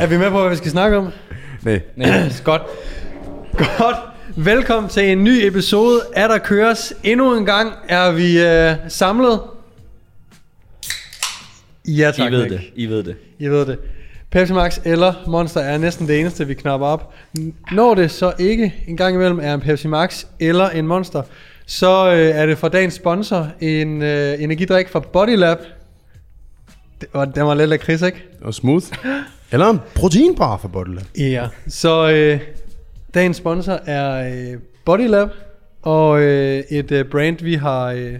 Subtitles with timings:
[0.00, 1.08] Er vi med på, hvad vi skal snakke om?
[1.62, 1.80] Nej.
[1.96, 2.32] Nej.
[2.44, 2.62] Godt.
[3.78, 3.96] Godt.
[4.36, 6.92] Velkommen til en ny episode af Der Køres.
[7.02, 9.40] Endnu en gang er vi øh, samlet.
[11.88, 12.32] Ja, tak.
[12.32, 12.52] I ved Nick.
[12.52, 13.16] det, I ved det.
[13.38, 13.78] I ved det.
[14.30, 17.14] Pepsi Max eller Monster er næsten det eneste, vi knapper op.
[17.72, 21.22] Når det så ikke en gang imellem er en Pepsi Max eller en Monster,
[21.66, 25.58] så øh, er det fra dagens sponsor en øh, energidrik fra Bodylab.
[27.00, 28.24] Det var, den var lidt lakrids, ikke?
[28.42, 28.86] Og smooth.
[29.52, 31.00] Eller en proteinbar for Bottle.
[31.18, 32.40] Ja, så øh,
[33.14, 35.28] dagens sponsor er øh, Bodylab,
[35.82, 38.14] og øh, et øh, brand, vi har øh,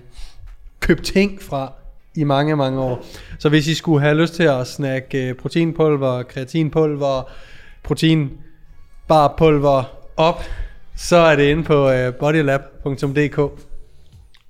[0.81, 1.73] købt ting fra
[2.17, 3.05] i mange, mange år.
[3.39, 7.31] Så hvis I skulle have lyst til at snakke øh, proteinpulver, kreatinpulver,
[7.83, 9.83] proteinbarpulver
[10.17, 10.45] op,
[10.97, 13.39] så er det inde på øh, bodylab.dk.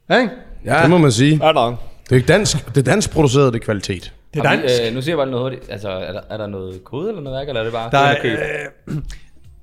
[0.08, 0.32] Ja, ikke?
[0.64, 0.82] Ja.
[0.82, 1.38] Det må man sige.
[1.38, 1.76] Der?
[2.10, 4.12] Det er dansk, det er dansk produceret, det er kvalitet.
[4.34, 4.82] Det er Har vi, dansk.
[4.86, 5.70] øh, nu siger jeg bare noget hurtigt.
[5.72, 7.98] Altså, er der, er der noget kode eller noget værk, eller er det bare Der
[7.98, 8.96] er, øh,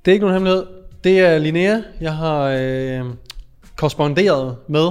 [0.04, 0.66] det er ikke nogen hemmelighed.
[1.04, 3.04] Det er Linnea, jeg har øh,
[3.76, 4.90] korresponderet med.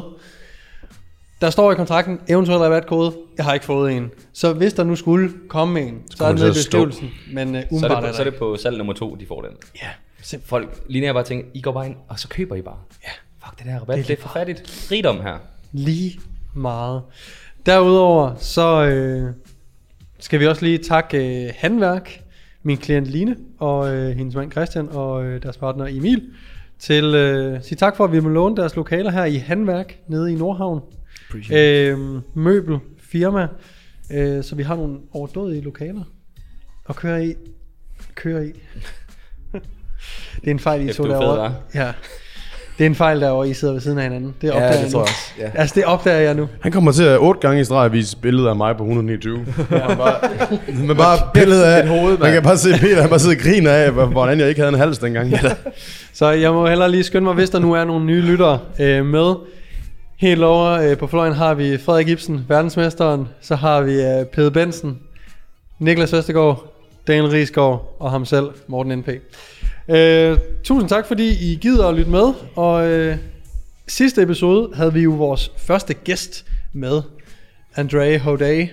[1.41, 3.13] Der står i kontrakten eventuel rabatkode.
[3.37, 4.11] Jeg har ikke fået en.
[4.33, 7.09] Så hvis der nu skulle komme en, så, er kommer det med i beskrivelsen.
[7.33, 9.25] Men uh, så, er det er, på, så er det på salg nummer to, de
[9.27, 9.51] får den.
[9.81, 9.87] Ja,
[10.21, 10.49] simpelthen.
[10.49, 12.77] Folk, lige når jeg bare tænker, I går bare ind, og så køber I bare.
[13.03, 13.09] Ja.
[13.45, 14.87] Fuck, det der rabat, Det er det er, det er for fattigt.
[14.91, 15.37] Rigdom her.
[15.71, 16.19] Lige
[16.53, 17.01] meget.
[17.65, 19.33] Derudover så øh,
[20.19, 22.21] skal vi også lige takke øh, Handværk,
[22.63, 26.29] min klient Line og øh, hendes mand Christian og øh, deres partner Emil
[26.79, 30.31] til øh, sige tak for, at vi må låne deres lokaler her i Handværk nede
[30.31, 30.81] i Nordhavn.
[31.51, 31.97] Øh,
[32.33, 33.47] møbel, firma,
[34.11, 36.03] øh, så vi har nogle overdådige lokaler
[36.89, 37.33] at køre i.
[38.15, 38.51] Køre i.
[40.41, 41.55] det er en fejl, I fed, derovre.
[41.75, 41.93] Ja.
[42.77, 44.35] Det er en fejl derovre, I sidder ved siden af hinanden.
[44.41, 45.05] Det opdager jeg nu.
[45.39, 45.49] Ja.
[45.55, 46.47] Altså, det opdager jeg nu.
[46.61, 49.45] Han kommer til at otte gange i streg at vise billeder af mig på 129.
[49.71, 49.87] Ja.
[49.87, 50.15] Man bare,
[50.87, 53.41] man bare billede af, Et hoved, man kan bare se Peter, han bare sidder og
[53.41, 55.33] griner af, hvordan jeg ikke havde en hals dengang.
[56.13, 59.05] Så jeg må heller lige skynde mig, hvis der nu er nogle nye lyttere øh,
[59.05, 59.33] med.
[60.19, 63.27] Helt over øh, på fløjen har vi Frederik Ibsen, verdensmesteren.
[63.41, 64.99] Så har vi øh, Pede Bensen,
[65.79, 66.73] Niklas Vestergaard,
[67.07, 69.09] Daniel Riesgaard og ham selv, Morten NP.
[69.89, 72.33] Øh, tusind tak, fordi I gider at lytte med.
[72.55, 73.17] Og øh,
[73.87, 77.01] sidste episode havde vi jo vores første gæst med,
[77.75, 78.67] Andre Hodey.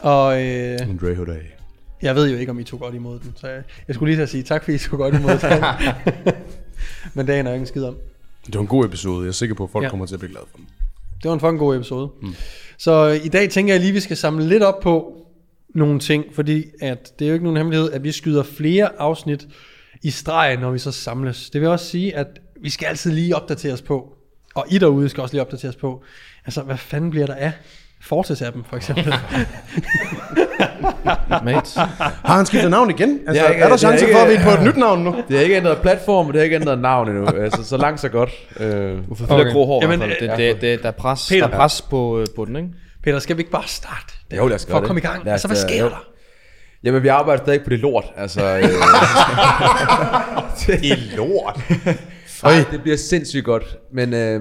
[0.00, 1.40] Og øh, Andre Hoday.
[2.02, 4.16] jeg ved jo ikke, om I tog godt imod den, så jeg, jeg skulle lige
[4.18, 5.64] til at sige tak, fordi I tog godt imod den.
[7.14, 7.96] Men dagen er jo ikke en skid om.
[8.46, 9.20] Det var en god episode.
[9.22, 9.88] Jeg er sikker på, at folk Ja.
[9.90, 10.66] kommer til at blive glade for den.
[11.22, 12.10] Det var en fucking god episode.
[12.22, 12.34] Mm.
[12.78, 15.12] Så i dag tænker jeg lige, at vi skal samle lidt op på
[15.74, 19.46] nogle ting, fordi at det er jo ikke nogen hemmelighed, at vi skyder flere afsnit
[20.02, 21.50] i streg, når vi så samles.
[21.50, 22.26] Det vil også sige, at
[22.62, 24.12] vi skal altid lige opdateres på,
[24.54, 26.02] og I derude skal også lige opdateres på,
[26.46, 27.52] altså hvad fanden bliver der af
[28.00, 29.14] Fortis-appen for eksempel?
[31.44, 31.80] Mate.
[32.24, 33.20] Har han skiftet navn igen?
[33.28, 34.62] Altså, Det er ikke- er der er chance ikke- for, at vi er på et
[34.62, 35.22] nyt navn nu?
[35.28, 37.26] Det har ikke ændret platform, og det har ikke ændret navn endnu.
[37.44, 38.30] Altså, så langt så godt.
[38.60, 39.34] Øh, Uffe Okay.
[39.34, 39.52] okay.
[39.52, 39.82] grå hår.
[39.82, 41.46] Jamen, Jamen, det, øh, det, det, der, er pres, Peter.
[41.46, 42.68] der er pres på, øh, på den, ikke?
[43.04, 44.14] Peter, skal vi ikke bare starte?
[44.30, 45.24] Det, Jo, lad os For gøre at komme i gang.
[45.24, 45.88] Lad os Altså, hvad da- sker jo.
[45.88, 46.04] der?
[46.86, 48.04] Jamen, vi arbejder stadig på det lort.
[48.16, 48.62] Altså, øh,
[50.66, 51.60] Det er lort.
[52.44, 53.76] Ej, det bliver sindssygt godt.
[53.92, 54.40] Men øh,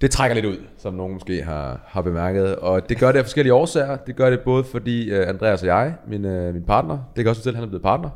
[0.00, 2.56] det trækker lidt ud, som nogen måske har, har bemærket.
[2.56, 3.96] Og det gør det af forskellige årsager.
[3.96, 7.28] Det gør det både fordi øh, Andreas og jeg, min, øh, min partner, det kan
[7.30, 8.10] også fortælle, at han er blevet partner.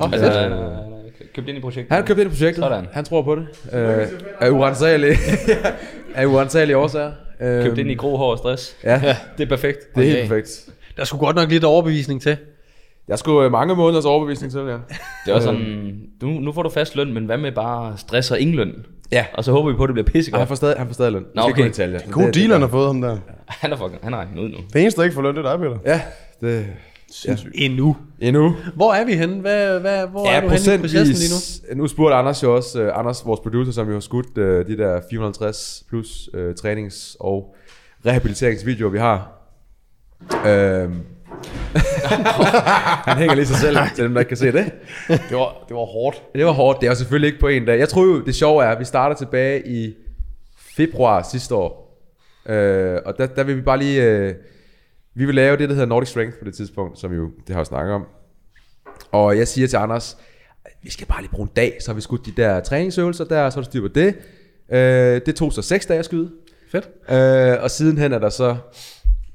[0.00, 0.82] Oh, Altså, han er- er
[1.34, 1.92] købt ind i projektet.
[1.96, 2.62] Han købte ind i projektet.
[2.64, 2.86] Sådan.
[2.92, 3.46] Han tror på det.
[3.72, 4.06] Øh,
[4.40, 5.16] af urensagelige,
[6.14, 7.12] af urensagelige årsager.
[7.40, 8.76] Øh, Købt ind i grå hår og stress.
[8.84, 9.78] Ja, Det er perfekt.
[9.94, 10.68] det er helt perfekt.
[10.96, 12.36] Der skulle godt nok lidt overbevisning til.
[13.08, 14.66] Jeg skulle øh, mange måneders overbevisning til, ja.
[14.66, 14.78] Det
[15.26, 15.92] er også sådan,
[16.22, 18.72] nu, nu får du fast løn, men hvad med bare stress og ingen løn?
[19.12, 19.26] Ja.
[19.34, 20.38] Og så håber vi på, at det bliver pissegodt.
[20.40, 21.22] han får stadig, han får stadig løn.
[21.22, 21.64] Vi Nå, okay.
[21.64, 22.00] i detaljer.
[22.10, 23.18] God Det- deal, han det- har fået ham der.
[23.46, 24.56] Han er fucking, han er ud nu.
[24.72, 25.78] Det eneste, der ikke får løn, det er dig, Peter.
[25.86, 26.00] Ja,
[26.40, 26.66] det...
[27.12, 27.52] Sindssygt.
[27.54, 27.96] Endnu.
[28.20, 28.56] Endnu.
[28.74, 29.40] Hvor er vi henne?
[29.40, 31.82] Hvad, hvad, hvor Ja, er du henne i processen lige nu?
[31.82, 34.76] Nu spurgte Anders jo også, uh, Anders, vores producer, som jo har skudt uh, de
[34.78, 37.54] der 450 plus uh, trænings- og
[38.06, 39.32] rehabiliteringsvideoer, vi har.
[40.20, 40.92] Uh,
[43.08, 44.72] han hænger lige sig selv, til dem, der ikke kan se det.
[45.08, 46.22] Det var, det var hårdt.
[46.34, 46.80] Det var hårdt.
[46.80, 47.78] Det er jo selvfølgelig ikke på en dag.
[47.78, 49.94] Jeg tror jo, det sjove er, at vi starter tilbage i
[50.76, 51.86] februar sidste år.
[52.48, 54.02] Øh, og der, der vil vi bare lige...
[54.02, 54.34] Øh,
[55.14, 57.54] vi vil lave det, der hedder Nordic Strength på det tidspunkt, som vi jo, det
[57.54, 58.06] har jeg snakket om.
[59.12, 60.16] Og jeg siger til Anders,
[60.82, 63.42] vi skal bare lige bruge en dag, så har vi skudt de der træningsøvelser der,
[63.42, 64.14] og så er der styr på det.
[64.72, 66.30] Øh, det tog så seks dage at skyde.
[66.72, 66.88] Fedt.
[67.10, 68.56] Øh, og sidenhen er der så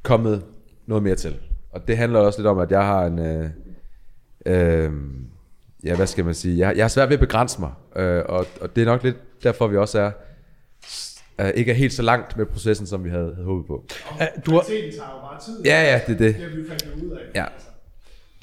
[0.03, 0.43] kommet
[0.91, 1.35] noget mere til.
[1.71, 3.19] Og det handler også lidt om, at jeg har en...
[3.19, 3.49] Øh,
[4.45, 4.91] øh,
[5.83, 6.57] ja, hvad skal man sige?
[6.67, 7.71] Jeg, jeg har svært ved at begrænse mig.
[7.95, 10.11] Øh, og, og det er nok lidt derfor, vi også er
[11.41, 13.73] øh, ikke er helt så langt med processen, som vi havde, havde håbet på.
[14.11, 15.61] Uh, du har, Kvaliteten tager jo bare tid.
[15.65, 16.35] Ja, ja, det er det.
[16.35, 17.19] Det har vi jo fandt ud af.
[17.35, 17.45] Ja.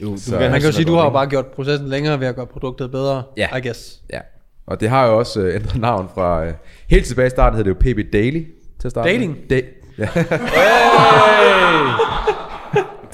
[0.00, 2.20] Du, du Så- gerne Man kan jo sige, du har jo bare gjort processen længere
[2.20, 3.56] ved at gøre produktet bedre, Ja.
[3.56, 4.02] I guess.
[4.12, 4.20] Ja.
[4.66, 6.44] Og det har jo også øh, ændret navn fra...
[6.46, 6.52] Øh,
[6.88, 8.44] helt tilbage i starten hed det jo PB Daily
[8.80, 9.06] til at starte.
[9.08, 9.14] med.
[9.18, 9.50] Dating?
[9.50, 9.60] Da-
[9.98, 10.08] ja.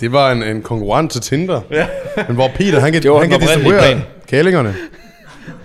[0.01, 1.61] Det var en, en konkurrent til Tinder.
[1.71, 1.87] Ja.
[2.27, 4.75] Men hvor Peter, han kan, Det var han kan distribuere kælingerne.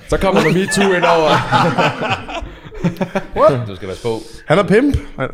[0.07, 1.29] Så kommer der MeToo ind over.
[3.67, 4.17] Du skal passe på.
[4.47, 4.97] Han er pimp.
[5.17, 5.27] Nå,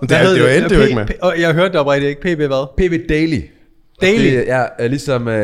[0.00, 1.06] Men det er- hed det er jo det ikke med.
[1.22, 2.36] Og jeg hørte det oprigtigt ikke.
[2.36, 2.66] PB hvad?
[2.76, 3.40] PB Daily.
[4.00, 4.36] Daily?
[4.36, 5.34] Det er ligesom uh,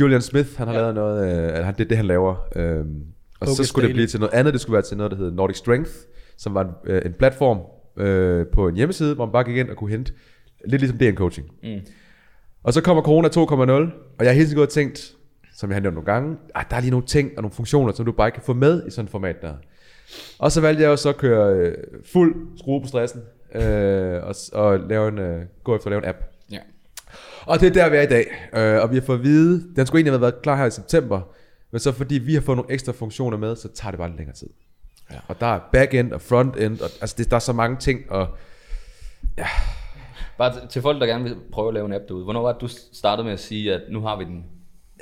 [0.00, 0.80] Julian Smith, han har ja.
[0.80, 2.34] lavet noget, uh, han, det er det, han laver.
[2.56, 2.62] Um,
[3.40, 3.96] og så Focus skulle det Daily.
[3.96, 5.90] blive til noget andet, det skulle være til noget, der hedder Nordic Strength,
[6.38, 7.58] som var en, uh, en platform
[7.96, 10.12] uh, på en hjemmeside, hvor man bare gik ind og kunne hente,
[10.64, 11.46] lidt ligesom DN Coaching.
[11.62, 11.80] Mm.
[12.62, 13.36] Og så kommer Corona 2.0,
[14.18, 15.16] og jeg har hele tiden gået og tænkt,
[15.56, 17.92] som jeg har nævnt nogle gange, at der er lige nogle ting og nogle funktioner,
[17.92, 19.54] som du bare ikke kan få med i sådan et format der.
[20.38, 23.22] Og så valgte jeg jo så at køre øh, fuld skrue på stressen,
[23.54, 26.18] øh, og, og lave en, øh, gå efter at lave en app.
[26.50, 26.58] Ja.
[27.46, 28.26] Og det er der, vi er i dag.
[28.56, 30.70] Øh, og vi har fået at vide, den skulle egentlig have været klar her i
[30.70, 31.20] september,
[31.70, 34.18] men så fordi vi har fået nogle ekstra funktioner med, så tager det bare lidt
[34.18, 34.48] længere tid.
[35.10, 35.16] Ja.
[35.28, 38.28] Og der er back-end og front-end, og, altså det, der er så mange ting, og
[40.38, 42.24] Bare til- til folk, der gerne vil prøve at lave en app derude.
[42.24, 44.44] Hvornår var det, du startede med at sige, at nu har vi den?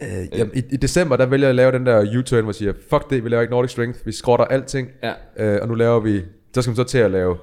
[0.03, 2.55] øh, jamen, i, i, december, der vælger jeg at lave den der U-turn, hvor jeg
[2.55, 5.12] siger, fuck det, vi laver ikke Nordic Strength, vi skrotter alting, Ja.
[5.37, 6.23] øh, og nu laver vi,
[6.55, 7.39] så skal man så til at lave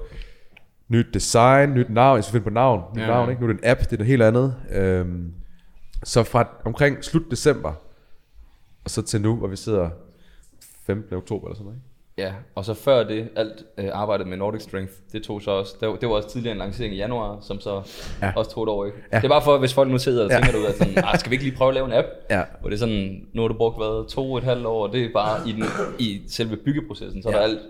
[0.88, 3.06] nyt design, nyt navn, jeg skal finde på navn, nyt Ja.
[3.06, 3.42] navn, ikke?
[3.42, 4.54] nu er det en app, det er noget helt andet.
[4.70, 5.32] Øhm,
[6.04, 7.72] så fra omkring slut december,
[8.84, 9.90] og så til nu, hvor vi sidder
[10.86, 11.16] 15.
[11.16, 11.86] oktober eller sådan noget, ikke?
[12.18, 15.74] Ja, og så før det, alt øh, arbejdet med Nordic Strength, det tog så også,
[15.80, 17.82] det var, det var også tidligere en lancering i januar, som så
[18.22, 18.26] Ja.
[18.26, 18.32] ja.
[18.36, 18.98] også tog et år, ikke?
[18.98, 19.16] Ja.
[19.16, 19.20] Ja.
[19.20, 20.36] Det er bare for, hvis folk nu sidder og Ja.
[20.36, 20.56] tænker ja.
[20.56, 22.06] derude, at sådan, ah, skal vi ikke lige prøve at lave en app?
[22.30, 22.42] Ja.
[22.60, 24.92] Hvor det er sådan, nu har du brugt hvad, to og et halvt år, og
[24.92, 25.64] det er bare i, den,
[25.98, 27.38] i selve byggeprocessen, så er Ja.
[27.38, 27.60] der alt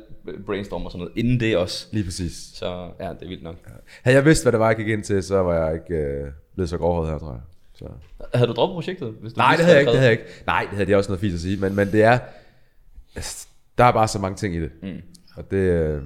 [0.47, 1.87] brainstorm og sådan noget, inden det også.
[1.93, 2.33] Lige præcis.
[2.55, 2.67] Så
[3.01, 3.55] ja, det er vildt nok.
[4.03, 6.27] Havde jeg vidst, hvad det var, jeg gik ind til, så var jeg ikke øh,
[6.55, 7.41] blevet så grovhåret her, tror jeg.
[7.75, 7.85] Så.
[8.35, 9.15] Havde du droppet projektet?
[9.21, 10.33] Hvis du Nej, det havde jeg ikke, det havde jeg ikke.
[10.47, 12.19] Nej, det havde jeg også noget fint at sige, men, men det er,
[13.17, 13.47] altså,
[13.79, 14.71] der er bare så mange ting i det.
[14.83, 15.01] Mm.
[15.37, 16.03] Og det, øh,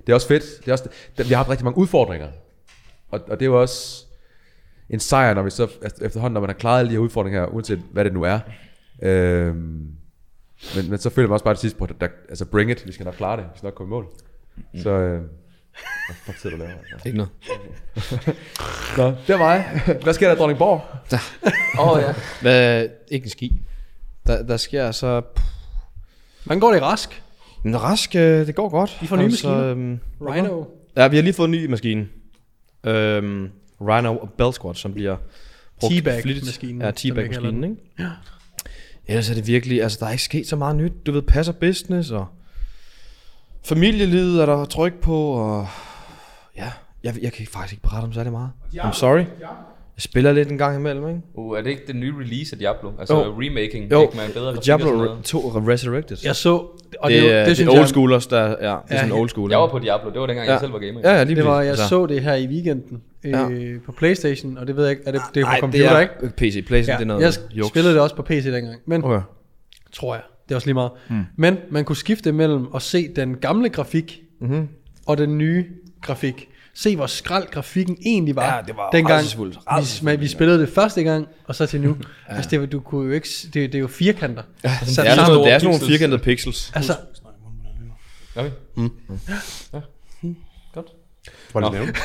[0.00, 0.44] det er også fedt.
[0.60, 0.88] Det er også,
[1.18, 2.28] det, vi har haft rigtig mange udfordringer.
[3.10, 4.04] Og, og det er jo også
[4.90, 7.40] en sejr, når vi så efter- efterhånden, når man har klaret alle de her udfordringer
[7.40, 8.40] her, uanset hvad det nu er.
[9.02, 9.56] Øhm,
[10.76, 12.86] men, men så føler man også bare til sidst på, at der, altså bring it,
[12.86, 14.06] vi skal nok klare det, vi skal nok komme i mål.
[14.74, 14.80] Mm.
[14.80, 16.80] Så, øh, hvad fuck sidder du og laver?
[16.92, 17.08] Altså?
[17.08, 17.30] Ikke noget.
[18.98, 19.64] Nå, det er mig.
[20.02, 20.80] Hvad sker der i Dronningborg?
[21.78, 22.14] Åh oh, ja.
[22.40, 23.62] Hvad, ikke en ski.
[24.26, 25.22] Der, der sker så...
[26.44, 27.22] Hvordan går det rask?
[27.62, 28.98] Men rask, øh, det går godt.
[29.02, 29.64] I får nye maskiner?
[29.64, 30.64] øhm, Rhino.
[30.96, 32.08] ja, vi har lige fået en ny maskine.
[32.84, 33.50] Øhm,
[33.80, 35.16] Rhino og Bell Squat, som bliver
[35.80, 36.24] brugt flittigt.
[36.24, 37.76] Teabag-maskinen, Ja, teabag-maskinen, ikke?
[37.98, 38.10] Ja.
[39.06, 40.92] Ellers er det virkelig, altså der er ikke sket så meget nyt.
[41.06, 42.26] Du ved, passer business, og
[43.64, 45.66] familielivet er der tryk på, og
[46.56, 46.70] ja,
[47.04, 48.50] jeg, jeg kan faktisk ikke berette om særlig meget.
[48.74, 49.24] I'm sorry.
[49.96, 51.20] Jeg spiller lidt en gang imellem, ikke?
[51.34, 52.90] Uh, er det ikke den nye release af Diablo?
[52.98, 53.20] Altså Jo.
[53.40, 55.22] remaking, Jo, ikke med en bedre Diablo noget?
[55.24, 56.16] 2 Resurrected.
[56.24, 58.58] Jeg så, og det, det, er- det, det, er old jeg, schoolers, der, ja, det
[58.62, 59.50] er Ja, sådan old school.
[59.50, 60.52] Jeg var på Diablo, det var dengang Ja.
[60.52, 61.00] jeg selv var gamer.
[61.04, 63.48] Ja, ja, lige det var, jeg Altså, så det her i weekenden Ja.
[63.48, 65.88] øh, på Playstation, og det ved jeg ikke, er det, det er på nej, computer,
[65.88, 66.36] det er ikke?
[66.36, 66.66] PC.
[66.66, 67.68] Playstation, Ja, det er noget jeg juks.
[67.68, 69.20] spillede det også på PC dengang, men Okay.
[69.92, 70.90] tror jeg, det er også lige meget.
[71.10, 71.22] Mm.
[71.36, 74.68] Men man kunne skifte mellem at se den gamle grafik Mhm.
[75.06, 75.64] og den nye
[76.02, 76.48] grafik.
[76.76, 79.24] Se hvor skrald grafikken egentlig var, Ja, det var dengang
[80.02, 81.88] vi, vi spillede det første gang, og så til nu.
[82.30, 82.34] ja.
[82.34, 84.42] Altså det, var- du kunne jo ikke, det, det er jo firkanter.
[84.64, 86.72] Ja, Det er, sådan noget, det er sådan nogle firkantede pixels.
[86.74, 86.92] Altså,
[88.34, 88.50] Gør vi?
[88.74, 88.90] Mm.
[89.72, 89.80] Ja.
[90.74, 90.86] Godt.
[91.54, 91.96] Var det Nå, nævnt?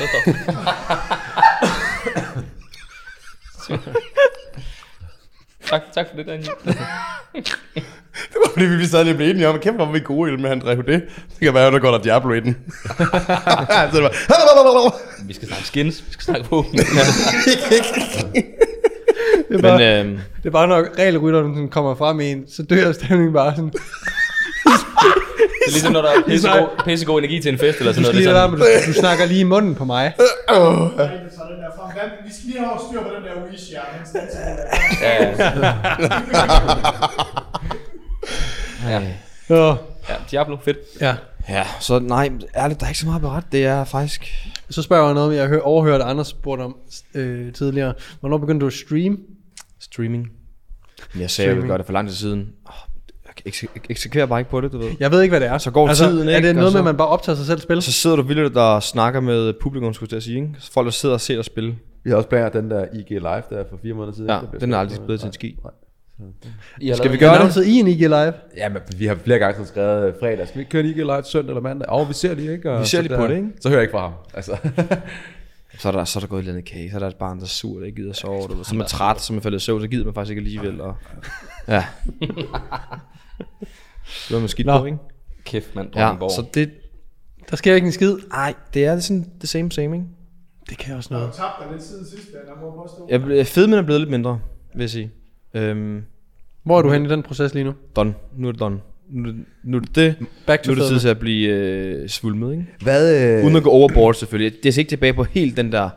[5.70, 6.50] tak, tak for det, Daniel.
[8.32, 10.30] Det var fordi, vi sad lige blev enige om, at kæft, hvor var vi gode
[10.30, 10.84] i det med, han drev det.
[10.86, 11.02] Det
[11.42, 12.56] kan være, at der går der Diablo i den.
[13.90, 14.12] så det var...
[15.28, 16.64] Vi skal snakke skins, vi skal snakke på.
[16.72, 16.80] det
[19.50, 22.62] er bare, Men øhm, det er bare når regelrytteren sådan kommer frem i en, så
[22.62, 23.70] dør stemningen bare sådan.
[23.70, 28.04] Det er ligesom, når der er pissegod, pissegod energi til en fest eller Du sådan
[28.04, 28.16] skal noget.
[28.16, 30.12] lige Det er være sådan, med, du, du snakker lige i munden på mig.
[32.00, 34.20] Hvad- Vi skal lige have styr på den der skal-
[38.82, 39.00] ja, ja.
[39.50, 39.70] ja.
[40.08, 40.14] Ja.
[40.30, 40.78] Diablo, fedt.
[41.00, 41.14] ja.
[41.48, 43.44] ja, så nej, ærligt, der er ikke så meget beret.
[43.52, 44.34] Det er faktisk...
[44.70, 46.76] Så spørger jeg noget, jeg har overhørt Anders spurgte om
[47.14, 47.94] øh, tidligere.
[48.20, 49.16] Hvornår begyndte du at streame?
[49.80, 50.26] Streaming.
[51.18, 52.48] Jeg sagde, at jeg ville gøre det for lang tid siden.
[53.90, 54.90] Eksekverer bare ikke på det, du ved.
[55.00, 55.58] Jeg ved ikke, hvad det er.
[55.58, 56.48] Så går altså, tiden, Er ikke?
[56.48, 57.82] det noget Og så- med, at man bare optager sig selv spil?
[57.82, 60.54] Så sidder du vildt og snakker med publikum, skulle jeg sige, ikke?
[60.72, 61.76] Folk, der sidder og ser dig spille.
[62.04, 64.30] Vi har også blandt den der IG Live der for fire måneder siden.
[64.30, 65.58] Ja, den er aldrig blevet til en ski.
[65.64, 65.72] Nej.
[66.80, 67.66] I Skal vi gøre det?
[67.66, 68.32] I en IG Live.
[68.56, 70.48] Ja, men vi har flere gange sådan skrevet øh, fredag.
[70.48, 71.92] Skal vi ikke køre en IG Live søndag eller mandag?
[71.92, 72.72] Åh, vi ser lige, ikke?
[72.72, 73.48] Og Vi ser lige på det, ikke?
[73.60, 74.12] Så hører jeg ikke fra ham.
[74.34, 74.56] Altså.
[75.78, 77.16] Så er der, så er der gået et eller andet kage, så er der et
[77.16, 78.64] barn, der er sur, der ikke gider sove, du ved.
[78.64, 80.40] så er man træt, så er man faldet i søvn, så gider man faktisk ikke
[80.40, 80.80] alligevel.
[80.80, 80.94] Og,
[81.68, 81.84] ja.
[84.28, 84.78] Det var man skidt Nå.
[84.78, 84.98] på, ikke?
[85.44, 85.88] Kæft, mand.
[85.96, 86.70] Ja, så det,
[87.50, 88.16] Der sker ikke en skid.
[88.28, 90.06] nej, det er sådan det same same, ikke?
[90.70, 91.34] Det kan også Du har noget.
[91.34, 92.32] tabt dig lidt siden sidst.
[92.32, 93.32] Der må påstå.
[93.36, 94.40] Jeg, fedmen er blevet lidt mindre,
[94.74, 95.10] vil jeg sige.
[95.54, 96.02] Øhm,
[96.62, 97.72] Hvor er du henne i den proces lige nu?
[97.96, 98.14] done.
[98.36, 98.80] Nu er det done.
[99.10, 100.14] Nu det, nu er det, det.
[100.46, 102.66] Back Nu to er det tid til at blive øh, svulmet, ikke?
[102.82, 104.62] Hvad, øh, Uden at gå overboard selvfølgelig.
[104.62, 105.90] Det er ikke tilbage på helt den der,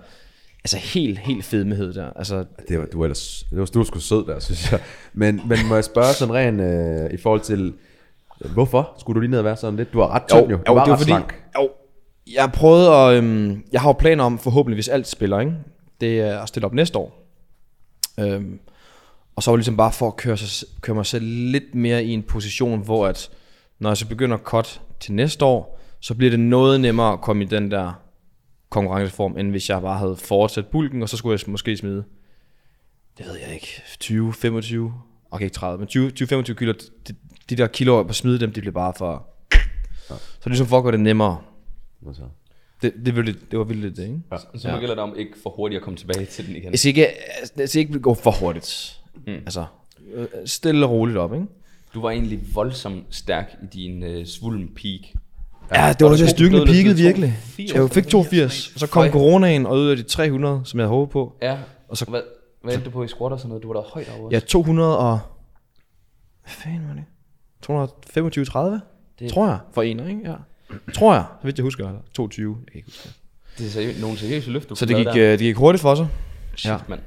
[0.63, 2.09] altså helt, helt fedmehed der.
[2.15, 4.79] Altså, Det var, du var ellers, det var, du var sgu sød der, synes jeg.
[5.13, 7.73] Men, men må jeg spørge sådan rent øh, i forhold til,
[8.53, 9.93] hvorfor skulle du lige ned og være sådan lidt?
[9.93, 10.57] Du var ret tynd jo.
[10.67, 11.43] Du var det var ret fordi, slank.
[11.59, 11.69] jo,
[12.27, 15.53] jeg prøvede at, øhm, jeg har jo planer om forhåbentlig, hvis alt spiller, ikke?
[16.01, 17.23] Det er at stille op næste år.
[18.19, 18.59] Øhm,
[19.35, 22.03] og så var det ligesom bare for at køre, sig, køre mig selv lidt mere
[22.03, 23.29] i en position, hvor at,
[23.79, 27.21] når jeg så begynder at cut til næste år, så bliver det noget nemmere at
[27.21, 27.93] komme i den der
[28.69, 32.03] konkurrenceform, end hvis jeg bare havde fortsat bulken, og så skulle jeg måske smide,
[33.17, 34.93] det ved jeg ikke, 20, 25,
[35.31, 36.73] okay ikke 30, men 20, 20 kilo,
[37.07, 37.15] de,
[37.49, 39.27] de der kilo på smide dem, de bliver bare for,
[40.07, 41.37] så det er ligesom for at gøre det nemmere.
[42.03, 42.21] Hvad så?
[42.81, 44.19] Det, det, var, lidt, det var vildt det, ikke?
[44.31, 44.37] Ja.
[44.57, 46.71] Så nu gælder det om ikke for hurtigt at komme tilbage til den igen.
[46.71, 47.07] Jeg siger ikke,
[47.57, 48.99] jeg siger ikke, vi går for hurtigt.
[49.27, 49.33] Mm.
[49.33, 49.65] Altså,
[50.13, 51.45] øh, stille og roligt op, ikke?
[51.93, 55.01] Du var egentlig voldsomt stærk i din uh, svulm peak.
[55.75, 57.33] Ja, det var du styrken peakede virkelig.
[57.57, 57.73] 82.
[57.75, 60.89] Jeg fik 82, og så kom coronaen, og ud af de 300, som jeg havde
[60.95, 61.35] håbet på.
[61.41, 61.57] Ja,
[61.87, 62.11] Og så- så...
[62.11, 62.21] Hvad,
[62.63, 63.63] hvad endte du på i squat og sådan noget?
[63.63, 64.29] Du var da højt over.
[64.31, 65.19] Ja, 200 og...
[66.43, 67.03] Hvad fanden var det?
[67.61, 68.81] 225, 30?
[69.19, 69.31] Det...
[69.31, 70.21] Tror jeg, for en, ikke?
[70.29, 70.35] Ja.
[70.93, 71.87] Tror jeg, så vidt jeg husker.
[71.87, 73.13] eller 22, jeg kan ikke huske det.
[73.57, 75.13] Det er seriøst, nogle seriøse løft, du Så det gik, der.
[75.15, 76.07] øh, det gik hurtigt for sig.
[76.55, 76.77] Shit, ja.
[76.87, 76.99] mand.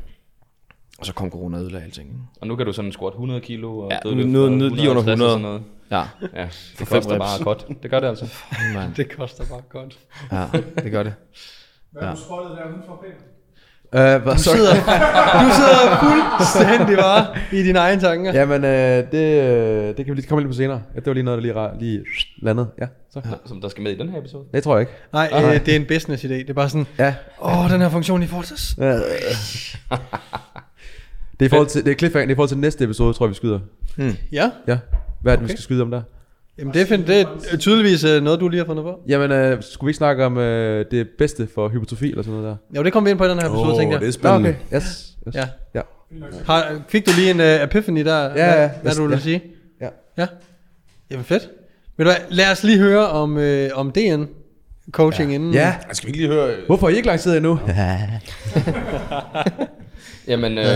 [0.98, 2.08] Og så kom corona og ødelagde alting.
[2.08, 2.20] Ikke?
[2.40, 5.20] Og nu kan du sådan squat 100 kilo og Ja, dødløft nu- lige under 150
[5.20, 5.30] og 100.
[5.30, 5.62] Sådan noget.
[5.90, 6.04] Ja,
[6.40, 7.18] Ja, det fem koster reps.
[7.18, 7.66] bare godt.
[7.82, 8.26] Det gør det altså.
[8.74, 8.92] man.
[8.96, 9.98] Det koster bare godt.
[10.32, 10.46] Ja,
[10.82, 11.14] det gør det.
[11.90, 13.14] Hvad har du spottet der udenfor, Peter?
[13.92, 14.74] Uh, Du sidder,
[15.42, 18.32] du sidder fuldstændig bare i dine egne tanker.
[18.32, 20.82] Jamen, øh, det, øh, det kan vi lige komme ind på senere.
[20.94, 22.04] Ja, det var lige noget, der lige, lige
[22.42, 22.68] landede.
[22.80, 23.20] Ja, så.
[23.24, 23.30] Ja.
[23.46, 24.44] Som der skal med i den her episode.
[24.54, 24.92] Det tror jeg ikke.
[25.12, 26.28] Nej, øh, det er en business idé.
[26.28, 27.14] Det er bare sådan, Ja.
[27.42, 28.56] åh, den her funktion i forhold til...
[28.84, 28.92] Ja.
[31.40, 33.12] det er i forhold til, det er cliffhanger, det er i forhold til næste episode,
[33.14, 33.58] tror jeg, vi skyder.
[34.32, 34.78] Ja, Ja.
[35.22, 35.52] Hvad er det, okay.
[35.52, 36.02] vi skal skyde om der?
[36.58, 37.06] Jamen det er, fint.
[37.06, 38.98] det er tydeligvis øh, noget, du lige har fundet på.
[39.08, 42.56] Jamen, øh, skulle vi ikke snakke om øh, det bedste for hypotrofi eller sådan noget
[42.72, 42.78] der?
[42.78, 44.00] Jo, det kommer vi ind på i den her episode, Åh, tænker jeg.
[44.00, 44.48] det er spændende.
[44.70, 44.76] okay.
[44.76, 45.16] Yes.
[45.28, 45.34] yes.
[45.34, 45.44] Ja.
[45.74, 45.80] ja.
[46.46, 48.22] Har, fik du lige en uh, epiphany der?
[48.22, 48.70] Ja, hvad, ja.
[48.82, 49.22] Hvad du ville Ja.
[49.22, 49.42] sige?
[49.80, 49.88] Ja.
[50.18, 50.26] Ja.
[51.10, 51.48] Jamen fedt.
[51.96, 54.24] Ved du hvad, lad os lige høre om, øh, om DN
[54.90, 55.34] coaching ja.
[55.34, 55.54] inden.
[55.54, 55.74] Ja.
[55.92, 56.54] Skal vi ikke lige høre...
[56.66, 57.58] Hvorfor har I ikke lanceret endnu?
[60.28, 60.66] Jamen, øh,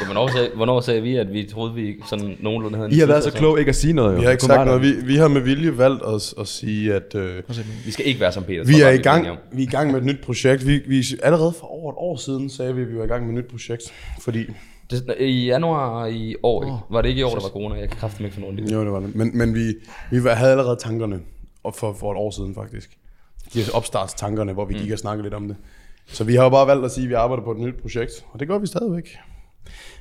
[0.00, 2.98] ja, hvornår, sagde, hvornår sagde vi, at vi troede, vi sådan nogenlunde havde en I
[2.98, 4.12] har været så klog ikke at sige noget.
[4.14, 4.18] Jo.
[4.18, 4.82] Vi har ikke sagt noget.
[4.82, 7.42] Vi, vi har med vilje valgt at, at sige, at øh,
[7.86, 8.64] Vi skal ikke være som Peter.
[8.64, 10.66] vi er i gang, vi er i gang med et nyt projekt.
[10.66, 13.26] Vi, vi, allerede for over et år siden sagde vi, at vi var i gang
[13.26, 13.82] med et nyt projekt.
[14.20, 14.44] Fordi,
[14.90, 16.76] Det, I januar i år, ikke?
[16.90, 17.74] var det ikke i år, der var corona?
[17.74, 18.72] Jeg kan kraftigt ikke af det.
[18.72, 19.14] jo, det var det.
[19.16, 19.74] Men, men vi,
[20.10, 21.20] vi var- havde allerede tankerne
[21.64, 22.90] og for, for et år siden faktisk.
[23.54, 25.56] De opstartstankerne, hvor vi gik og snakkede lidt om det.
[26.06, 28.10] Så vi har jo bare valgt at sige, at vi arbejder på et nyt projekt,
[28.32, 29.08] og det gør vi stadigvæk.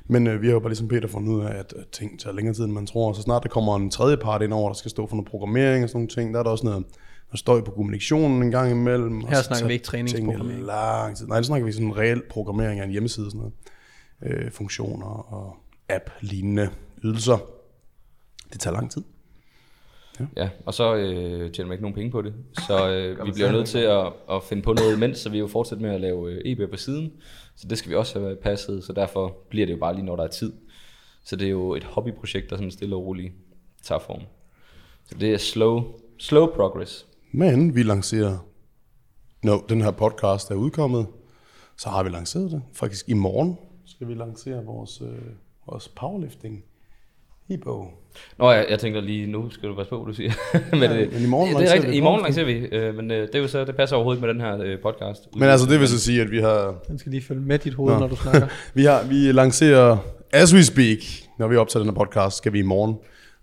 [0.10, 2.36] Men øh, vi har jo bare ligesom Peter fundet ud af, at, at ting tager
[2.36, 3.14] længere tid, end man tror.
[3.14, 5.84] Så snart der kommer en tredje part ind over, der skal stå for noget programmering
[5.84, 6.84] og sådan nogle ting, der er der også noget,
[7.30, 9.22] noget støj på kommunikationen en gang imellem.
[9.22, 10.64] Her snakker vi ikke træningsprogrammering.
[10.64, 11.28] lang tid.
[11.28, 13.52] Nej, det snakker vi sådan en reel programmering af en hjemmeside og sådan
[14.22, 14.44] noget.
[14.46, 15.58] Øh, funktioner og
[15.90, 16.70] app-lignende
[17.04, 17.38] ydelser.
[18.54, 19.02] Det tager lang tid.
[20.38, 22.34] Ja, og så øh, tjener man ikke nogen penge på det.
[22.68, 25.48] Så øh, vi bliver nødt til at, at finde på noget imens, så vi jo
[25.48, 27.12] fortsætter med at lave øh, EB på siden.
[27.56, 30.16] Så det skal vi også have passet, så derfor bliver det jo bare lige, når
[30.16, 30.54] der er tid.
[31.24, 33.34] Så det er jo et hobbyprojekt, der sådan stille og roligt
[33.84, 34.22] tager form.
[35.06, 35.84] Så det er slow,
[36.20, 37.08] slow progress.
[37.32, 38.38] Men vi lancerer,
[39.44, 41.08] når den her podcast er udkommet,
[41.78, 42.62] så har vi lanceret det.
[42.74, 45.22] Faktisk i morgen skal vi lancere vores, øh,
[45.68, 46.64] vores powerlifting
[47.50, 47.88] e-bog.
[48.40, 50.32] Nå ja, jeg tænker lige, nu skal du passe på, hvad du siger.
[50.72, 52.54] men, Ja, øh, men i morgen det er lancerer rigtigt, vi I morgen lancerer vi,
[52.54, 54.80] øh, men øh, det, er jo så, det passer overhovedet ikke med den her øh,
[54.82, 55.28] podcast.
[55.36, 57.74] Men altså, det vil så sige, at vi har, Den skal lige følge med dit
[57.74, 58.00] hoved, Nå.
[58.00, 58.48] når du snakker.
[58.74, 59.98] vi har, vi lancerer,
[60.32, 60.98] as we speak,
[61.40, 62.96] når vi optager den her podcast, skal vi i morgen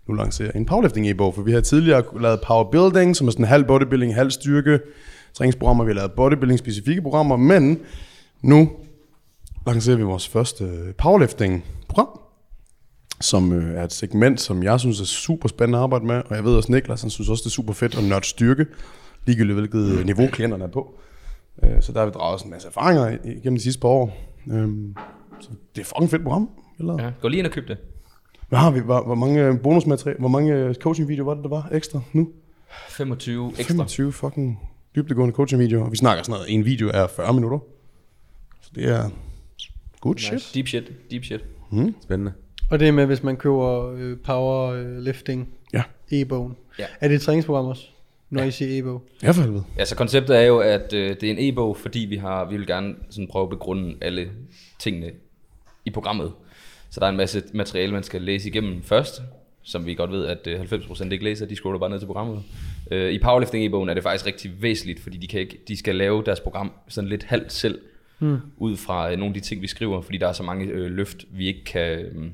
[0.07, 3.65] nu lancere en powerlifting e-bog, for vi har tidligere lavet powerbuilding, som er sådan halv
[3.65, 4.79] bodybuilding, halv styrke,
[5.33, 7.79] træningsprogrammer, vi har lavet bodybuilding specifikke programmer, men
[8.41, 8.69] nu
[9.67, 12.19] lancerer vi vores første powerlifting program,
[13.21, 16.35] som øh, er et segment, som jeg synes er super spændende at arbejde med, og
[16.35, 18.65] jeg ved også Niklas, han synes også, det er super fedt at nørde styrke,
[19.25, 20.99] ligegyldigt hvilket niveau klienterne er på.
[21.63, 24.17] Øh, så der har vi draget også en masse erfaringer igennem de sidste par år.
[24.51, 24.95] Øhm,
[25.39, 26.49] så det er fucking fedt program.
[26.79, 27.03] Eller?
[27.03, 27.77] Ja, gå lige ind og køb det.
[28.49, 28.79] Hvad har vi?
[28.79, 32.29] Hvor, hvor mange bonusmateriale, hvor mange coaching-videoer var det, der var ekstra nu?
[32.89, 33.73] 25 ekstra.
[33.73, 34.59] 25 fucking
[34.95, 37.59] dybdegående coaching-videoer, vi snakker sådan noget, en video er 40 minutter.
[38.61, 39.09] Så det er
[40.01, 40.51] good shit.
[40.53, 41.45] Deep shit, deep shit.
[42.01, 42.33] Spændende.
[42.69, 46.55] Og det er med, hvis man køber øh, powerlifting Ja, e-bogen.
[46.79, 46.85] Ja.
[47.01, 47.87] Er det et træningsprogram også,
[48.29, 49.03] når I siger e-bog?
[49.23, 49.63] ja for helvede.
[49.77, 52.57] Ja, så konceptet er jo, at øh, det er en e-bog, fordi vi har vi
[52.57, 54.29] vil gerne sådan prøve at begrunde alle
[54.79, 55.11] tingene
[55.85, 56.31] i programmet.
[56.89, 59.21] Så der er en masse materiale, man skal læse igennem først,
[59.63, 62.43] som vi godt ved, at øh, 90% ikke læser, de scroller bare ned til programmet.
[62.91, 65.95] Øh, I powerlifting e-bogen er det faktisk rigtig væsentligt, fordi de, kan ikke, de skal
[65.95, 67.79] lave deres program sådan lidt halvt selv,
[68.19, 68.37] hmm.
[68.57, 70.91] ud fra øh, nogle af de ting, vi skriver, fordi der er så mange øh,
[70.91, 72.25] løft, vi ikke kan, øh,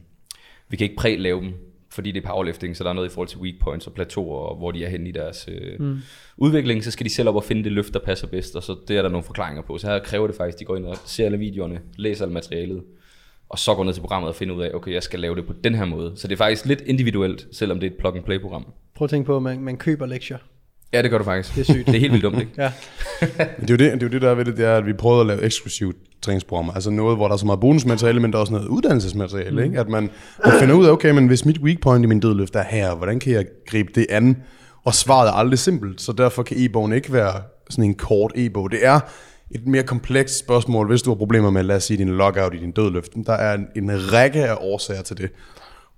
[0.72, 1.54] vi kan ikke præ-lave dem,
[1.90, 4.38] fordi det er powerlifting, så der er noget i forhold til weak points og plateauer,
[4.38, 5.98] og hvor de er henne i deres øh, mm.
[6.38, 8.76] udvikling, så skal de selv op og finde det løft, der passer bedst, og så
[8.88, 9.78] det er der nogle forklaringer på.
[9.78, 12.34] Så her kræver det faktisk, at de går ind og ser alle videoerne, læser alt
[12.34, 12.84] materialet,
[13.50, 15.46] og så går ned til programmet og finder ud af, okay, jeg skal lave det
[15.46, 16.14] på den her måde.
[16.16, 18.66] Så det er faktisk lidt individuelt, selvom det er et plug-and-play-program.
[18.96, 20.38] Prøv at tænke på, at man, man køber lektier.
[20.94, 21.56] Ja, det gør du faktisk.
[21.56, 21.88] Det er sygt.
[21.88, 22.52] Det er helt vildt dumt, ikke?
[22.58, 22.72] Ja.
[23.58, 24.76] Men det er, jo det, det er jo det, der er ved det, det er,
[24.76, 26.74] at vi prøvede at lave eksklusivt træningsprogrammer.
[26.74, 29.62] Altså noget, hvor der er så meget bonusmateriale, men der er også noget uddannelsesmateriale.
[29.62, 29.64] Mm.
[29.64, 29.80] Ikke?
[29.80, 30.10] At man,
[30.46, 32.96] man finder ud af, okay, men hvis mit weak point i min dødløft er her,
[32.96, 34.38] hvordan kan jeg gribe det an?
[34.84, 38.72] Og svaret er aldrig simpelt, så derfor kan e-bogen ikke være sådan en kort e-bog.
[38.72, 39.00] Det er
[39.52, 42.58] et mere komplekst spørgsmål, hvis du har problemer med, lad os sige, din lockout i
[42.58, 43.12] din dødløft.
[43.26, 45.30] Der er en, en række af årsager til det.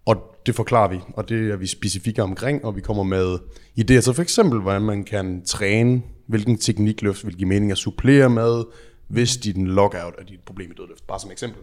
[0.05, 3.37] Og det forklarer vi, og det er vi specifikke omkring, og vi kommer med
[3.79, 8.29] idéer til for eksempel, hvordan man kan træne, hvilken teknikløft vil give mening at supplere
[8.29, 8.63] med,
[9.07, 11.61] hvis din lockout er dit problem i dødløft, bare som eksempel.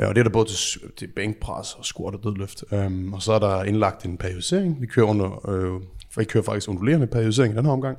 [0.00, 2.64] Øh, og det er der både til, til bænkpres og squat og dødløft.
[2.72, 4.80] Um, og så er der indlagt en periodisering.
[4.80, 5.80] Vi kører, under, øh,
[6.16, 7.98] vi kører faktisk undulerende periodisering i den her omgang,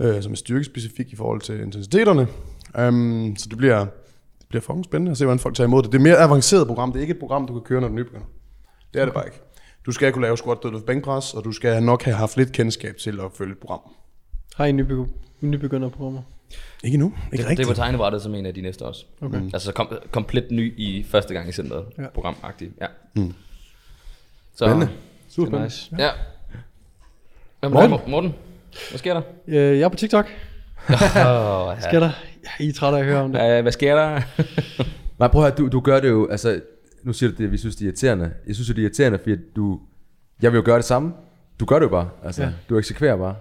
[0.00, 2.26] øh, som er styrkespecifik i forhold til intensiteterne.
[2.78, 3.78] Um, så det bliver,
[4.38, 5.92] det bliver fucking spændende at se, hvordan folk tager imod det.
[5.92, 6.92] Det er et mere avanceret program.
[6.92, 8.26] Det er ikke et program, du kan køre, når du nybegynder.
[8.94, 9.38] Det er det bare ikke.
[9.86, 12.96] Du skal kunne lave squat, dødløft, bænkpres, og du skal nok have haft lidt kendskab
[12.96, 13.80] til at følge et program.
[14.56, 16.22] Har I nybegy- nybegynderprogrammer?
[16.84, 17.12] Ikke nu.
[17.32, 19.04] Ikke Det, det er på tegnebrættet som en af de næste også.
[19.20, 19.42] Okay.
[19.52, 21.84] Altså kom, komplet ny i første gang i centret.
[21.98, 22.02] Ja.
[22.02, 22.08] Ja.
[22.08, 22.72] Programagtigt.
[22.80, 22.86] Ja.
[23.14, 23.34] Mm.
[24.54, 24.88] Så, Spændende.
[25.28, 25.64] Super spændende.
[25.66, 25.90] Nice.
[25.98, 26.10] Ja.
[27.60, 28.34] Hvad med dig, Morten?
[28.90, 29.22] Hvad sker der?
[29.46, 30.26] Øh, jeg er på TikTok.
[30.88, 32.10] Oh, Sker der?
[32.44, 33.38] Ja, I er trætte af at høre om det.
[33.38, 33.62] ja.
[33.62, 34.20] Hvad sker der?
[35.18, 36.60] Nej, prøv at høre, du, du gør det jo, altså,
[37.02, 38.32] nu siger du det, vi synes, det er irriterende.
[38.46, 39.80] Jeg synes det er irriterende, fordi du,
[40.42, 41.12] jeg vil jo gøre det samme.
[41.60, 42.50] Du gør det jo bare, altså, Ja.
[42.68, 43.36] du eksekverer bare.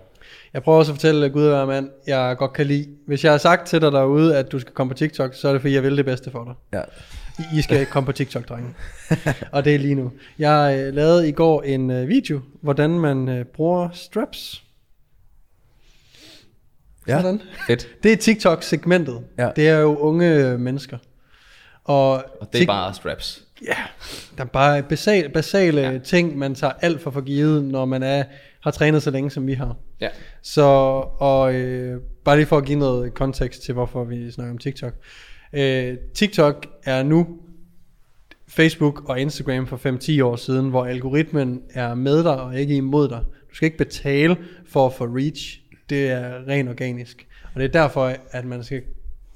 [0.54, 2.88] Jeg prøver også at fortælle Gud at mand, jeg godt kan lide.
[3.08, 5.52] Hvis jeg har sagt til dig derude, at du skal komme på TikTok, så er
[5.52, 6.54] det fordi, jeg vil det bedste for dig.
[6.80, 6.84] Ja.
[7.40, 8.74] I- I skal ikke komme på TikTok, drenge.
[9.54, 10.12] og det er lige nu.
[10.40, 14.64] Jeg øh, lavede i går en øh, video, hvordan man øh, bruger straps.
[17.08, 17.22] Ja.
[17.22, 17.42] Sådan.
[17.68, 17.88] Fedt.
[18.04, 19.24] Det er TikTok-segmentet.
[19.38, 19.50] Ja.
[19.56, 20.98] Det er jo unge mennesker.
[21.84, 23.44] Og, Og det er Tik- bare straps.
[23.68, 23.78] Ja,
[24.38, 25.98] der er bare basale, basale ja.
[25.98, 28.24] ting, man tager alt for for givet, når man er,
[28.64, 29.76] har trænet så længe, som vi har.
[30.02, 30.10] Ja.
[30.42, 30.64] Så,
[31.20, 34.94] og øh, bare lige for at give noget kontekst til, hvorfor vi snakker om TikTok.
[35.54, 37.28] Øh, TikTok er nu
[38.48, 39.78] Facebook og Instagram for
[40.22, 43.20] 5-10 år siden, hvor algoritmen er med dig og ikke imod dig.
[43.50, 45.62] Du skal ikke betale for at få reach.
[45.90, 47.28] Det er rent organisk.
[47.54, 48.82] Og det er derfor, at man skal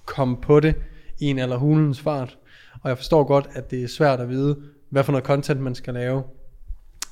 [0.06, 0.76] komme på det
[1.20, 2.38] i en eller hulens fart.
[2.84, 4.58] Og jeg forstår godt, at det er svært at vide,
[4.90, 6.24] hvad for noget content man skal lave.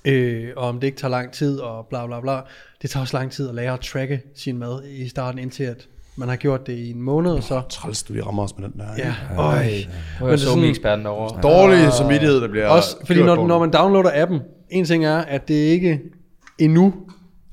[0.05, 2.39] Øh, og om det ikke tager lang tid og bla bla bla.
[2.81, 5.87] Det tager også lang tid at lære at tracke sin mad i starten, indtil at
[6.15, 7.61] man har gjort det i en måned, og så...
[7.69, 8.85] Træls, du lige rammer os med den der.
[8.97, 9.53] Ja, øj.
[10.19, 11.41] Nu er det er sådan- eksperten over.
[11.41, 15.47] Dårlig samvittighed, der bliver Også fordi når, når man downloader appen, en ting er, at
[15.47, 15.99] det ikke
[16.59, 16.93] endnu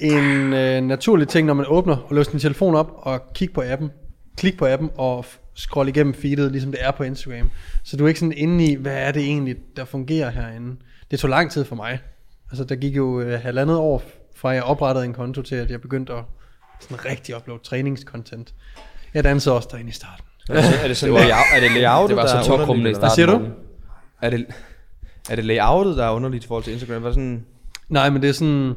[0.01, 3.63] en øh, naturlig ting, når man åbner og løser sin telefon op og kigger på
[3.67, 3.91] appen,
[4.37, 5.25] klik på appen og
[5.59, 7.51] f- scroll igennem feedet, ligesom det er på Instagram.
[7.85, 10.77] Så du er ikke sådan inde i, hvad er det egentlig, der fungerer herinde.
[11.11, 11.99] Det tog lang tid for mig.
[12.51, 14.03] Altså der gik jo øh, halvandet år
[14.37, 16.25] fra jeg oprettede en konto til, at jeg begyndte at
[16.81, 18.55] sådan rigtig uploade træningscontent.
[19.15, 20.25] Jeg dansede også derinde i starten.
[20.49, 23.15] Er det sådan layout, er det layoutet, Det var der så er tokrummende i starten.
[23.15, 23.39] siger du?
[23.39, 23.51] hvad?
[24.23, 24.47] Er det,
[25.31, 27.03] er det layoutet, der er underligt i forhold til Instagram?
[27.03, 27.45] Hvad sådan,
[27.89, 28.75] Nej, men det er sådan...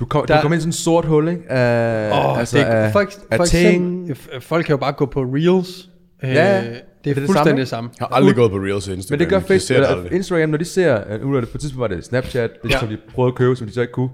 [0.00, 1.50] Du, kom, Der- du kommer ind i sådan en sort hul, ikke?
[1.52, 4.10] Af, Oh, altså, det, af, for, af for ting.
[4.10, 5.88] eksempel, folk kan jo bare gå på Reels.
[6.24, 6.60] Øh, Ja,
[7.04, 7.90] det er, det fuldstændig samme, det samme.
[8.00, 9.14] Jeg har aldrig gået på Reels og Instagram.
[9.18, 10.12] Men det gør Facebook, eller aldrig.
[10.12, 12.78] Instagram, når de ser, uh, er det på et tidspunkt var det Snapchat, det Ja.
[12.78, 14.08] som de prøvede at købe, som de så ikke kunne.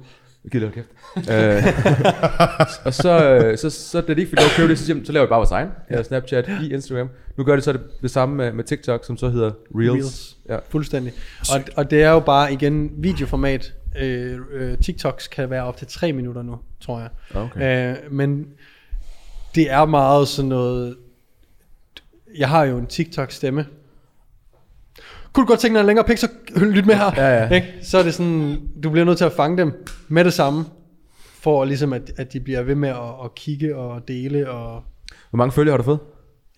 [0.44, 1.30] Jeg gider det, kæft.
[1.30, 1.62] Øh,
[2.86, 5.06] og så, øh, så, så, da de ikke fik lov at købe det, så, de,
[5.06, 6.02] så laver vi bare vores egen ja.
[6.02, 7.08] Snapchat i Instagram.
[7.38, 9.92] Nu gør det så det, det samme med, med TikTok, som så hedder Reels.
[9.92, 10.31] Reels.
[10.48, 10.58] Ja.
[10.68, 11.12] Fuldstændig.
[11.54, 13.74] Og, og det er jo bare igen videoformat.
[13.98, 17.08] Øh, øh, TikToks kan være op til 3 minutter nu, tror jeg.
[17.34, 17.90] Okay.
[17.90, 18.46] Øh, men
[19.54, 20.96] det er meget sådan noget...
[22.38, 23.66] Jeg har jo en TikTok-stemme.
[25.32, 27.12] Kunne du godt tænke dig en længere pik, så lyt med her.
[27.16, 27.48] Ja, ja.
[27.54, 27.74] Ikke?
[27.82, 30.64] Så er det sådan, du bliver nødt til at fange dem med det samme.
[31.40, 34.82] for ligesom, at, at de bliver ved med at, at kigge og dele, og
[35.30, 35.98] Hvor mange følgere har du fået?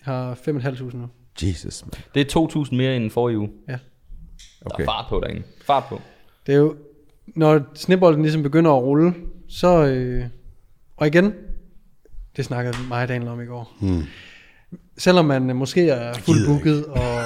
[0.06, 1.06] jeg har 5.500 nu.
[1.42, 1.92] Jesus, man.
[2.14, 3.50] Det er 2.000 mere end forrige uge.
[3.68, 3.72] Ja.
[3.72, 3.78] Der
[4.64, 4.82] Okay.
[4.82, 5.42] er fart på derinde.
[5.66, 6.00] Fart på.
[6.46, 6.76] Det er jo,
[7.26, 9.14] når snebolden ligesom begynder at rulle,
[9.48, 10.24] så, øh,
[10.96, 11.32] og igen,
[12.36, 13.72] det snakkede mig og Daniel om i går.
[13.80, 14.02] Hmm.
[14.98, 17.20] Selvom man øh, måske er fuldt booket, og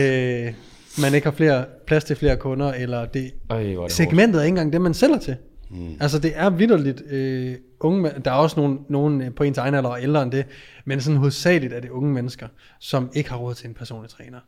[0.00, 0.54] øh,
[1.02, 3.92] man ikke har flere, plads til flere kunder, eller det, Øj, er det hårdt.
[3.92, 5.36] segmentet er ikke engang det, man sælger til.
[5.70, 5.96] Mm.
[6.00, 9.74] Altså det er vidderligt øh, unge, der er også nogen, nogen øh, på ens egen
[9.74, 10.44] alder og ældre end det,
[10.84, 14.40] men sådan hovedsageligt er det unge mennesker, som ikke har råd til en personlig træner.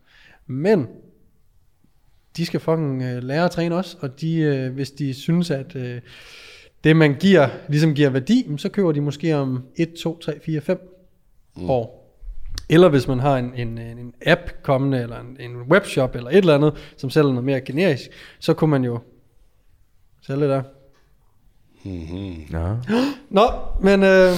[0.47, 0.87] Men
[2.37, 5.77] de skal fucking øh, lære at træne også, og de, øh, hvis de synes, at
[5.77, 6.01] øh,
[6.85, 10.61] det man giver, ligesom giver værdi, så køber de måske om 1, 2, 3, 4,
[10.61, 10.79] 5
[11.57, 11.71] mm.
[11.71, 12.07] år.
[12.69, 16.31] Eller hvis man har en, en, en en app kommende, eller en, en webshop, eller
[16.31, 18.99] et eller andet, som sælger noget mere generisk, så kunne man jo
[20.23, 20.63] sælge det der.
[22.53, 22.75] Ja.
[23.31, 23.51] Nå,
[23.83, 24.33] men øh,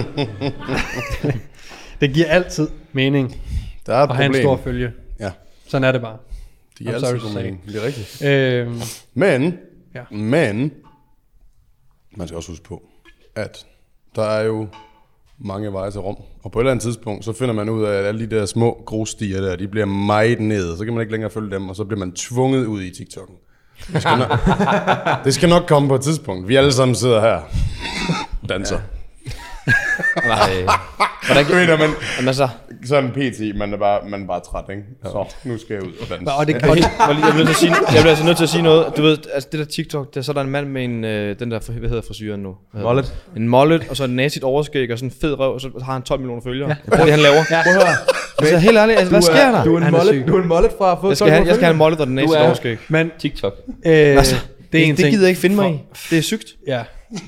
[2.00, 3.36] det giver altid mening
[3.86, 4.42] Der er et at have en problem.
[4.44, 4.92] stor følge.
[5.20, 5.30] Ja,
[5.66, 6.16] Sådan er det bare.
[6.78, 7.42] det giver I'm sorry altid to god say.
[7.42, 7.62] mening.
[7.66, 8.22] Det er rigtigt.
[8.24, 8.82] Øh,
[9.14, 9.58] Men,
[9.94, 10.02] Ja.
[10.16, 10.72] men,
[12.16, 12.82] man skal også huske på,
[13.34, 13.66] at
[14.16, 14.68] der er jo
[15.38, 16.16] mange veje til Rom.
[16.42, 18.46] Og på et eller andet tidspunkt, så finder man ud af, at alle de der
[18.46, 20.76] små grusstier der, de bliver meget ned.
[20.76, 23.49] Så kan man ikke længere følge dem, og så bliver man tvunget ud i TikTok'en.
[23.92, 24.30] Det skal, nok,
[25.24, 26.48] det skal nok komme på et tidspunkt.
[26.48, 27.40] Vi alle sammen sidder her.
[28.48, 28.78] Danser.
[30.26, 30.50] Nej.
[31.26, 32.48] Hvordan Du ved, når man, Jamen så,
[32.86, 34.82] sådan PT, man er bare, man er bare træt, ikke?
[35.02, 36.32] Så, nu skal jeg ud og danse.
[36.32, 38.24] og det, jeg, og jeg, det, jeg, bliver nødt til at sige, jeg bliver altså
[38.24, 38.92] nødt til at sige noget.
[38.96, 41.38] Du ved, altså det der TikTok, der, så er der en mand med en, øh,
[41.38, 42.54] den der, hvad hedder frisyren nu?
[42.74, 43.04] Den?
[43.36, 45.92] En mullet, og så en nazigt overskæg, og sådan en fed røv, og så har
[45.92, 46.68] han 12 millioner følgere.
[46.68, 46.76] Ja.
[46.86, 47.34] Det er det, han laver.
[47.50, 47.62] Ja.
[47.62, 47.96] Prøv at høre.
[48.38, 49.64] Altså helt ærligt, altså, hvad sker der?
[49.64, 50.24] Du er en er syg.
[50.26, 52.00] du er en mullet fra at få Jeg skal, have, jeg skal have en mullet
[52.00, 52.78] og den er- overskæg.
[52.88, 53.52] men TikTok.
[53.86, 54.36] øh, Altså,
[54.72, 55.10] det er en det, det ting.
[55.12, 55.80] gider jeg ikke finde mig i.
[56.10, 56.46] Det er sygt.
[56.66, 56.82] Ja,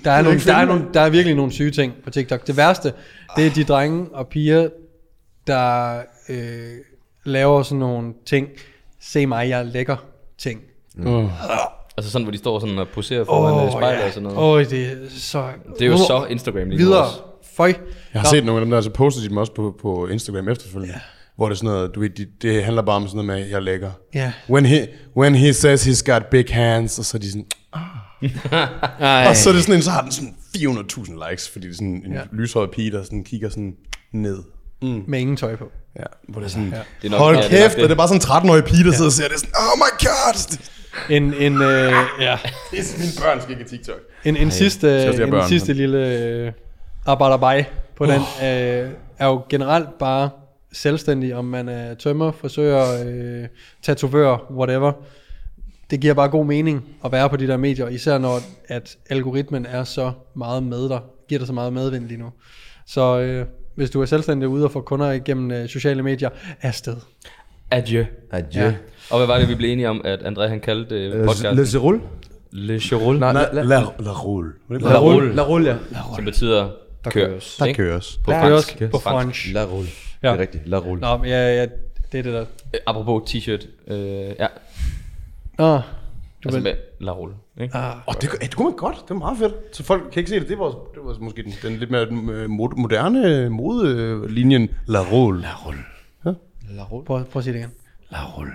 [0.04, 2.46] der er, nogle, der, er nogle, der er virkelig nogle syge ting på TikTok.
[2.46, 2.92] Det værste,
[3.36, 4.68] det er de drenge og piger,
[5.46, 6.36] der øh,
[7.24, 8.48] laver sådan nogle ting.
[9.00, 9.96] Se mig, jeg er lækker
[10.38, 10.60] ting.
[11.96, 14.64] Altså sådan, hvor de står sådan og poserer foran oh, spejlet og sådan noget.
[14.66, 15.48] Åh, det er så...
[15.78, 17.04] Det er jo så Instagram lige Videre.
[17.04, 17.18] også.
[17.56, 17.74] Føj.
[18.14, 20.48] Jeg har set nogle af dem der, så poster de dem også på, på Instagram
[20.48, 20.94] efterfølgende.
[20.94, 21.00] Ja.
[21.36, 23.48] Hvor det er sådan noget, du ved, det, det handler bare om sådan noget med,
[23.48, 23.90] jeg er lækker.
[24.14, 24.32] Ja.
[24.50, 27.46] When he, when he says he's got big hands, og så er de sådan.
[29.28, 31.76] og så er det sådan en, så har den sådan 400.000 likes, fordi det er
[31.76, 32.18] sådan en Ja.
[32.18, 32.24] ja.
[32.32, 33.76] lyshåret pige, der sådan kigger sådan
[34.12, 34.38] ned.
[35.06, 35.64] Med ingen tøj på.
[35.98, 36.80] Ja, hvor det er sådan, ja.
[37.02, 37.82] Det er nok- hold ja, det er nok kæft, det.
[37.82, 39.52] og det er bare sådan en 13-årig pige, der sidder og ser det er sådan,
[39.56, 40.58] oh my god.
[41.10, 42.38] En, en, øh, ja.
[42.70, 44.00] Det er sådan, mine børn skal ikke have TikTok.
[44.24, 45.48] en, en sidste, de her en børn.
[45.48, 46.52] sidste lille øh,
[47.06, 47.64] arbejderbej
[47.96, 50.30] på den, øh, er jo generelt bare
[50.72, 53.44] selvstændig, om man er tømmer, frisør, øh,
[53.82, 54.92] tatovør, whatever.
[55.92, 59.66] Det giver bare god mening at være på de der medier, især når at algoritmen
[59.66, 62.26] er så meget med dig, giver dig så meget medvind lige nu.
[62.86, 66.28] Så øh, hvis du er selvstændig ude og får kunder igennem øh, sociale medier,
[66.62, 66.96] afsted.
[67.70, 68.04] Adieu.
[68.30, 68.64] Adieu.
[68.64, 68.74] Ja.
[69.10, 71.66] Og hvad var det, vi blev enige om, at André han kaldte øh, Le podcasten?
[71.66, 72.00] Cerul?
[72.52, 74.52] Le Chirol, Nej, La, la, la, la rulle.
[74.70, 75.34] La Rulle.
[75.34, 75.98] La Rulle, ja.
[76.16, 76.68] som betyder
[77.04, 77.10] kør.
[77.10, 77.56] køres.
[77.58, 78.20] Der køres.
[78.24, 78.82] På Det er fransk.
[78.90, 79.46] på fransk.
[79.52, 79.88] La Rulle.
[80.22, 80.28] Ja.
[80.28, 80.68] Det er rigtigt.
[80.68, 81.00] La Rulle.
[81.00, 81.66] Nå, men ja, ja,
[82.12, 82.40] det er det der.
[82.74, 83.92] Øh, apropos t-shirt.
[83.92, 83.98] Øh,
[84.38, 84.46] ja,
[85.58, 85.80] Nå, du
[86.44, 87.34] altså med La Rulle.
[87.60, 87.76] Ikke?
[87.76, 88.96] Ah, Oh, det, det kunne man godt.
[88.96, 89.54] Det var meget fedt.
[89.76, 90.48] Så folk kan ikke se det.
[90.48, 94.68] Det var, det var måske den, den lidt mere øh, mod- moderne modelinjen.
[94.86, 95.42] La Rulle.
[95.42, 95.80] La Rulle.
[96.70, 97.06] La Rulle.
[97.06, 97.70] prøv, prøv at sige det igen.
[98.10, 98.52] La Rulle.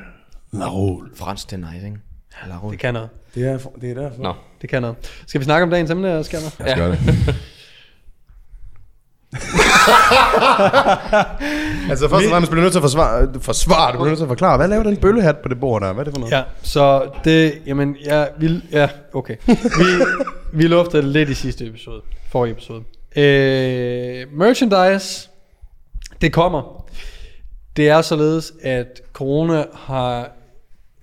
[0.53, 1.09] La Rulle.
[1.15, 1.99] Fransk, det er nice, ikke?
[2.47, 2.71] La Rulle.
[2.71, 3.09] Det kan noget.
[3.35, 4.23] Det er, for- det er derfor.
[4.23, 4.33] Nå.
[4.61, 4.97] Det kan noget.
[5.27, 6.43] Skal vi snakke om dagens emne, Skanner?
[6.59, 7.35] Jeg skal gøre det.
[11.89, 14.27] Altså først og fremmest bliver nødt til at forsvare, forsvare du bliver nødt til at
[14.27, 15.93] forklare, hvad laver den bøllehat på det bord der?
[15.93, 16.31] Hvad er det for noget?
[16.31, 19.35] Ja, så det, jamen, ja, vi, ja, okay.
[19.47, 19.85] Vi,
[20.53, 22.83] vi luftede det lidt i sidste episode, forrige episode.
[23.15, 25.29] Øh, merchandise,
[26.21, 26.85] det kommer.
[27.77, 30.31] Det er således, at corona har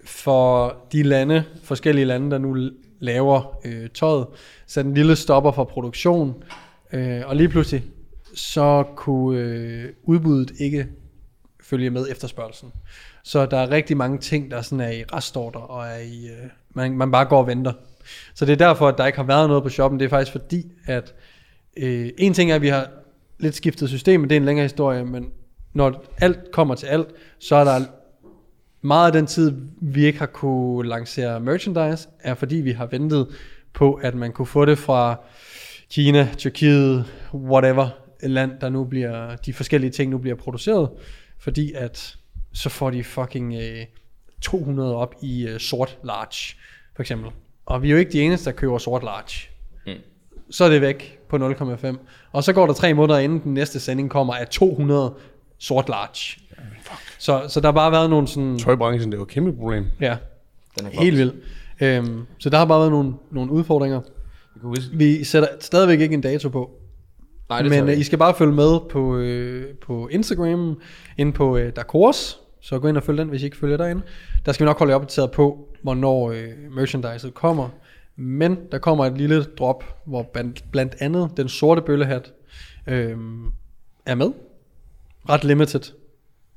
[0.05, 2.70] for de lande, forskellige lande, der nu
[3.01, 4.27] laver øh, tøjet,
[4.66, 6.35] sat en lille stopper for produktion,
[6.92, 7.85] øh, og lige pludselig,
[8.35, 10.87] så kunne øh, udbuddet ikke
[11.61, 12.73] følge med efterspørgelsen.
[13.23, 16.51] Så der er rigtig mange ting, der sådan er i restorder, og er i, øh,
[16.70, 17.73] man, man bare går og venter.
[18.35, 20.01] Så det er derfor, at der ikke har været noget på shoppen.
[20.01, 21.14] Det er faktisk fordi, at
[21.77, 22.90] øh, en ting er, at vi har
[23.38, 25.31] lidt skiftet system, men det er en længere historie, men
[25.73, 27.81] når alt kommer til alt, så er der
[28.81, 33.29] meget af den tid, vi ikke har kunne lancere merchandise, er fordi vi har ventet
[33.73, 35.16] på, at man kunne få det fra
[35.90, 40.90] Kina, Tyrkiet, whatever land, der nu bliver, de forskellige ting nu bliver produceret,
[41.38, 42.16] fordi at
[42.52, 43.87] så får de fucking øh,
[44.40, 46.56] 200 op i øh, sort large,
[46.96, 47.30] for eksempel.
[47.66, 49.48] Og vi er jo ikke de eneste, der køber sort large.
[49.87, 49.92] Mm.
[50.50, 51.96] så er det væk på 0,5.
[52.32, 55.14] Og så går der tre måneder inden den næste sending kommer af 200
[55.58, 56.40] sort large.
[57.18, 58.58] Så, så der har bare været nogle sådan...
[58.58, 59.87] Tøjbranchen, det var et kæmpe problem.
[60.00, 60.16] Ja,
[60.78, 61.34] Den er helt vildt.
[61.80, 64.00] Øhm, så der har bare været nogle, nogle udfordringer.
[64.92, 66.70] Vi sætter stadigvæk ikke en dato på.
[67.48, 70.80] Nej, det Men øh, I skal bare følge med på, øh, på Instagram,
[71.18, 74.02] ind på øh, Darkors, så gå ind og følg den, hvis I ikke følger derinde.
[74.46, 77.68] Der skal vi nok holde jer opdateret på, hvornår øh, merchandiset kommer.
[78.16, 82.33] Men der kommer et lille drop, hvor blandt, blandt andet den sorte bøllehat
[82.87, 83.16] øh,
[84.07, 84.30] er med.
[85.28, 85.80] Ret limited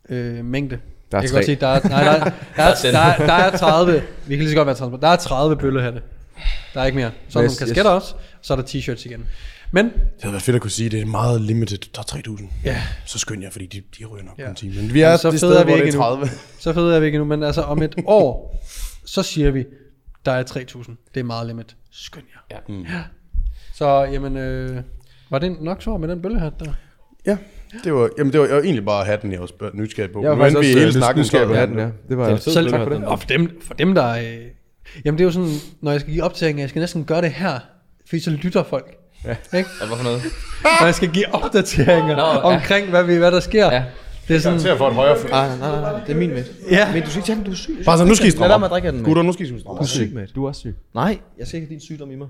[0.10, 0.80] øh, mængde.
[1.12, 1.38] Der er jeg kan tre.
[1.38, 3.94] godt sige, der er, nej, der, er, der, er, der, er, der er 30,
[4.28, 6.02] vi kan lige så godt være transparent, der er 30 bøllehatte.
[6.74, 7.12] Der er ikke mere.
[7.30, 9.26] Så er der Yes, nogle kasketter også, så er der t-shirts igen.
[9.72, 11.78] Men Det havde været fedt at kunne sige, at det er meget limited.
[11.96, 12.04] Der er
[12.38, 12.46] 3.000.
[12.64, 12.82] Ja.
[13.06, 14.44] Så skynd jer, fordi de, de ryger nok Ja.
[14.44, 14.76] på en time.
[14.76, 16.26] Men vi er så det fede sted, er vi hvor det ikke er endnu.
[16.26, 16.30] 30.
[16.60, 18.60] Så fed er vi ikke endnu, men altså om et år,
[19.06, 19.66] så siger vi,
[20.26, 20.98] der er 3000.
[21.14, 21.76] Det er meget limit.
[21.92, 22.58] Skynd jer.
[22.70, 22.74] Ja.
[22.74, 22.86] Mm.
[23.76, 24.82] Så jamen, øh,
[25.30, 26.74] var det nok svar med den bøllehat der?
[27.26, 27.38] Ja,
[27.84, 30.22] det var, jamen, det var, jeg var egentlig bare hatten, jeg var spørg- nysgerrig på.
[30.24, 31.90] Jeg var Nu vi øh, hele snakken, nysgerrig på så- hatten, ja.
[32.10, 33.00] Det var Det fed Selv bøllehat, tak for det.
[33.02, 33.08] den.
[33.08, 34.08] Og for dem, for dem der...
[34.10, 34.24] Øh,
[35.06, 35.50] jamen det er jo sådan,
[35.82, 37.60] når jeg skal give opdateringer, jeg skal næsten gøre det her,
[38.10, 38.96] fordi så lytter folk.
[39.28, 39.58] Ja.
[39.58, 39.70] Ikke?
[39.78, 40.22] Hvad for noget?
[40.64, 42.56] Når jeg skal give opdateringer Nå, ja.
[42.56, 43.74] omkring, hvad, vi, hvad der sker.
[43.74, 43.84] Ja.
[44.28, 45.30] Det er sådan, Til at få et højere fly.
[45.30, 46.44] Nej, nej, nej, nej, det er min med.
[46.72, 46.94] ja.
[46.94, 47.82] Men du skal ikke tage den, du er syg.
[47.86, 48.72] Bare så, nu skal I Lad stramme op.
[48.72, 49.04] drikke af den.
[49.04, 50.28] Gutter, nu skal I stramme Du er syg med.
[50.28, 50.76] Du er også syg.
[50.96, 52.28] Nej, jeg ser ikke din sygdom i mig.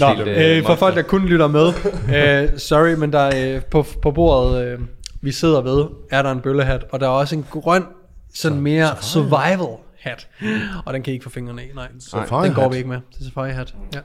[0.00, 1.66] Nå, øh, for folk, der kun lytter med,
[2.44, 4.78] øh, sorry, men der øh, på, på bordet, øh,
[5.22, 7.84] vi sidder ved, er der en bøllehat, og der er også en grøn,
[8.34, 10.28] sådan mere survival hat,
[10.84, 11.88] og den kan I ikke få fingrene i, nej.
[12.44, 13.74] Den går vi ikke med, det er safari hat.
[13.94, 14.00] Ja.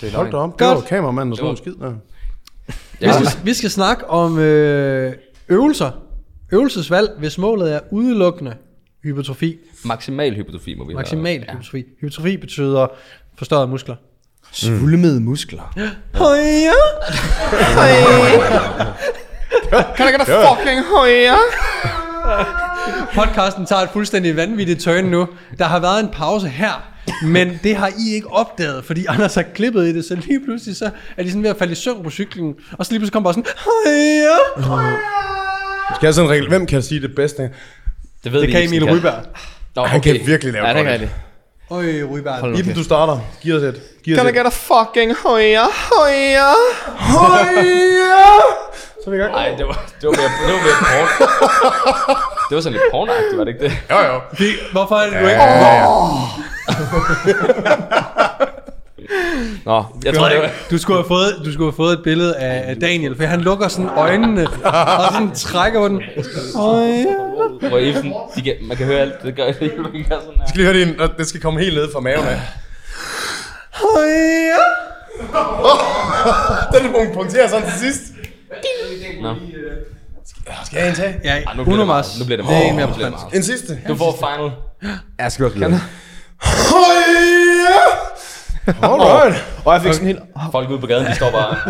[0.00, 0.58] Det er Hold da op.
[0.58, 0.84] Det var Godt.
[0.84, 1.92] kameramanden, der slog en skid der.
[3.00, 5.12] Vi, skal, vi skal snakke om øh,
[5.48, 5.90] øvelser.
[6.52, 8.54] Øvelsesvalg, hvis målet er udelukkende
[9.02, 9.58] hypertrofi.
[9.84, 11.44] Maksimal hypotrofi må vi Maksimal have.
[11.52, 11.84] hypertrofi.
[12.00, 12.86] Hypertrofi betyder
[13.38, 13.96] forstørrede muskler.
[14.52, 15.72] Svulmede muskler.
[16.14, 16.72] Højere!
[19.96, 21.38] Kan jeg get a fucking højere?
[23.14, 25.28] Podcasten tager et fuldstændig vanvittigt turn nu.
[25.58, 26.88] Der har været en pause her,
[27.22, 30.76] men det har I ikke opdaget, fordi Anders har klippet i det, så lige pludselig
[30.76, 33.12] så er de sådan ved at falde i søvn på cyklen, og så lige pludselig
[33.12, 34.98] kommer bare sådan, højere!
[35.94, 36.48] Skal jeg sådan en regel?
[36.48, 37.42] Hvem kan sige det bedste?
[38.24, 39.22] Det ved Det vi kan ikke, Emil Ryberg.
[39.76, 40.16] Nå, Han okay.
[40.18, 41.10] kan virkelig lave Ja, det kan jeg det.
[41.70, 42.58] Øj, Ryberg.
[42.58, 43.18] Iben, du starter.
[43.42, 43.82] Giv os et.
[44.04, 44.34] Giv os Can I et.
[44.34, 45.68] get a fucking højere?
[45.92, 46.54] Højere?
[49.04, 49.32] Så er vi i gang.
[49.32, 51.08] Nej, det var, det var mere, det var mere porn.
[52.50, 53.72] det var sådan lidt pornagtigt, var det ikke det?
[53.90, 54.20] Jo, jo.
[54.38, 56.43] Det- Hvorfor er det, du ikke...
[59.64, 62.36] Nå, Jeg tror, det var, Du skulle, have fået, du skulle have fået et billede
[62.36, 66.02] af, af Daniel, for han lukker sådan øjnene, og sådan trækker på den.
[67.68, 70.18] Hvor Ibsen, de kan, man kan høre alt, det gør det sådan her.
[70.48, 72.34] Skal lige høre det, og det skal komme helt ned fra maven af.
[76.74, 78.00] Den er punkterer sådan til sidst.
[79.22, 79.34] Nå.
[80.66, 81.16] Skal jeg en tage?
[81.24, 81.86] Ja, Ej, nu bliver det Uno meget.
[81.86, 82.18] Mars.
[82.18, 82.70] Nu bliver det Det er meget.
[82.70, 83.14] en mere på meget.
[83.34, 83.78] En sidste.
[83.88, 84.50] Du får final.
[85.18, 85.58] Jeg skal også.
[88.82, 89.44] Alright.
[89.64, 90.18] og jeg fik sådan helt...
[90.52, 91.56] Folk ude på gaden, de står bare...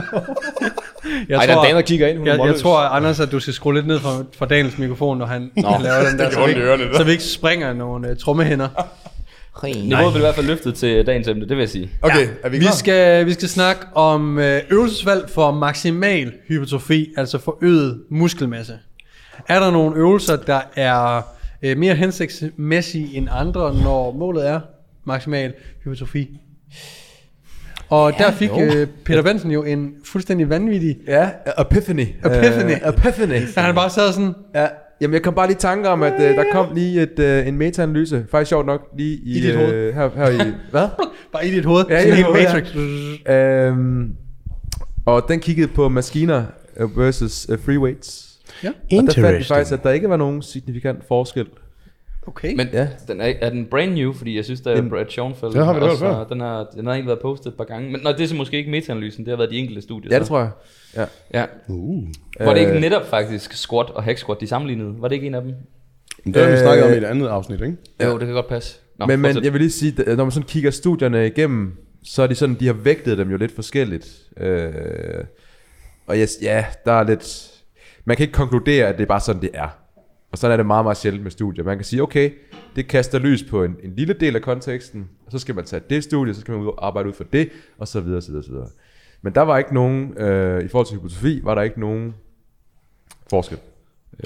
[1.29, 2.18] Jeg Ej, der er Dan, der kigger ind.
[2.18, 5.18] Hun jeg, jeg tror, Anders, at du skal skrue lidt ned fra, fra Daniels mikrofon,
[5.18, 8.16] når han Nå, laver den der, så vi, ørerne, så vi ikke springer nogle uh,
[8.16, 8.68] trommehænder.
[9.64, 11.90] Niveauet blev i hvert fald løftet til dagens emne, det vil jeg sige.
[12.03, 12.74] Okay, er vi Vi klar?
[12.74, 18.79] skal, vi skal snakke om øh, øvelsesvalg for maksimal hypertrofi, altså forøget muskelmasse.
[19.48, 21.22] Er der nogle øvelser, der er
[21.64, 24.61] øh, mere hensigtsmæssige end andre, når målet er
[25.05, 25.53] maksimal
[25.85, 26.40] hypertrofi?
[27.88, 30.96] Og ja, der fik øh, Peter Benson jo en fuldstændig vanvittig...
[31.07, 32.07] Ja, epiphany.
[32.27, 32.70] Epiphany.
[32.70, 33.42] Uh, epiphany.
[33.55, 34.66] Da han bare sad sådan, Ja,
[35.00, 37.48] jamen jeg kom bare lige i tanke om, at uh, der kom lige et, uh,
[37.48, 39.72] en meta-analyse, faktisk sjovt nok, lige i, I dit hoved.
[39.72, 40.88] øh, her, her i, hvad?
[41.33, 42.55] bare i dit hoved, Ja, i helt hoved, ja.
[42.55, 42.77] Matrix.
[43.29, 44.11] Øhm,
[45.07, 46.44] og den kiggede på maskiner
[46.77, 48.34] øh, versus uh, free weights.
[48.64, 48.98] Ja.
[48.98, 51.46] Og der fandt vi faktisk, at der ikke var nogen signifikant forskel.
[52.27, 52.55] Okay.
[52.57, 52.88] Men Ja.
[53.09, 55.50] den er, er den brand new, fordi jeg synes, der er Den- Brad Schoenfeld.
[55.53, 56.24] Det har vi også, før.
[56.24, 57.90] Den har, den har egentlig været postet et par gange.
[57.92, 60.09] Men nej, det er så måske ikke meta-analysen, det har været de enkelte studier.
[60.12, 60.29] Ja, det så.
[60.29, 60.50] tror jeg.
[60.96, 61.05] Ja.
[61.40, 61.44] Ja.
[61.68, 62.05] Uh.
[62.40, 64.94] Var det ikke Øh, netop faktisk squat og hack squat, de sammenlignede?
[64.98, 65.55] Var det ikke en af dem?
[66.24, 67.77] Men det har vi Øh, snakket om i et andet afsnit, ikke?
[68.05, 68.79] Jo, det kan godt passe.
[68.98, 71.72] Nå, men, men jeg vil lige sige, at når man sådan kigger studierne igennem,
[72.05, 74.09] så er de sådan, de har vægtet dem jo lidt forskelligt.
[74.40, 74.72] Øh,
[76.07, 77.50] og yes, ja, der er lidt...
[78.04, 79.68] Man kan ikke konkludere, at det er bare sådan, det er.
[80.32, 81.64] Og sådan er det meget, meget sjældent med studier.
[81.64, 82.30] Man kan sige, okay,
[82.76, 85.82] det kaster lys på en, en lille del af konteksten, og så skal man tage
[85.90, 88.30] det studie, så skal man ud og arbejde ud for det, og så videre, så
[88.30, 88.68] videre, så videre.
[89.22, 92.14] Men der var ikke nogen, øh, i forhold til hypotrofi, var der ikke nogen
[93.30, 93.58] forskel.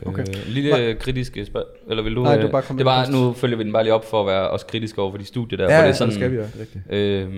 [0.06, 0.22] Okay.
[0.22, 1.64] Øh, lille øh, kritisk spørgsmål.
[1.90, 2.22] Eller vil du...
[2.22, 3.12] Nej, øh, du bare kom det først.
[3.12, 5.24] nu følger vi den bare lige op for at være også kritisk over for de
[5.24, 5.64] studier der.
[5.64, 6.42] Ja, hvor ja, det er det sådan, skal vi jo,
[6.88, 7.24] er.
[7.24, 7.28] Øh,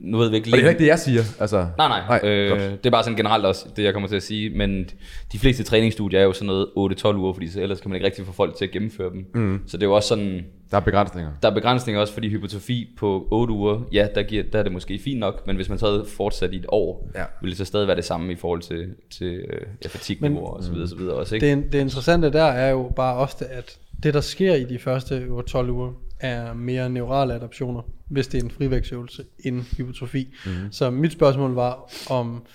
[0.00, 0.68] nu ved vi ikke Og det er lige...
[0.70, 1.22] ikke det, jeg siger.
[1.40, 2.00] Altså, Nej, nej.
[2.22, 2.60] Nej, øh, godt.
[2.60, 4.50] det er bare sådan generelt også det, jeg kommer til at sige.
[4.50, 4.84] Men
[5.32, 6.66] de fleste træningsstudier er jo sådan noget
[7.04, 9.26] 8-12 uger, fordi så ellers kan man ikke rigtig få folk til at gennemføre dem.
[9.34, 9.60] Mm.
[9.66, 10.44] Så det er jo også sådan...
[10.70, 11.30] der er begrænsninger.
[11.42, 14.72] Der er begrænsninger også, fordi hypotrofi på 8 uger, ja, der, giver, der er det
[14.72, 17.24] måske fint nok, men hvis man så havde fortsat i et år, Ja.
[17.40, 20.64] ville det så stadig være det samme i forhold til, til øh, ja, fatigue og
[20.64, 21.46] så videre, så videre også, ikke?
[21.56, 25.28] Det, det interessante der er jo bare ofte, at det der sker i de første
[25.46, 30.34] 12 uger, er mere neurale adaptioner, hvis det er en frivægtsøvelse end hypotrofi.
[30.46, 30.72] Mm-hmm.
[30.72, 32.46] Så mit spørgsmål var, om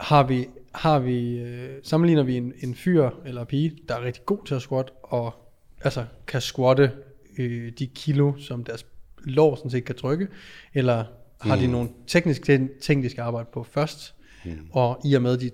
[0.00, 4.26] har vi, har vi øh, sammenligner vi en, en fyr eller pige, der er rigtig
[4.26, 5.34] god til at squat, og
[5.80, 6.90] altså kan squatte
[7.38, 8.86] øh, de kilo, som deres
[9.24, 10.28] lår sådan set kan trykke,
[10.74, 11.04] eller
[11.40, 14.50] har de nogle tekniske ting, de skal arbejde på først, mm.
[14.72, 15.50] og i og med, de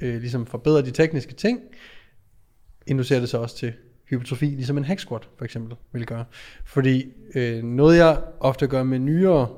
[0.00, 1.60] øh, ligesom forbedrer de tekniske ting,
[2.86, 3.72] inducerer det så også til
[4.10, 6.24] hypertrofi, ligesom en hack squat for eksempel vil gøre.
[6.64, 9.48] Fordi øh, noget jeg ofte gør med nyere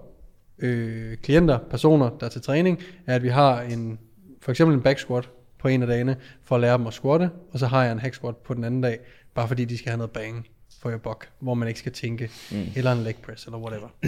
[0.59, 3.99] øh, klienter, personer, der er til træning, er at vi har en,
[4.43, 7.31] for eksempel en back squat på en af dagene, for at lære dem at squatte,
[7.53, 8.99] og så har jeg en hack squat på den anden dag,
[9.35, 10.47] bare fordi de skal have noget bang
[10.87, 12.66] for your buck, hvor man ikke skal tænke, mm.
[12.77, 13.88] eller en leg press, eller whatever.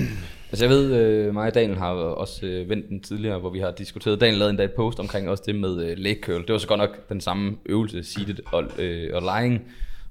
[0.51, 3.59] Altså jeg ved, øh, mig og Daniel har også øh, vendt den tidligere, hvor vi
[3.59, 6.41] har diskuteret, Daniel lavede endda et post omkring også det med øh, leg curl.
[6.41, 9.63] Det var så godt nok den samme øvelse, seated og, øh, og lying,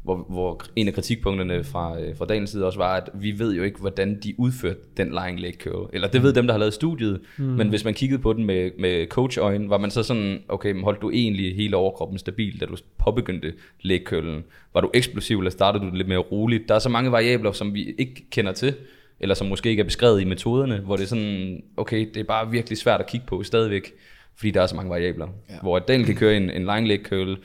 [0.08, 3.56] hvor, hvor en af kritikpunkterne fra, øh, fra Daniels side også var, at vi ved
[3.56, 5.89] jo ikke, hvordan de udførte den lying leg curl.
[5.93, 7.43] Eller det ved dem, der har lavet studiet, mm.
[7.43, 10.84] men hvis man kiggede på den med, med coach-øjen, var man så sådan, okay, men
[10.84, 14.43] holdt du egentlig hele overkroppen stabil, da du påbegyndte leg curlen?
[14.74, 16.70] Var du eksplosiv, eller startede du lidt mere roligt?
[16.70, 18.74] Der er så mange variabler, som vi ikke kender til,
[19.20, 22.24] eller som måske ikke er beskrevet i metoderne, hvor det er sådan, okay, det er
[22.24, 23.91] bare virkelig svært at kigge på stadigvæk,
[24.38, 25.28] fordi der er så mange variabler.
[25.50, 25.56] Ja.
[25.62, 27.38] Hvor Daniel kan køre en, en lying leg curl,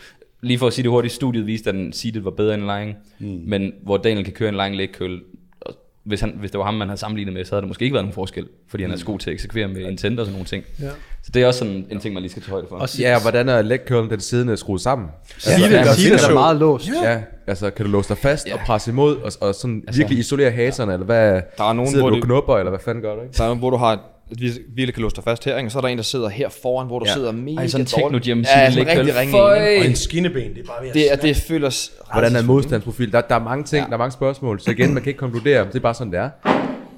[0.42, 2.96] lige for at sige det hurtigt, studiet viste, at den seated var bedre end lying,
[3.18, 3.42] mm.
[3.46, 5.20] men hvor Daniel kan køre en curl,
[5.61, 5.74] og
[6.05, 7.94] hvis, han, hvis det var ham, man havde sammenlignet med, så havde der måske ikke
[7.94, 10.33] været nogen forskel, fordi han er så god til at eksekvere med intent og sådan
[10.33, 10.64] nogle ting.
[10.81, 10.88] Ja.
[11.22, 12.76] Så det er også sådan en ting, man lige skal tage højde for.
[12.76, 15.09] Og Ja, og hvordan er leg curlen den siddende skruet sammen?
[15.35, 16.88] Det, der sige det findes er meget låst.
[17.02, 18.55] Ja, altså kan du låse dig fast ja.
[18.55, 21.42] og presse imod, og, og sådan altså, virkelig isolere haserne, eller hvad?
[21.59, 23.35] Der er nogen, hvor du knupper, eller hvad fanden gør du, ikke?
[23.37, 25.68] Der er nogen, hvor du har et vir- virkelig kan låse dig fast her, ikke?
[25.68, 27.14] og så er der en, der sidder her foran, hvor du Ja.
[27.14, 28.24] sidder mega Ej, sådan en dårligt.
[28.24, 29.42] techno-gym, Ja, sådan rigtig ringe?
[29.42, 33.12] Og en skinneben, det er bare ved at Det, er, det føles Hvordan er modstandsprofil?
[33.12, 33.87] Der, der er mange ting, ja.
[33.87, 36.20] der er mange spørgsmål, så igen, man kan ikke konkludere, det er bare sådan, det
[36.20, 36.30] er.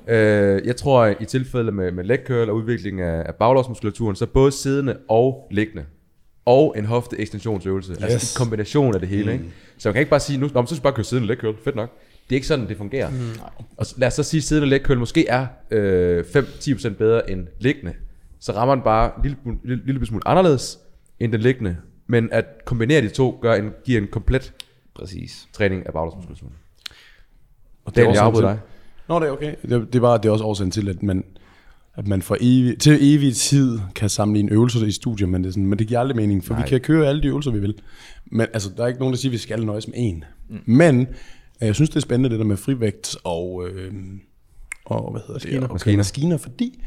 [0.08, 4.16] Øh, jeg tror, at i tilfælde med, med leg curl og udvikling af, af baglårsmuskulaturen,
[4.16, 5.84] så både siddende og liggende,
[6.46, 8.02] og en hofte ekstensionsøvelse, yes.
[8.02, 9.24] altså en kombination af det hele.
[9.24, 9.30] Mm.
[9.32, 9.44] Ikke?
[9.78, 11.36] Så man kan ikke bare sige, nu Nå, så skal vi bare køre siddende leg
[11.36, 11.90] curl, fedt nok.
[12.28, 13.10] Det er ikke sådan, det fungerer.
[13.10, 13.30] Mm.
[13.76, 17.94] Og lad os så sige, at siddende curl måske er øh, 5-10% bedre end liggende.
[18.40, 20.78] Så rammer den bare en lille, lille, lille smule anderledes
[21.20, 21.76] end den liggende.
[22.06, 24.52] Men at kombinere de to gør en, giver en komplet
[24.94, 25.48] Præcis.
[25.52, 26.52] træning af baglårsmuskulaturen.
[27.84, 28.58] Og det er Daniel, jeg dig.
[29.08, 29.54] Nå, det er okay.
[29.68, 31.24] Det, det, var, det er også årsagen til, at man,
[31.94, 35.52] at man for evig, til evig tid kan sammenligne øvelser i studier, men det, er
[35.52, 36.62] sådan, men det giver aldrig mening, for Nej.
[36.62, 37.74] vi kan køre alle de øvelser, vi vil.
[38.26, 40.24] Men altså, der er ikke nogen, der siger, at vi skal nøjes med en.
[40.48, 40.60] Mm.
[40.66, 41.06] Men
[41.66, 43.92] jeg synes, det er spændende, det der med frivægt og, øh,
[44.84, 45.60] og hvad hedder Maskiner.
[45.60, 45.68] det?
[45.68, 45.96] Og maskiner.
[45.96, 46.84] maskiner, fordi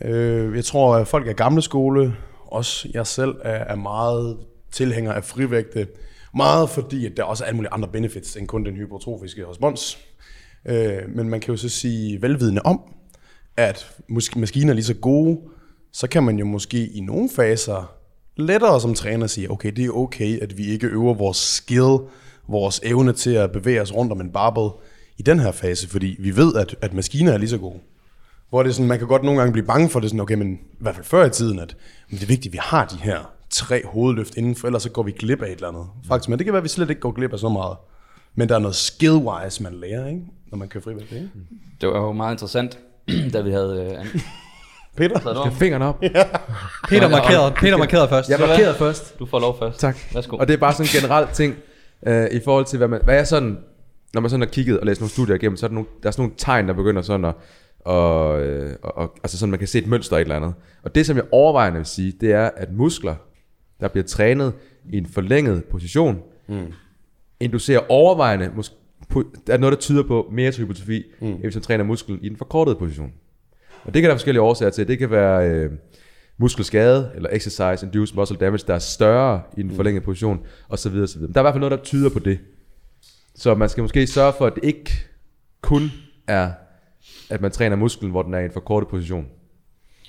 [0.00, 4.38] øh, jeg tror, at folk af gamle skole, også jeg selv, er, er meget
[4.72, 5.88] tilhænger af frivægte.
[6.34, 9.98] Meget fordi, at der også er alle mulige andre benefits, end kun den hypertrofiske respons.
[10.66, 12.80] Øh, men man kan jo så sige velvidende om,
[13.56, 13.96] at
[14.36, 15.40] maskiner er lige så gode,
[15.92, 17.94] så kan man jo måske i nogle faser
[18.36, 21.98] lettere som træner sige, okay, det er okay, at vi ikke øver vores skill,
[22.48, 24.68] vores evne til at bevæge os rundt om en barbell
[25.18, 27.78] i den her fase, fordi vi ved, at, at maskiner er lige så gode.
[28.50, 30.34] Hvor det er sådan, man kan godt nogle gange blive bange for det, sådan, okay,
[30.34, 31.76] men i hvert fald før i tiden, at
[32.10, 33.18] men det er vigtigt, at vi har de her
[33.50, 35.86] tre hovedløft inden, for ellers så går vi glip af et eller andet.
[36.08, 37.76] Faktisk, men det kan være, at vi slet ikke går glip af så meget.
[38.34, 40.20] Men der er noget skill-wise, man lærer, ikke?
[40.50, 41.12] når man kører frivægt.
[41.12, 41.28] Ikke?
[41.80, 42.78] Det var jo meget interessant,
[43.32, 43.88] da vi havde...
[43.92, 44.20] Øh, an-
[44.96, 45.18] Peter?
[45.20, 45.52] Skal om.
[45.52, 46.00] fingeren op?
[46.88, 48.30] Peter markerede, Peter markerede først.
[48.30, 49.18] Jeg markerede først.
[49.18, 49.78] Du får lov først.
[49.80, 49.96] Tak.
[50.14, 50.36] Værsgo.
[50.36, 51.54] Og det er bare sådan en generel ting,
[52.06, 53.58] øh, i forhold til, hvad man, hvad er sådan,
[54.14, 56.08] når man sådan har kigget og læst nogle studier igennem, så er der, nogle, der
[56.08, 57.34] er sådan nogle tegn, der begynder sådan at,
[57.80, 60.54] og, øh, og, og, altså sådan, man kan se et mønster et eller andet.
[60.82, 63.14] Og det, som jeg overvejende vil sige, det er, at muskler,
[63.80, 64.52] der bliver trænet
[64.92, 66.72] i en forlænget position, mm.
[67.40, 68.50] inducerer overvejende,
[69.12, 71.26] po- der er noget, der tyder på mere hypotrofi, mm.
[71.26, 73.12] end hvis man træner muskel i den forkortede position.
[73.84, 74.88] Og det kan der forskellige årsager til.
[74.88, 75.70] Det kan være øh,
[76.38, 80.88] muskelskade, eller exercise induced muscle damage, der er større i den forlængede position, og så
[80.88, 81.28] videre, så videre.
[81.28, 82.38] Men der er i hvert fald noget, der tyder på det.
[83.34, 84.90] Så man skal måske sørge for, at det ikke
[85.60, 85.90] kun
[86.26, 86.52] er,
[87.30, 89.26] at man træner musklen, hvor den er i en forkortet position.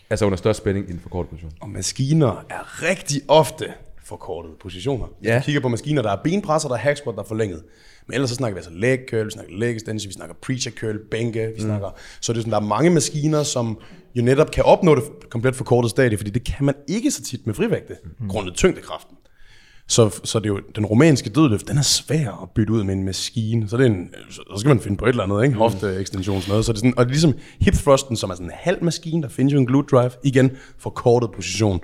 [0.09, 1.51] Altså under størst spænding i en forkortet position.
[1.61, 3.73] Og maskiner er rigtig ofte
[4.05, 5.05] forkortede positioner.
[5.19, 5.39] Hvis Ja.
[5.39, 7.63] du kigger på maskiner, der er benpresser, der er hack squat, der er forlænget.
[8.07, 10.71] Men ellers så snakker vi altså leg curl, vi snakker leg extension, vi snakker preacher
[10.71, 11.89] curl, bænke, vi snakker...
[12.21, 13.77] Så det er sådan, der er mange maskiner, som
[14.15, 17.47] jo netop kan opnå det komplet forkortede stadie, fordi det kan man ikke så tit
[17.47, 18.29] med frivægte, mm.
[18.29, 19.17] grundet tyngdekraften.
[19.87, 22.93] Så, så det er jo, den romanske dødløft, den er svær at bytte ud med
[22.93, 23.69] en maskine.
[23.69, 25.55] Så, det er en, så skal man finde på et eller andet, ikke?
[25.55, 26.65] Hofte ekstensions noget.
[26.65, 28.83] Så det er sådan, og det er ligesom hip thrusten, som er sådan en halv
[28.83, 31.79] maskine, der findes jo en glute drive, igen, forkortet position.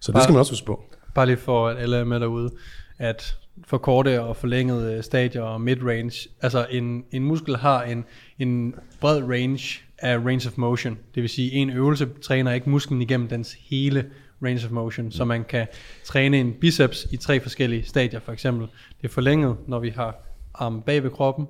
[0.00, 0.80] Så det skal man også huske på.
[1.14, 2.50] Bare lige for, at alle er med derude,
[2.98, 3.36] at
[3.66, 8.04] for korte og forlængede stadier og mid-range, altså en, en muskel har en,
[8.38, 10.98] en bred range af range of motion.
[11.14, 14.04] Det vil sige, en øvelse træner ikke musklen igennem dens hele
[14.42, 15.66] range of motion, så man kan
[16.04, 18.66] træne en biceps i tre forskellige stadier, for eksempel.
[19.02, 20.16] Det er forlænget, når vi har
[20.54, 21.46] armen bag ved kroppen,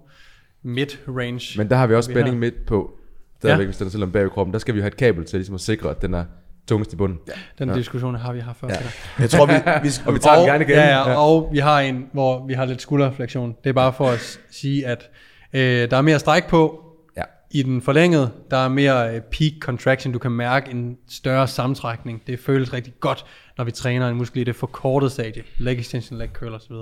[0.63, 1.59] mid-range.
[1.59, 2.99] Men der har vi også spænding midt på.
[3.39, 3.67] Stadigvæk, Ja.
[3.67, 4.53] hvis den er selv om bag ved kroppen.
[4.53, 6.25] Der skal vi jo have et kabel til ligesom at sikre, at den er
[6.69, 7.19] tungest i bunden.
[7.29, 7.33] Ja.
[7.59, 7.75] Den ja.
[7.75, 8.69] diskussion har vi haft før.
[8.69, 8.77] Ja.
[9.23, 9.53] Jeg tror, vi,
[9.87, 10.77] vi skal, Og vi tager den gerne igen.
[10.77, 13.55] Ja, ja, og vi har en, hvor vi har lidt skulderflektion.
[13.65, 15.11] Det er bare for at sige, at
[15.53, 16.81] øh, der er mere stræk på
[17.17, 17.23] Ja.
[17.51, 18.31] i den forlængede.
[18.51, 20.13] Der er mere øh, peak contraction.
[20.13, 22.23] Du kan mærke en større sammentrækning.
[22.27, 23.25] Det føles rigtig godt,
[23.59, 25.43] når vi træner en muskel i det forkortede stadie.
[25.59, 26.75] Leg extension, leg curl osv.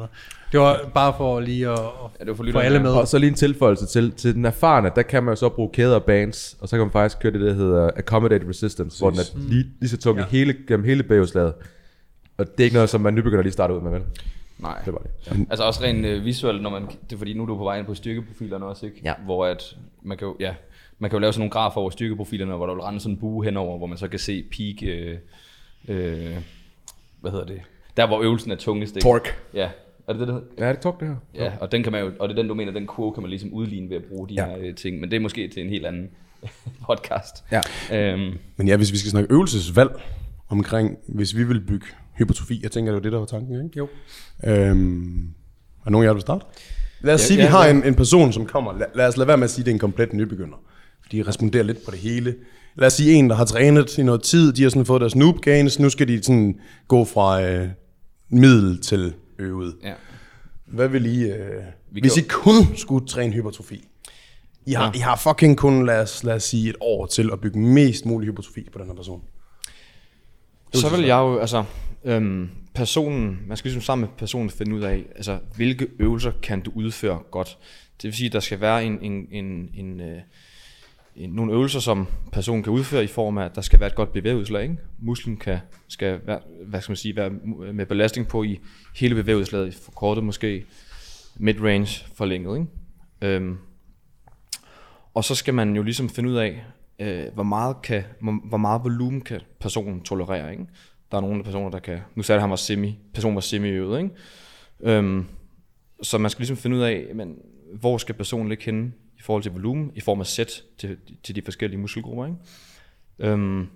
[0.52, 2.90] Det var bare for lige at, Ja, det var for få alle med.
[2.90, 5.70] Og så lige en tilføjelse til, til den erfarne, der kan man jo så bruge
[5.72, 9.10] kæder og bands, og så kan man faktisk køre det, der hedder accommodated resistance, hvor
[9.10, 10.24] den er lige, lige så tung ja.
[10.30, 11.54] hele, gennem hele bagudslaget.
[12.38, 14.02] Og det er ikke noget, som man nybegynder lige starter ud med, vel?
[14.58, 14.82] Nej.
[14.84, 15.10] Det var det.
[15.26, 15.44] Ja.
[15.50, 17.78] Altså også rent øh, visuelt, når man, det er fordi nu er du på vej
[17.78, 19.00] ind på styrkeprofilerne også, ikke?
[19.04, 19.14] Ja.
[19.24, 20.54] Hvor at, man kan jo, ja,
[20.98, 23.20] man kan jo lave sådan nogle grafer over styrkeprofilerne, hvor der vil rende sådan en
[23.20, 25.18] bue henover, hvor man så kan se peak, øh,
[25.88, 26.36] øh,
[27.22, 27.60] hvad hedder det,
[27.96, 29.04] der hvor øvelsen er tungest, ikke?
[29.04, 29.32] Torque.
[29.54, 29.70] Ja,
[30.08, 30.46] er det det, det hedder?
[30.58, 31.16] Ja, det er tok, det her.
[31.44, 33.22] Ja, og den kan man jo, og det er den, du mener, den kurve kan
[33.22, 34.46] man ligesom udligne ved at bruge de Ja.
[34.46, 36.10] her øh, ting, men det er måske til en helt anden
[36.86, 37.44] podcast.
[37.52, 37.60] Ja.
[38.12, 39.90] Øhm, Men ja, hvis vi skal snakke øvelsesvalg
[40.48, 41.86] omkring, hvis vi vil bygge
[42.18, 43.78] hypertrofi, jeg tænker, det var det, der var tanken, ikke?
[43.78, 43.88] Jo.
[44.44, 45.28] Øhm,
[45.86, 46.44] er nogen af jer, der vil starte?
[47.00, 47.70] Lad os Ja, sige, at ja, vi har ja.
[47.70, 48.78] en, en person, som kommer.
[48.78, 50.56] Lad, lad os lade være med at sige, at det er en komplet nybegynder.
[51.02, 52.34] Fordi de responderer lidt på det hele.
[52.74, 54.52] Lad os sige en, der har trænet i noget tid.
[54.52, 55.78] De har sådan fået deres noob gains.
[55.78, 57.68] Nu skal de sådan gå fra øh,
[58.28, 59.76] middel til øvet.
[59.82, 59.92] ja.
[60.66, 61.22] Hvad vil I...
[61.30, 63.88] Øh, Vi hvis I kun skulle træne hypertrofi.
[64.66, 64.90] I har, ja.
[64.94, 68.06] I har fucking kun, lad os, lad os sige, et år til at bygge mest
[68.06, 69.22] mulig hypertrofi på den her person.
[70.74, 71.64] Så vil jeg jo, altså,
[72.04, 76.60] øhm, personen, man skal ligesom sammen med personen finde ud af, altså, hvilke øvelser kan
[76.60, 77.58] du udføre godt.
[78.02, 79.44] Det vil sige, der skal være en, en, en,
[79.74, 80.20] en, øh, en,
[81.16, 84.12] nogle øvelser, som personen kan udføre i form af, at der skal være et godt
[84.12, 84.62] bevægeudslag.
[84.62, 84.76] Ikke?
[84.98, 85.58] Musklen kan,
[85.88, 87.30] skal være, hvad skal man sige, være
[87.72, 88.60] med belastning på i
[88.96, 90.64] hele bevægeudslaget, forkortet måske,
[91.36, 92.58] mid-range forlænget.
[92.58, 93.36] Ikke?
[93.36, 93.58] Øhm,
[95.14, 96.64] og så skal man jo ligesom finde ud af,
[96.98, 100.66] øh, hvor meget kan, hvor, meget volumen kan personen tolerere, ikke?
[101.10, 104.14] Der er nogle personer, der kan, nu sagde han var semi, personen var semi-øvet, ikke?
[104.80, 105.24] Øhm,
[106.02, 107.36] så man skal ligesom finde ud af, men,
[107.80, 108.92] hvor skal personen ligge henne
[109.22, 112.38] i forhold til volumen, i form af sæt til, til de forskellige muskelgrupper, ikke?
[113.18, 113.66] Øhm,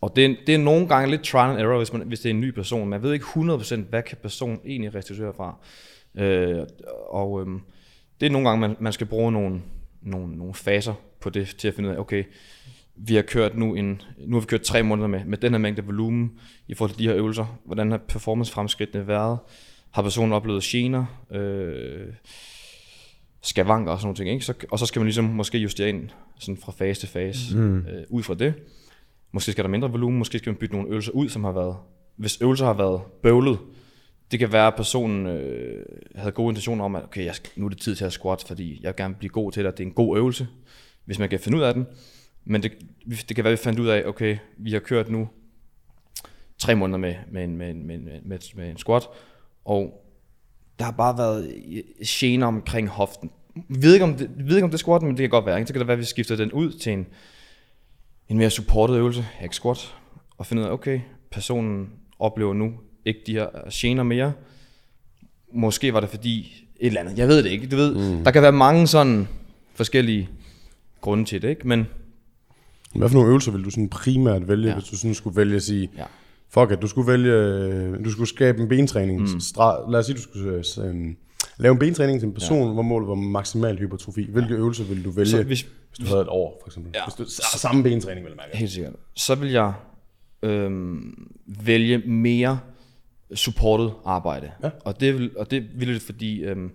[0.00, 2.30] og det er, det er nogle gange lidt trial and error, hvis, man, hvis det
[2.30, 2.88] er en ny person.
[2.88, 5.56] Man ved ikke 100% hvad kan personen egentlig restituere fra.
[6.14, 6.66] Øh,
[7.08, 7.60] og øhm,
[8.20, 9.62] det er nogle gange, man, man skal bruge nogle,
[10.02, 12.24] nogle, nogle faser på det, til at finde ud af, okay,
[12.96, 15.58] vi har kørt nu en, nu har vi kørt tre måneder med, med den her
[15.58, 16.32] mængde volumen
[16.68, 17.58] i forhold til de her øvelser.
[17.64, 19.38] Hvordan har performance-fremskridtene været?
[19.90, 21.04] Har personen oplevet gener?
[21.30, 22.06] Øh,
[23.42, 24.44] skavanker og sådan nogle ting, ikke?
[24.44, 27.78] Så, og så skal man ligesom måske justere ind sådan fra fase til fase mm.
[27.78, 28.54] øh, ud fra det.
[29.32, 31.76] Måske skal der mindre volumen, måske skal man bytte nogle øvelser ud, som har været,
[32.16, 33.58] hvis øvelser har været bøvlet,
[34.30, 35.84] det kan være, at personen øh,
[36.14, 38.80] havde gode intentioner om, at okay, jeg nu er det tid til at squat, fordi
[38.82, 40.48] jeg vil gerne blive god til det, at det er en god øvelse,
[41.04, 41.86] hvis man kan finde ud af den.
[42.44, 42.72] Men det,
[43.28, 45.28] det kan være, at vi fandt ud af, okay, vi har kørt nu
[46.58, 49.02] tre måneder med, med, en, med, en, med, en, med, med en squat,
[49.64, 50.01] og
[50.82, 51.52] der har bare været
[52.06, 53.30] gener omkring hoften.
[53.68, 55.46] Vi ved ikke, om det, ved ikke, om det er squat, men det kan godt
[55.46, 55.58] være.
[55.58, 55.66] Ikke?
[55.66, 57.06] Så kan det være, at vi skifter den ud til en,
[58.28, 59.94] en mere supportet øvelse, hack squat,
[60.38, 62.72] og finde ud af, okay, personen oplever nu
[63.04, 64.32] ikke de her gener mere.
[65.54, 66.40] Måske var det fordi
[66.80, 67.66] et eller andet, jeg ved det ikke.
[67.66, 68.24] Du ved, mm.
[68.24, 69.28] der kan være mange sådan
[69.74, 70.28] forskellige
[71.00, 71.68] grunde til det, ikke?
[71.68, 71.86] Men
[72.94, 74.68] Hvad for nogle øvelser vil du sådan primært vælge.
[74.68, 74.74] Ja.
[74.74, 76.04] hvis du sådan skulle vælge at sige, Ja.
[76.54, 79.20] Fuck it, du skulle vælge, øh, du skulle skabe en bentræning.
[79.20, 79.26] Mm.
[79.26, 81.14] Stra- lad os sige, du skulle øh, øh,
[81.56, 82.72] lave en bentræning til en person, ja.
[82.72, 84.30] hvor målet var maksimal hypertrofi.
[84.30, 84.58] Hvilke ja.
[84.58, 86.92] øvelser vil du vælge, så hvis, hvis, hvis du havde et år, for eksempel?
[86.94, 87.04] Ja.
[87.04, 88.56] Hvis du, samme bentræning, vil jeg mærke.
[88.56, 88.94] Helt sikkert.
[89.16, 89.72] Så vil jeg
[90.42, 92.58] øhm, vælge mere
[93.34, 94.50] supportet arbejde.
[94.62, 94.70] Ja.
[94.84, 96.70] Og, det vil, og det vil det, fordi øhm,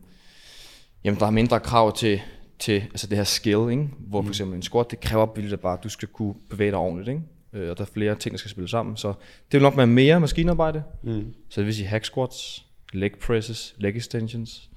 [1.04, 2.22] jamen, der er mindre krav til,
[2.60, 3.90] til altså det her skill, ikke?
[4.00, 6.80] hvor for eksempel en squat, det kræver vildt bare, at du skal kunne bevæge dig
[6.80, 7.10] ordentligt.
[7.10, 7.22] Ikke?
[7.54, 8.98] Øh, og der er flere ting, der skal spille sammen.
[8.98, 10.84] Så det vil nok være mere maskinarbejde.
[11.04, 11.34] Mm.
[11.50, 14.70] Så det vil sige hack squats, leg presses, leg extensions,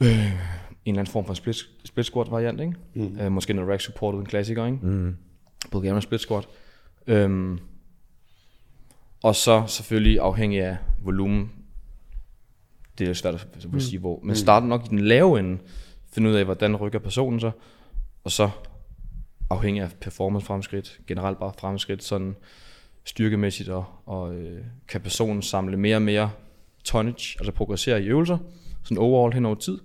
[0.00, 2.74] øh, en eller anden form for split, split squat variant, ikke?
[2.94, 3.20] Mm.
[3.20, 4.78] Øh, måske noget rack supportet, en klassiker, ikke?
[4.82, 5.16] Mm.
[5.70, 6.48] Bulgarian split squat.
[7.06, 7.58] Øhm,
[9.22, 11.52] og så selvfølgelig afhængig af volumen.
[12.98, 14.20] Det er svært at at sige hvor.
[14.22, 15.58] Men starte nok i den lave ende.
[16.12, 17.50] Finde ud af, hvordan rykker personen så.
[18.24, 18.50] Og så
[19.50, 21.00] afhængig af performance fremskridt.
[21.06, 22.36] Generelt bare fremskridt sådan
[23.04, 23.68] styrkemæssigt.
[23.68, 26.30] Og, og øh, kan personen samle mere og mere
[26.84, 28.38] tonnage, altså progressere i øvelser.
[28.82, 29.78] Sådan overall hen over tid.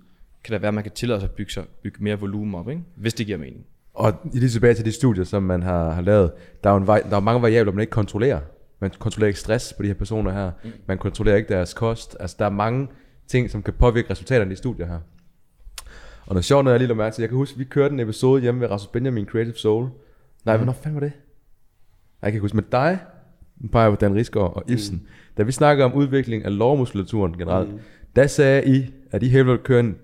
[0.43, 2.69] Kan det være, at man kan tillade sig at bygge, sig, bygge mere volumen op,
[2.69, 2.81] ikke?
[2.95, 3.65] hvis det giver mening.
[3.93, 6.31] Og lige tilbage til de studier, som man har, har lavet.
[6.63, 8.39] Der er, jo en der er mange variabler, man ikke kontrollerer.
[8.79, 10.51] Man kontrollerer ikke stress på de her personer her.
[10.85, 12.17] Man kontrollerer ikke deres kost.
[12.19, 12.87] Altså, der er mange
[13.27, 14.99] ting, som kan påvirke resultaterne i de studier her.
[16.31, 17.99] Og noget sjovt, når jeg lige lå mærke til, jeg kan huske, vi kørte en
[17.99, 19.89] episode hjemme ved Rasmus Benjamin Creative Soul.
[20.45, 21.11] Nej, hvornår fanden var det?
[22.21, 22.99] Jeg kan ikke huske, med dig,
[23.57, 24.95] nu peger jeg på Dan Risgaard og Ibsen.
[24.95, 25.07] Mm.
[25.37, 27.79] Da vi snakker om udvikling af lårmuskulaturen generelt, mm.
[28.15, 29.95] der sagde I, at I helt vil køre en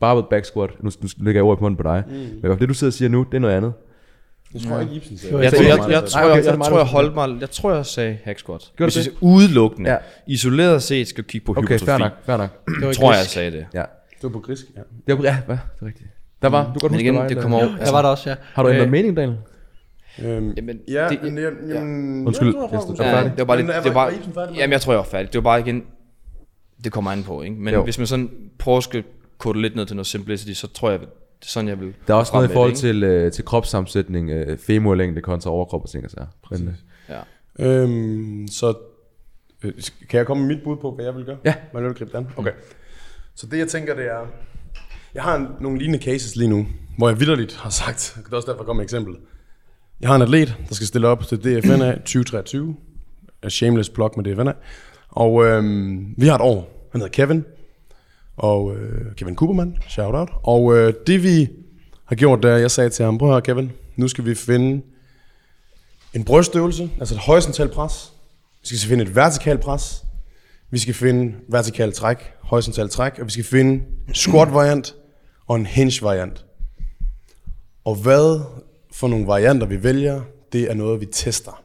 [0.00, 0.70] barbell back squat.
[0.80, 2.04] Nu, nu lægger jeg ordet på munden på dig.
[2.08, 2.48] Mm.
[2.48, 3.72] Men det, du sidder og siger nu, det er noget andet.
[4.52, 5.36] Det tror jeg ikke, Ibsen sagde.
[5.36, 6.86] Jeg, jeg tror, jeg, jeg, jeg, tror, okay, jeg, er jeg, det tror, mig, jeg
[6.86, 8.72] holdt mig, jeg tror, jeg sagde hack squat.
[8.76, 9.96] Gjorde Hvis jeg udelukkende, Ja.
[10.26, 12.50] isoleret set skal kigge på Okay, hypertrofi, fair nok, fair nok.
[12.66, 13.66] Det var tror jeg, jeg sagde det.
[13.74, 13.84] Ja.
[14.22, 14.80] Det var på grisk, ja.
[15.06, 15.56] Det var, ja, hvad?
[15.74, 16.08] Det er rigtigt.
[16.42, 17.76] Der var, du kan godt Men huske, igen, der var det kommer over.
[17.84, 18.36] Jeg var der også, ja.
[18.42, 19.38] Har du ændret Øh, mening, Daniel?
[20.24, 23.44] Øhm, Jamen, ja, det- men, jeg, jamen, Undskyld, jeg jeg jeg jeg Ja, det var
[23.44, 25.32] bare lidt, det var bare, jamen jeg tror jeg var færdig.
[25.32, 25.84] Det var bare igen,
[26.84, 27.56] det kommer an på, ikke?
[27.56, 27.84] Men Jo.
[27.84, 29.04] hvis man sådan prøver at skal
[29.38, 31.10] kode lidt ned til noget simplicity, så tror jeg, det er
[31.42, 34.58] sådan jeg vil Der er også noget i forhold det, til, øh, til kropssammensætning, øh,
[34.58, 36.26] femurlængde kontra overkrop og ting og sager.
[36.52, 36.60] Øh,
[37.08, 37.66] Ja.
[37.66, 38.74] Øhm, så
[39.64, 39.72] øh,
[40.10, 41.36] kan jeg komme med mit bud på, hvad jeg vil gøre?
[41.44, 41.54] Ja.
[41.72, 42.28] Hvad vil du gribe det an?
[42.36, 42.50] Okay.
[43.38, 44.26] Så det jeg tænker, det er...
[45.14, 46.66] Jeg har en, nogle lignende cases lige nu,
[46.96, 49.16] hvor jeg vidderligt har sagt, det er også derfor, jeg kommer med eksempel.
[50.00, 52.76] Jeg har en atlet, der skal stille op til DFNA 2023.
[53.42, 54.52] A shameless plug med DFNA.
[55.08, 56.88] Og øhm, vi har et år.
[56.92, 57.44] Han hedder Kevin.
[58.36, 60.30] Og øh, Kevin Cooperman, shout out.
[60.42, 61.48] Og øh, det vi
[62.04, 64.82] har gjort, det er, jeg sagde til ham, prøv høre Kevin, nu skal vi finde
[66.14, 68.12] en brystøvelse, altså et horisontalt pres.
[68.70, 70.04] Vi skal finde et vertikalt pres.
[70.70, 74.94] Vi skal finde vertikalt træk, horisontalt træk, og vi skal finde en squat variant
[75.46, 76.44] og en hinge variant.
[77.84, 78.40] Og hvad
[78.92, 81.62] for nogle varianter vi vælger, det er noget, vi tester.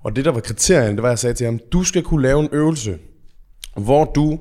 [0.00, 2.22] Og det, der var kriterien, det var, at jeg sagde til ham, du skal kunne
[2.22, 2.98] lave en øvelse,
[3.76, 4.40] hvor du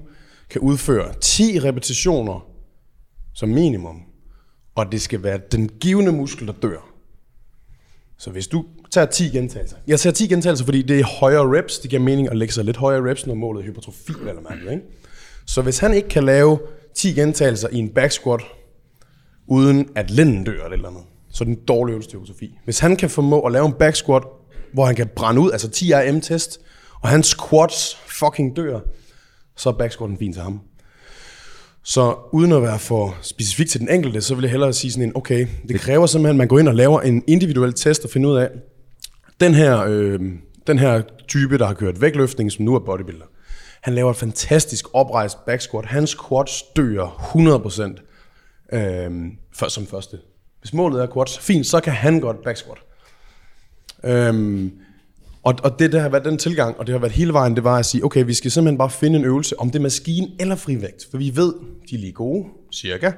[0.50, 2.48] kan udføre 10 repetitioner
[3.34, 4.02] som minimum,
[4.76, 6.92] og det skal være den givende muskel, der dør.
[8.18, 9.78] Så hvis du tager 10 gentagelser.
[9.88, 11.80] Jeg tager 10 gentagelser, fordi det er højere reps.
[11.80, 14.72] Det giver mening at lægge sig lidt højere reps, når målet er hypertrofi eller mærke,
[14.72, 14.84] ikke?
[15.46, 16.60] Så hvis han ikke kan lave
[16.96, 18.42] 10 gentagelser i en back squat,
[19.48, 22.20] uden at lænden dør eller et eller andet, så er det en dårlig øvelse til
[22.20, 22.58] hypertrofi.
[22.66, 24.24] Hvis han kan formå at lave en back squat,
[24.74, 26.60] hvor han kan brænde ud, altså 10 RM test,
[27.02, 28.80] og hans quads fucking dør,
[29.58, 30.60] så er back squatten fint til ham.
[31.84, 35.08] Så uden at være for specifik til den enkelte, så vil jeg hellere sige sådan
[35.08, 38.10] en, okay, det kræver simpelthen, at man går ind og laver en individuel test og
[38.10, 38.50] finder ud af,
[39.42, 40.20] den her, øh,
[40.68, 43.26] den her type, der har kørt vægtløftning, som nu er bodybuilder,
[43.82, 45.86] han laver et fantastisk oprejst back squat.
[45.86, 47.34] Hans quads dør
[48.72, 49.12] 100% øh,
[49.54, 50.18] for, som første.
[50.60, 52.78] Hvis målet er quads, fint, så kan han godt back squat.
[54.04, 54.72] Øhm,
[55.44, 57.64] og, og det, der har været den tilgang, og det har været hele vejen, det
[57.64, 60.28] var at sige, okay, vi skal simpelthen bare finde en øvelse, om det er maskine
[60.40, 61.08] eller frivægt.
[61.12, 61.54] For vi ved,
[61.90, 63.12] de er lige gode, cirka.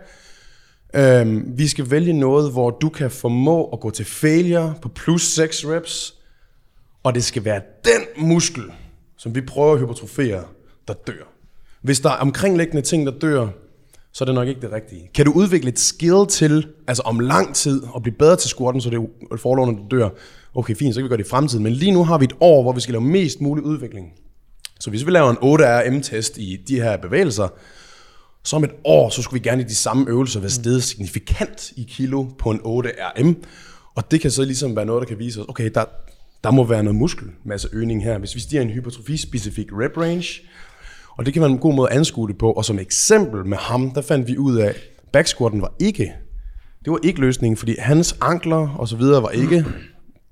[0.95, 5.21] Øhm, vi skal vælge noget, hvor du kan formå at gå til failure på plus
[5.21, 6.15] 6 reps,
[7.03, 8.63] og det skal være den muskel,
[9.17, 10.43] som vi prøver at hypertrofere,
[10.87, 11.33] der dør.
[11.81, 13.47] Hvis der er omkringliggende ting, der dør,
[14.11, 15.09] så er det nok ikke det rigtige.
[15.15, 18.81] Kan du udvikle et skill til, altså om lang tid, og blive bedre til squatten,
[18.81, 20.09] så det er når der dør,
[20.55, 21.63] okay, fint, så kan vi gøre det i fremtiden.
[21.63, 24.13] Men lige nu har vi et år, hvor vi skal lave mest mulig udvikling.
[24.79, 27.47] Så hvis vi laver en 8RM-test i de her bevægelser,
[28.43, 31.71] så om et år, så skulle vi gerne i de samme øvelser være steget signifikant
[31.75, 33.33] i kilo på en 8RM.
[33.95, 35.85] Og det kan så ligesom være noget, der kan vise os, okay, der,
[36.43, 38.17] der må være noget muskelmasse øgning her.
[38.17, 40.41] Hvis vi stiger en hypertrofi-specifik rep range,
[41.17, 42.51] og det kan være en god måde at anskue det på.
[42.51, 44.75] Og som eksempel med ham, der fandt vi ud af, at
[45.13, 46.13] backsquatten var ikke,
[46.85, 49.65] det var ikke løsningen, fordi hans ankler og så videre var ikke,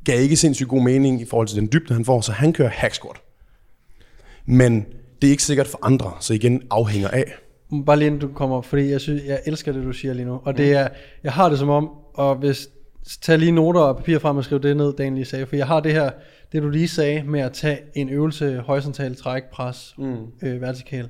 [0.05, 2.69] gav ikke sindssygt god mening i forhold til den dybde, han får, så han kører
[2.69, 3.21] hack squat.
[4.45, 4.85] Men
[5.21, 7.33] det er ikke sikkert for andre, så igen afhænger af.
[7.85, 10.41] Bare lige inden du kommer fordi jeg, synes, jeg elsker det, du siger lige nu.
[10.43, 10.87] Og det er,
[11.23, 12.69] jeg har det som om, og hvis,
[13.21, 15.45] tag lige noter og papir frem og skriv det ned, Dan lige sagde.
[15.45, 16.11] For jeg har det her,
[16.51, 20.15] det du lige sagde med at tage en øvelse, horisontal træk, pres, mm.
[20.43, 21.09] øh, vertikal,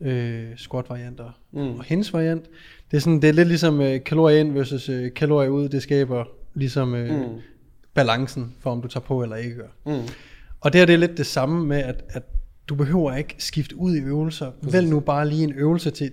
[0.00, 1.78] øh, squat varianter mm.
[1.78, 2.44] og hendes variant.
[2.90, 5.82] Det er, sådan, det er lidt ligesom øh, kalorier ind versus øh, kalorier ud, det
[5.82, 6.24] skaber
[6.54, 7.40] ligesom øh, mm.
[7.94, 9.68] balancen for, om du tager på eller ikke gør.
[9.86, 10.08] Mm.
[10.60, 12.22] Og det her det er lidt det samme med, at, at
[12.72, 14.50] du behøver ikke skifte ud i øvelser.
[14.62, 16.12] Vælg nu bare lige en øvelse til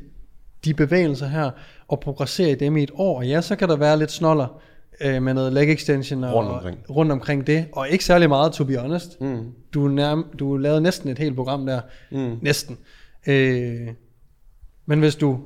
[0.66, 1.52] de bevægelser her,
[1.88, 3.18] og progressere i dem i et år.
[3.18, 4.62] Og ja, så kan der være lidt snoller
[5.02, 6.78] øh, med noget leg extension og, Rundt omkring.
[6.90, 7.66] rundt omkring det.
[7.72, 9.22] Og ikke særlig meget, to be honest.
[9.22, 9.52] Mm.
[9.74, 11.82] Du, nærm, du lavede næsten et helt program der.
[12.12, 12.38] Mm.
[12.42, 12.78] Næsten.
[13.28, 13.88] Øh,
[14.86, 15.40] men hvis du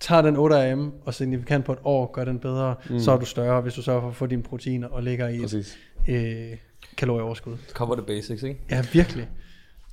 [0.00, 2.98] tager den 8 AM og signifikant på et år, gør den bedre, mm.
[2.98, 5.34] så er du større, hvis du sørger for at få dine proteiner og ligger i
[5.36, 5.78] et Præcis.
[6.08, 6.56] øh,
[6.96, 7.56] kalorieoverskud.
[7.72, 8.60] Cover the basics, ikke?
[8.70, 9.28] Ja, virkelig.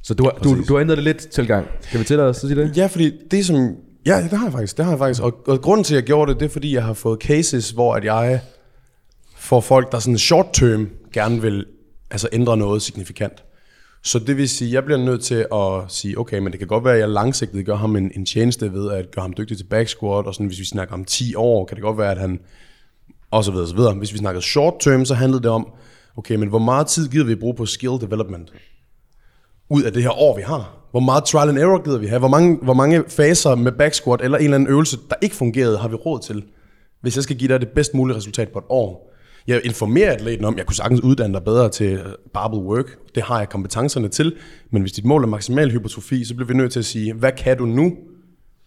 [0.07, 1.67] Så du har, du, du har ændret det lidt tilgang.
[1.81, 2.77] Skal vi til dig så sige det?
[2.77, 3.75] Ja, fordi det som...
[4.05, 4.77] Ja, det har jeg faktisk.
[4.77, 5.23] Det har jeg faktisk.
[5.23, 7.69] Og, og grunden til, at jeg gjorde det, det er, fordi jeg har fået cases,
[7.69, 8.41] hvor at jeg
[9.37, 11.65] får folk, der sådan short term gerne vil
[12.11, 13.43] altså ændre noget signifikant.
[14.03, 16.67] Så det vil sige, at jeg bliver nødt til at sige, okay, men det kan
[16.67, 19.57] godt være, at jeg langsigtet gør ham en, en tjeneste ved at gøre ham dygtig
[19.57, 22.11] til back squat, og sådan, hvis vi snakker om 10 år, kan det godt være,
[22.11, 22.39] at han
[23.31, 23.93] og så videre, så videre.
[23.93, 25.67] Hvis vi snakker short term, så handlede det om,
[26.17, 28.51] okay, men hvor meget tid gider vi bruge på skill development?
[29.69, 30.77] Ud af det her år, vi har?
[30.91, 32.19] Hvor meget trial and error gider vi have?
[32.19, 35.35] Hvor mange, hvor mange faser med back squat eller en eller anden øvelse, der ikke
[35.35, 36.43] fungerede, har vi råd til?
[37.01, 39.13] Hvis jeg skal give dig det bedst mulige resultat på et år.
[39.47, 42.97] Jeg informerer atleten om, at jeg kunne sagtens uddanne dig bedre til øh, barbell work.
[43.15, 44.35] Det har jeg kompetencerne til.
[44.71, 47.31] Men hvis dit mål er maksimal hypertrofi, så bliver vi nødt til at sige, hvad
[47.31, 47.83] kan du nu?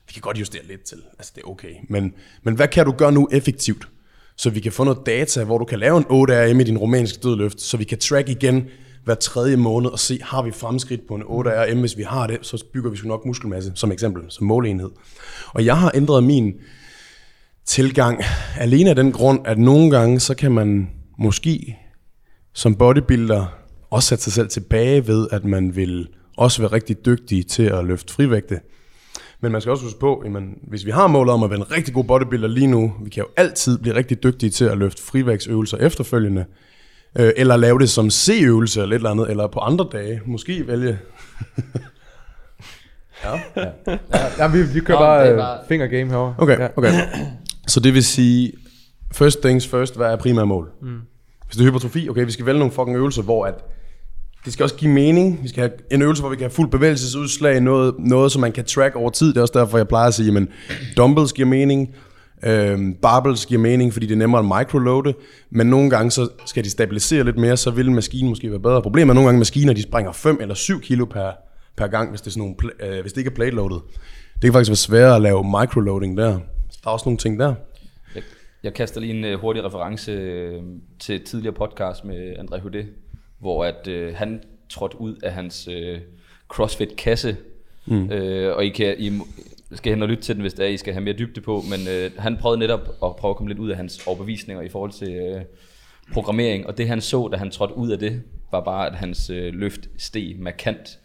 [0.07, 1.75] Vi kan godt justere lidt til, altså det er okay.
[1.89, 3.89] Men, men hvad kan du gøre nu effektivt?
[4.37, 6.79] Så vi kan få noget data, hvor du kan lave en 8 RM i din
[6.79, 8.65] romanske dødløft, så vi kan track igen
[9.05, 11.81] hver tredje måned og se, har vi fremskridt på en 8 RM?
[11.81, 14.91] Hvis vi har det, så bygger vi sgu nok muskelmasse, som eksempel, som måleenhed.
[15.55, 16.55] Og jeg har ændret min
[17.67, 18.23] tilgang
[18.59, 21.79] alene af den grund, at nogle gange, så kan man måske
[22.53, 23.47] som bodybuilder
[23.91, 27.85] også sætte sig selv tilbage ved, at man vil også være rigtig dygtig til at
[27.85, 28.61] løfte frivægte.
[29.41, 30.33] Men man skal også huske på, at
[30.69, 33.21] hvis vi har målet om at være en rigtig god bodybuilder lige nu, vi kan
[33.23, 36.45] jo altid blive rigtig dygtige til at løfte frivægtsøvelser efterfølgende,
[37.19, 40.67] øh, eller lave det som C-øvelse eller et eller andet, eller på andre dage, måske
[40.67, 40.99] vælge.
[44.39, 46.35] Ja, vi, vi kører Nå, bare, øh, bare- finger game herovre.
[46.39, 46.69] Okay, Ja.
[46.77, 46.93] okay.
[47.69, 48.53] Så det vil sige,
[49.13, 50.69] first things first, hvad er primære mål?
[50.83, 50.89] Mm.
[51.47, 53.55] Hvis det er hypertrofi, okay, vi skal vælge nogle fucking øvelser, hvor at
[54.45, 55.43] det skal også give mening.
[55.43, 58.53] Vi skal have en øvelse, hvor vi kan have fuld bevægelsesudslag, noget, noget som man
[58.53, 59.29] kan track over tid.
[59.29, 60.47] Det er også derfor, jeg plejer at sige, at
[60.97, 61.95] dumbbells giver mening,
[62.43, 65.14] øhm, barbells giver mening, fordi det er nemmere at microloade,
[65.51, 68.82] men nogle gange så skal de stabilisere lidt mere, så vil maskinen måske være bedre.
[68.82, 71.32] Problemet er nogle gange, at maskiner de springer 5 eller 7 kilo per,
[71.76, 73.78] per gang, hvis det, er sådan nogle, øh, hvis det ikke er plate loaded.
[74.34, 76.38] Det kan faktisk være sværere at lave microloading der.
[76.70, 77.55] Så der er også nogle ting der.
[78.14, 78.22] Jeg,
[78.62, 80.64] jeg kaster lige en uh, hurtig reference uh,
[80.99, 82.86] til et tidligere podcast med André Houdet,
[83.38, 85.99] hvor at uh, han trådte ud af hans uh,
[86.49, 87.36] CrossFit-kasse,
[87.86, 88.03] mm.
[88.05, 89.20] uh, og I, kan, I
[89.77, 91.62] skal hen og lytte til den, hvis det er, I skal have mere dybde på,
[91.71, 94.68] men uh, han prøvede netop at prøve at komme lidt ud af hans overbevisninger i
[94.68, 95.41] forhold til uh,
[96.12, 99.31] programmering, og det han så, da han trådte ud af det, var bare, at hans
[99.31, 100.99] uh, løft steg markant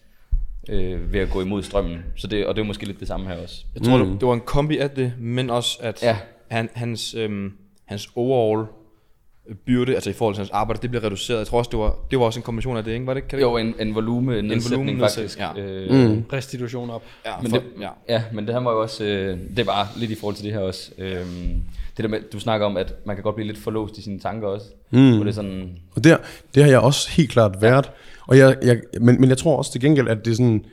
[0.69, 1.97] uh, ved at gå imod strømmen.
[2.15, 3.65] Så det, og det er måske lidt det samme her også.
[3.75, 4.11] Jeg tror, mm.
[4.11, 6.17] det, det var en kombi af det, men også at Ja.
[6.51, 7.51] han, hans, øhm,
[7.85, 8.67] hans overall
[9.65, 11.37] byrde, altså i forhold til hans arbejde, det blev reduceret.
[11.39, 13.07] Jeg tror også, det var, det var også en kombination af det, ikke?
[13.07, 15.39] Var det, kan det Jo, en, en volume nedsætning faktisk.
[15.39, 16.05] volumenedsætning, Ja.
[16.05, 17.03] Øh, Restitution op.
[17.25, 17.89] Ja, Men for, det, ja.
[18.09, 20.53] ja, men det her var jo også, øh, det var lidt i forhold til det
[20.53, 20.91] her også.
[20.97, 21.25] Øh,
[21.97, 24.19] det der med, du snakker om, at man kan godt blive lidt forlåst i sine
[24.19, 24.65] tanker også.
[24.91, 25.15] Mm.
[25.15, 26.17] Hvor det er sådan, Og der,
[26.55, 27.91] det har jeg også helt klart været.
[28.27, 30.65] Og jeg, jeg, men, men jeg tror også til gengæld, at det er sådan...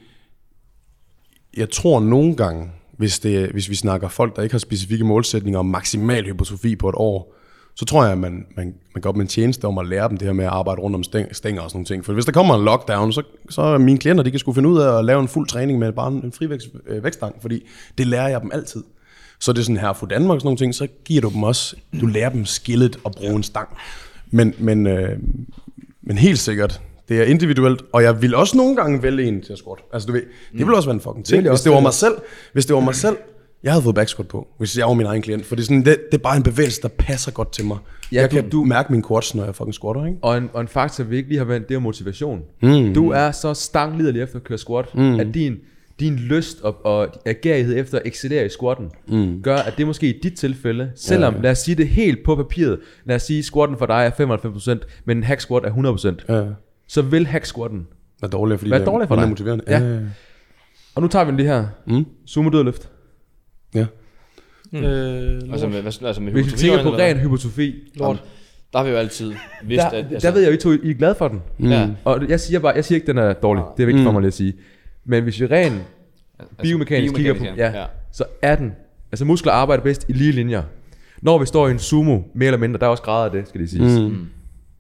[1.56, 5.58] Jeg tror nogle gange, hvis, det, hvis vi snakker folk, der ikke har specifikke målsætninger
[5.58, 7.34] om maksimal hypertrofi på et år,
[7.74, 10.08] så tror jeg, at man, man, man går op med en tjeneste om at lære
[10.08, 12.04] dem det her med at arbejde rundt om stæng, stænger og sådan nogle ting.
[12.04, 14.68] For hvis der kommer en lockdown, så, så er mine klienter, de kan sgu finde
[14.68, 17.66] ud af at lave en fuld træning med bare en frivækst, øh, vækststang, fordi
[17.98, 18.82] det lærer jeg dem altid.
[19.40, 21.42] Så det er sådan her for Danmark og sådan nogle ting, så giver du dem
[21.42, 23.68] også, du lærer dem skillet at bruge en stang.
[24.30, 25.18] Men, men, øh,
[26.02, 29.52] men helt sikkert, det er individuelt, og jeg vil også nogle gange vælge en til
[29.52, 29.78] at squat.
[29.92, 30.22] Altså du ved,
[30.58, 31.42] det vil også være en fucking ting.
[31.44, 32.14] jeg Hvis det var mig selv,
[32.52, 33.16] hvis det var mig selv,
[33.62, 35.46] jeg havde fået back squat på, hvis jeg var min egen klient.
[35.46, 37.76] For det er, sådan, det, det er bare en bevægelse, der passer godt til mig.
[38.12, 40.18] Ja, Ja, jeg du- kan du- mærke min quads, når jeg fucking squatter, ikke?
[40.22, 42.40] Og en, og en faktor, vi ikke lige har vendt, det er motivation.
[42.62, 42.94] Mm.
[42.94, 45.20] Du er så stangliderlig efter at køre squat, mm.
[45.20, 45.56] at din,
[46.00, 49.42] din lyst og, og agerighed efter at excellere i squatten, mm.
[49.42, 51.40] gør, at det måske i dit tilfælde, selvom, ja.
[51.40, 54.76] lad os sige det helt på papiret, lad os sige, at squatten for dig er
[54.80, 55.70] 95%, men en hack squat er
[56.28, 56.42] 100%, Ja.
[56.88, 57.86] så vil hack squatten.
[58.18, 59.28] Hvad dårligere, fordi det er dårligt for dig?
[59.28, 59.64] motiverende.
[59.68, 59.78] Ja.
[59.78, 59.94] Ja.
[59.94, 60.00] ja.
[60.94, 61.66] Og nu tager vi den lige her.
[61.86, 62.04] Mm.
[62.26, 62.88] Sumo dødløft.
[63.74, 63.86] Ja.
[64.72, 64.84] Mm.
[64.84, 68.22] Øh, Altså med, altså med Hvis vi tænker på ren hypotrofi, Lort.
[68.72, 70.06] Der har vi jo altid vidst, der, at...
[70.12, 71.42] altså, der ved jeg jo, I, to, I er glade for den.
[71.70, 71.88] Ja.
[72.04, 73.64] Og jeg siger bare, jeg siger ikke, den er dårlig.
[73.76, 74.54] Det er vigtigt for mig lige at sige.
[75.04, 75.80] Men hvis vi ren
[76.62, 77.84] biomekanisk kigger på, ja, ja.
[78.12, 78.72] så er den,
[79.12, 80.62] altså muskler arbejder bedst i lige linjer.
[81.22, 83.48] Når vi står i en sumo, mere eller mindre, der er også grader af det,
[83.48, 84.00] skal det siges.
[84.00, 84.26] Mm.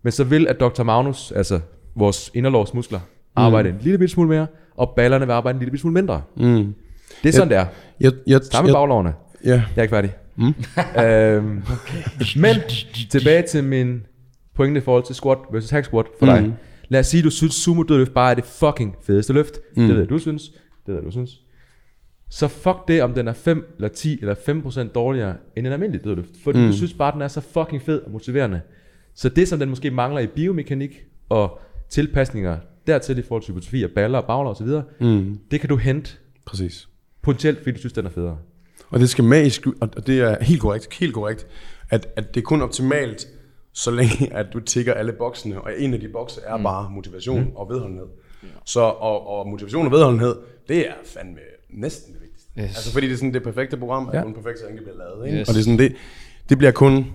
[0.02, 0.82] Men så vil Dr.
[0.82, 1.60] Magnus, altså
[1.94, 3.00] vores inderlovsmuskler,
[3.36, 6.22] arbejde en lille smule mere, og ballerne vil arbejde en lille smule mindre.
[6.36, 6.74] Mm.
[7.22, 7.66] Det er sådan, det er.
[8.00, 9.14] Jeg, jeg, Samme jeg, baglovene.
[9.44, 9.50] ja.
[9.50, 10.12] Jeg er ikke færdig.
[10.36, 10.54] Mm.
[11.02, 11.62] øhm,
[12.36, 12.56] Men
[13.10, 14.06] tilbage til min
[14.54, 16.42] pointe i forhold til squat versus hack squat for dig.
[16.42, 16.52] Mhm.
[16.88, 19.54] Lad os sige, du synes sumo dødløft bare er det fucking fedeste løft.
[19.76, 19.82] Mm.
[19.82, 20.42] Det ved jeg, du synes.
[20.48, 21.30] Det ved jeg, du synes.
[22.30, 26.04] Så fuck det, om den er 5 eller 10 eller 5% dårligere end en almindelig
[26.04, 26.28] dødløft.
[26.44, 26.66] Fordi mm.
[26.66, 28.60] du synes bare, den er så fucking fed og motiverende.
[29.14, 31.60] Så det, som den måske mangler i biomekanik og
[31.90, 32.56] tilpasninger
[32.86, 34.68] dertil i forhold til hypotrofi og baller og bagler osv.,
[35.00, 35.38] Mm.
[35.50, 36.10] det kan du hente
[36.46, 36.88] Præcis.
[37.22, 38.38] Potentielt, fordi du synes, den er federe.
[38.90, 41.46] Og det skal sku- og det er helt korrekt, helt korrekt,
[41.90, 43.26] at, at det er kun optimalt,
[43.72, 46.62] så længe at du tigger alle boksene, og en af de bokse er mm.
[46.62, 47.56] bare motivation mm.
[47.56, 48.06] og vedholdenhed.
[48.64, 50.36] Så, og, og motivation og vedholdenhed,
[50.68, 51.38] det er fandme
[51.70, 52.50] næsten det vigtigste.
[52.60, 52.64] Yes.
[52.64, 54.22] Altså fordi det er sådan det perfekte program, at Ja.
[54.22, 55.26] kun perfekt, det bliver lavet.
[55.26, 55.38] Ikke?
[55.40, 55.48] Yes.
[55.48, 55.94] Og det er sådan, det,
[56.48, 57.06] det bliver kun,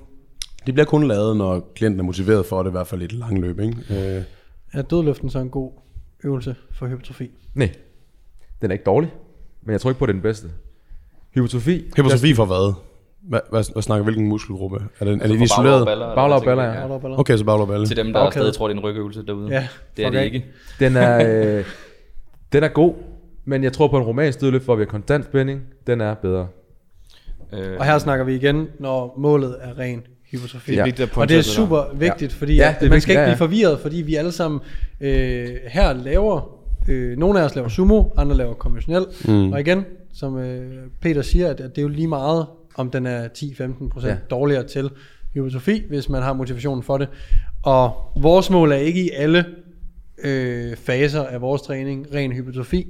[0.66, 3.14] det bliver kun lavet, når klienten er motiveret for det, i hvert fald i et
[3.14, 3.60] langt løb.
[3.60, 3.78] Ikke?
[4.18, 4.24] Øh,
[4.74, 5.72] Er dødløften så en god
[6.24, 7.32] øvelse for hypertrofi?
[7.56, 7.72] Nej,
[8.62, 9.12] den er ikke dårlig,
[9.68, 10.48] men jeg tror ikke på, at det er den bedste.
[11.36, 12.74] Hypotrofi, hypotrofi for hvad?
[13.22, 14.78] Hvad, hvad, hvad snakker hvilken muskelgruppe?
[15.00, 15.86] Er det, er det isoleret?
[15.86, 16.80] baller, Bagler og baller, ja.
[16.80, 17.20] Baller baller?
[17.20, 17.86] Okay, så baglov og balle.
[17.88, 18.44] Til dem, der Bagkæde.
[18.44, 19.50] stadig tror, det er en rygøvelse derude.
[19.50, 20.46] Ja, det er fuck det ikke.
[20.80, 21.18] den er,
[21.60, 21.66] øh,
[22.54, 22.94] den er god,
[23.46, 26.48] men jeg tror på en romansk dødløft, hvor vi har konstant spænding, den er bedre.
[27.54, 30.72] Øh, Og her snakker vi igen, når målet er ren hypertrofi.
[30.72, 33.04] Det er vigtigt og det er super vigtigt, fordi Ja, ja, det er man vigtigt,
[33.04, 33.46] skal ikke ja, blive ja.
[33.46, 34.62] forvirret, fordi vi alle sammen
[35.02, 36.57] øh, her laver,
[36.88, 39.52] øh, nogle af os laver sumo, andre laver konventionel, mm.
[39.54, 40.72] og igen, som øh,
[41.02, 44.16] Peter siger, at, at det er jo lige meget, om den er 10-15% Ja.
[44.30, 44.90] dårligere til
[45.34, 47.08] hypertrofi, hvis man har motivationen for det.
[47.64, 49.46] Og vores mål er ikke i alle
[50.24, 52.88] øh, faser af vores træning ren hypertrofi.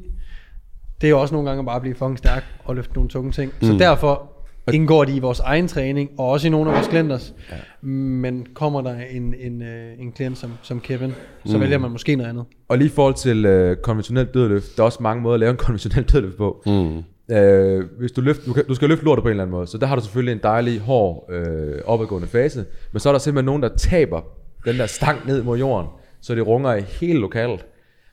[1.01, 3.31] Det er jo også nogle gange bare at blive fucking stærk og løfte nogle tunge
[3.31, 3.53] ting.
[3.61, 3.67] Mm.
[3.67, 4.31] Så derfor
[4.73, 7.33] indgår de i vores egen træning, og også i nogle af vores klienters.
[7.51, 7.87] Ja.
[7.87, 11.13] Men kommer der en, en, øh, en klient som, som Kevin,
[11.45, 11.61] så mm.
[11.61, 12.45] vælger man måske noget andet.
[12.67, 15.51] Og lige i forhold til øh, konventionel dødløft, der er også mange måder at lave
[15.51, 16.63] en konventionel dødløft på.
[16.65, 17.03] Mm.
[17.35, 19.67] Øh, hvis du, løft, du, kan, du skal løfte lortet på en eller anden måde,
[19.67, 23.19] så der har du selvfølgelig en dejlig, hård, øh, opadgående fase, men så er der
[23.19, 24.21] simpelthen nogen, der taber
[24.65, 25.87] den der stang ned mod jorden,
[26.21, 27.65] så det runger i hele lokalet.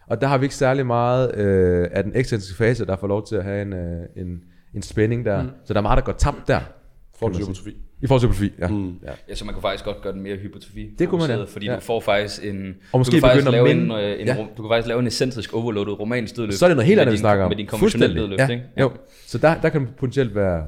[0.07, 3.26] Og der har vi ikke særlig meget øh, af den ekstensive fase, der får lov
[3.26, 4.40] til at have en, øh, en,
[4.75, 5.43] en spænding der.
[5.43, 5.49] Mm.
[5.64, 6.61] Så der er meget, der går tabt der.
[7.18, 7.70] For man hypotrofi.
[8.03, 8.68] I forhold til hypotrofi, ja.
[8.68, 8.95] Mm.
[9.05, 9.11] ja.
[9.29, 10.91] Ja, så man kunne faktisk godt gøre den mere hypotrofi.
[10.99, 11.45] Det kunne man, ja.
[11.45, 11.75] Fordi Ja.
[11.75, 12.75] du får faktisk en...
[12.93, 14.35] Og måske du kan faktisk lave en, øh, en, Ja.
[14.35, 14.47] ja.
[14.57, 16.59] Du kan faktisk lave en excentrisk overloadet romansk dødløft.
[16.59, 17.51] Så er det noget helt andet, vi snakker om.
[17.51, 18.49] Med din konventionelle dødløft, ja.
[18.49, 18.64] ikke?
[18.81, 18.91] Jo.
[19.27, 20.64] Så der, der kan potentielt være...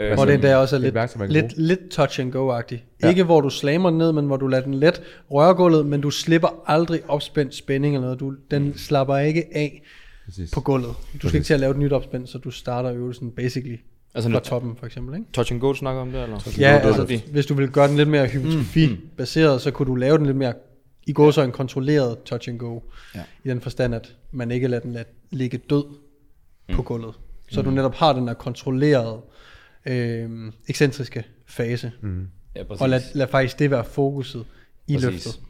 [0.00, 2.84] Øh, Og det er der også er lidt, værktøj, lidt, lidt touch and go-agtigt.
[3.02, 3.08] Ja.
[3.08, 6.00] Ikke hvor du slammer den ned, men hvor du lader den let røre gulvet, men
[6.00, 8.20] du slipper aldrig opspændt spænding eller noget.
[8.20, 9.82] Du, den slapper ikke af
[10.26, 10.50] Præcis.
[10.50, 10.94] på gulvet.
[11.22, 13.76] Du skal ikke til at lave et nyt opspænd, så du starter øvelsen basically
[14.14, 15.14] Altså, fra toppen for eksempel.
[15.14, 15.26] Ikke?
[15.32, 16.54] Touch and go, du snakker om det, eller?
[16.58, 20.18] Ja, Go, altså, hvis du vil gøre den lidt mere hypotrofi-baseret, så kunne du lave
[20.18, 20.52] den lidt mere
[21.06, 22.80] i går så en kontrolleret touch and go.
[23.14, 23.22] Ja.
[23.44, 25.84] I den forstand, at man ikke lader den lade, ligge død
[26.72, 27.14] på gulvet.
[27.50, 29.20] Så du netop har den der kontrollerede,
[29.86, 31.92] øh, ekscentriske fase.
[32.56, 32.80] ja, præcis.
[32.82, 34.44] Og lad, lad faktisk det være fokuset
[34.86, 35.10] i Præcis.
[35.10, 35.40] løftet.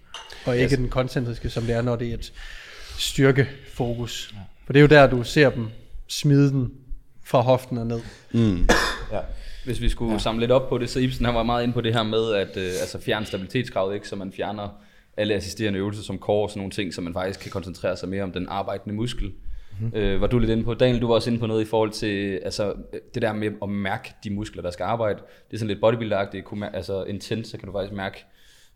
[0.46, 2.32] Og ikke den koncentriske, som det er, når det er et
[2.98, 4.34] styrkefokus.
[4.66, 5.68] For det er jo der, du ser dem
[6.08, 6.72] smide den
[7.24, 8.00] fra hoften og ned.
[9.64, 10.18] Hvis vi skulle ja.
[10.18, 12.32] samle lidt op på det, så Ibsen han var meget inde på det her med
[12.32, 14.08] at øh, altså fjerne stabilitetskravet, ikke?
[14.08, 14.68] så man fjerner
[15.16, 18.08] alle assisterende øvelser som core og sådan nogle ting, så man faktisk kan koncentrere sig
[18.08, 19.32] mere om den arbejdende muskel.
[19.80, 19.98] Mm-hmm.
[19.98, 21.90] Øh, var du lidt inde på, Daniel, du var også inde på noget i forhold
[21.90, 22.74] til altså,
[23.14, 25.18] det der med at mærke de muskler, der skal arbejde.
[25.18, 28.24] Det er sådan lidt bodybuilder-agtigt, altså intent, så kan du faktisk mærke,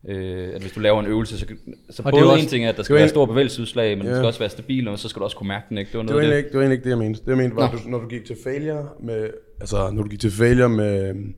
[0.09, 1.47] øh, at hvis du laver en øvelse, så,
[1.91, 3.11] så Og både det jo en også- ting er, at der det skal være ikke-
[3.11, 4.11] stor bevægelsesudslag, men Ja.
[4.11, 5.89] den skal også være stabil, og så skal du også kunne mærke den, ikke?
[5.93, 6.47] Det var Det var, noget egentlig af det.
[6.47, 7.21] ikke, det var egentlig ikke det, jeg mente.
[7.21, 9.31] Det, jeg mente var, at du, når du gik til failure med,
[9.61, 11.35] altså, når du gik til failure med øhm,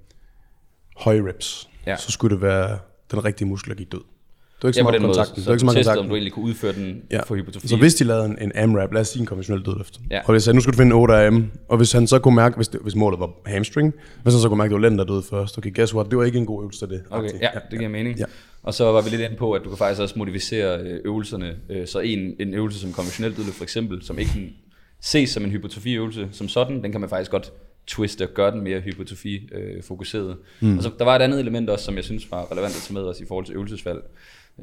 [0.96, 1.90] høje reps, Ja.
[1.90, 1.96] ja.
[1.96, 2.78] så skulle det være
[3.10, 4.00] den rigtige muskel, der gik død.
[4.00, 5.34] Det var ikke Ja, så på meget kontakten.
[5.36, 6.10] så, Det var ikke så meget testede, om kontakten.
[6.10, 7.20] du egentlig kunne udføre den Ja.
[7.22, 7.68] for hypotrofi.
[7.68, 10.20] Så hvis de lavede en, en AMRAP, lad os sige en konventionel dødløft, Ja.
[10.24, 12.56] og hvis han nu skulle du finde 8 AM, og hvis han så kunne mærke,
[12.56, 14.98] hvis, det, hvis målet var hamstring, hvis han så kunne mærke, at det var lænden,
[14.98, 17.02] der døde først, okay, guess what, det var ikke en god øvelse det.
[17.10, 18.18] Okay, ja, det giver mening.
[18.18, 18.24] Ja.
[18.62, 21.56] Og så var vi lidt inde på, at du kan faktisk også modificere øh, øvelserne.
[21.70, 24.52] Øh, Så en, en øvelse som konventionel dødløft for eksempel, som ikke
[25.00, 27.52] ses som en hypotrofiøvelse som sådan, den kan man faktisk godt
[27.86, 30.36] twiste og gøre den mere hypotrofi-fokuseret.
[30.60, 30.76] Mm.
[30.76, 32.94] Og så der var et andet element også, som jeg synes var relevant at tage
[32.94, 34.00] med os i forhold til øvelsesvalg.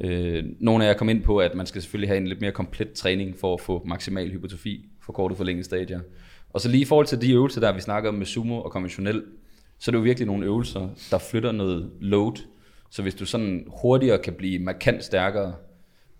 [0.00, 2.52] Øh, nogle af jer kom ind på, at man skal selvfølgelig have en lidt mere
[2.52, 6.00] komplet træning for at få maksimal hypotrofi for kortet for længe stadier.
[6.50, 8.70] Og så lige i forhold til de øvelser, der vi snakker om med sumo og
[8.70, 9.22] konventionel,
[9.78, 12.36] så er det jo virkelig nogle øvelser, der flytter noget load.
[12.90, 15.54] Så hvis du sådan hurtigere kan blive markant stærkere,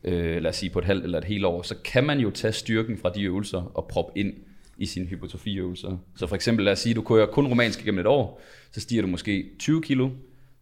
[0.04, 2.30] øh, lad os sige på et halvt eller et helt år, så kan man jo
[2.30, 4.32] tage styrken fra de øvelser og proppe ind
[4.78, 5.96] i sine hypotrofiøvelser.
[6.16, 8.40] Så for eksempel lad os sige, du kører kun romansk igennem et år,
[8.72, 10.10] så stiger du måske 20 kilo,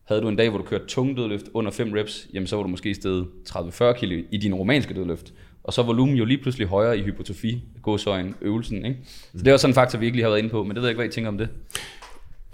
[0.08, 2.62] Havde du en dag, hvor du kørte tung dødløft under 5 reps, jamen så var
[2.62, 5.32] du måske stedet 30-40 kilo i din romanske dødløft.
[5.64, 8.84] Og så er volumen jo lige pludselig højere i hypotrofi, gåsøjen, øvelsen.
[8.84, 8.98] Ikke?
[9.32, 10.70] Så det er også sådan en faktor, vi ikke lige har været inde på, men
[10.70, 11.48] det ved jeg ikke, hvad I tænker om det.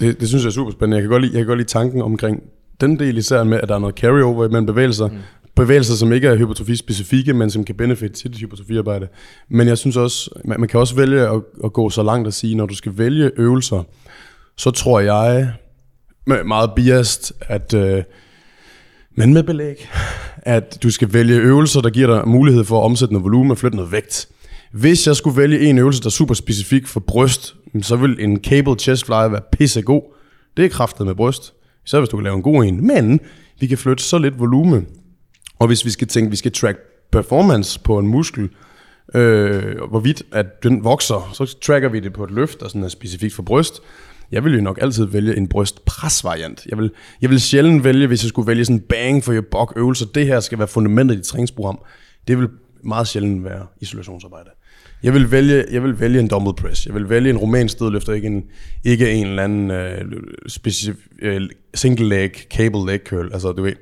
[0.00, 0.96] Det, det synes jeg er super spændende.
[0.96, 2.42] Jeg kan, godt lide, jeg kan godt lide tanken omkring
[2.80, 5.08] den del især med, at der er noget carryover mellem bevægelser.
[5.08, 5.16] Mm.
[5.56, 9.08] Bevægelser, som ikke er hypertrofi-specifikke, men som kan benefit til dit hypertrofiarbejde.
[9.48, 12.34] Men jeg synes også, man, man kan også vælge at, at gå så langt at
[12.34, 13.82] sige, når du skal vælge øvelser,
[14.56, 15.52] så tror jeg,
[16.26, 18.02] med meget biased, at, øh,
[19.16, 19.88] men med belæg,
[20.36, 23.58] at du skal vælge øvelser, der giver dig mulighed for at omsætte noget volumen og
[23.58, 24.28] flytte noget vægt.
[24.72, 28.40] Hvis jeg skulle vælge en øvelse, der er super specifik for bryst, så vil en
[28.44, 30.02] cable chest fly være pissegod.
[30.56, 31.54] Det er kraftet med bryst.
[31.84, 32.86] Så hvis du kan lave en god en.
[32.86, 33.20] Men
[33.60, 34.86] vi kan flytte så lidt volumen.
[35.58, 36.78] Og hvis vi skal tænke, vi skal track
[37.12, 38.50] performance på en muskel,
[39.14, 42.88] øh, hvorvidt at den vokser, så tracker vi det på et løft, der sådan er
[42.88, 43.80] specifikt for bryst.
[44.32, 46.66] Jeg vil jo nok altid vælge en brystpres-variant.
[46.66, 46.90] Jeg vil,
[47.22, 50.06] jeg vil sjældent vælge, hvis jeg skulle vælge sådan en bang for your buck øvelse.
[50.14, 51.78] Det her skal være fundamentet i dit træningsprogram.
[52.28, 52.48] Det vil
[52.84, 54.50] meget sjældent være isolationsarbejde.
[55.02, 56.86] Jeg vil vælge, jeg vil vælge en dumbbell press.
[56.86, 58.44] Jeg vil vælge en romansk dødløfter, ikke en,
[58.84, 60.04] ikke en eller anden øh,
[60.48, 61.40] specif, øh,
[61.74, 63.30] single leg, cable leg curl.
[63.32, 63.74] Altså, du ved.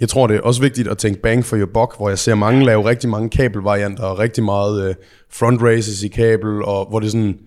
[0.00, 2.34] Jeg tror, det er også vigtigt at tænke bang for your buck, hvor jeg ser
[2.34, 4.94] mange lave rigtig mange kabelvarianter, og rigtig meget øh,
[5.32, 7.38] front races i kabel, og hvor det er sådan,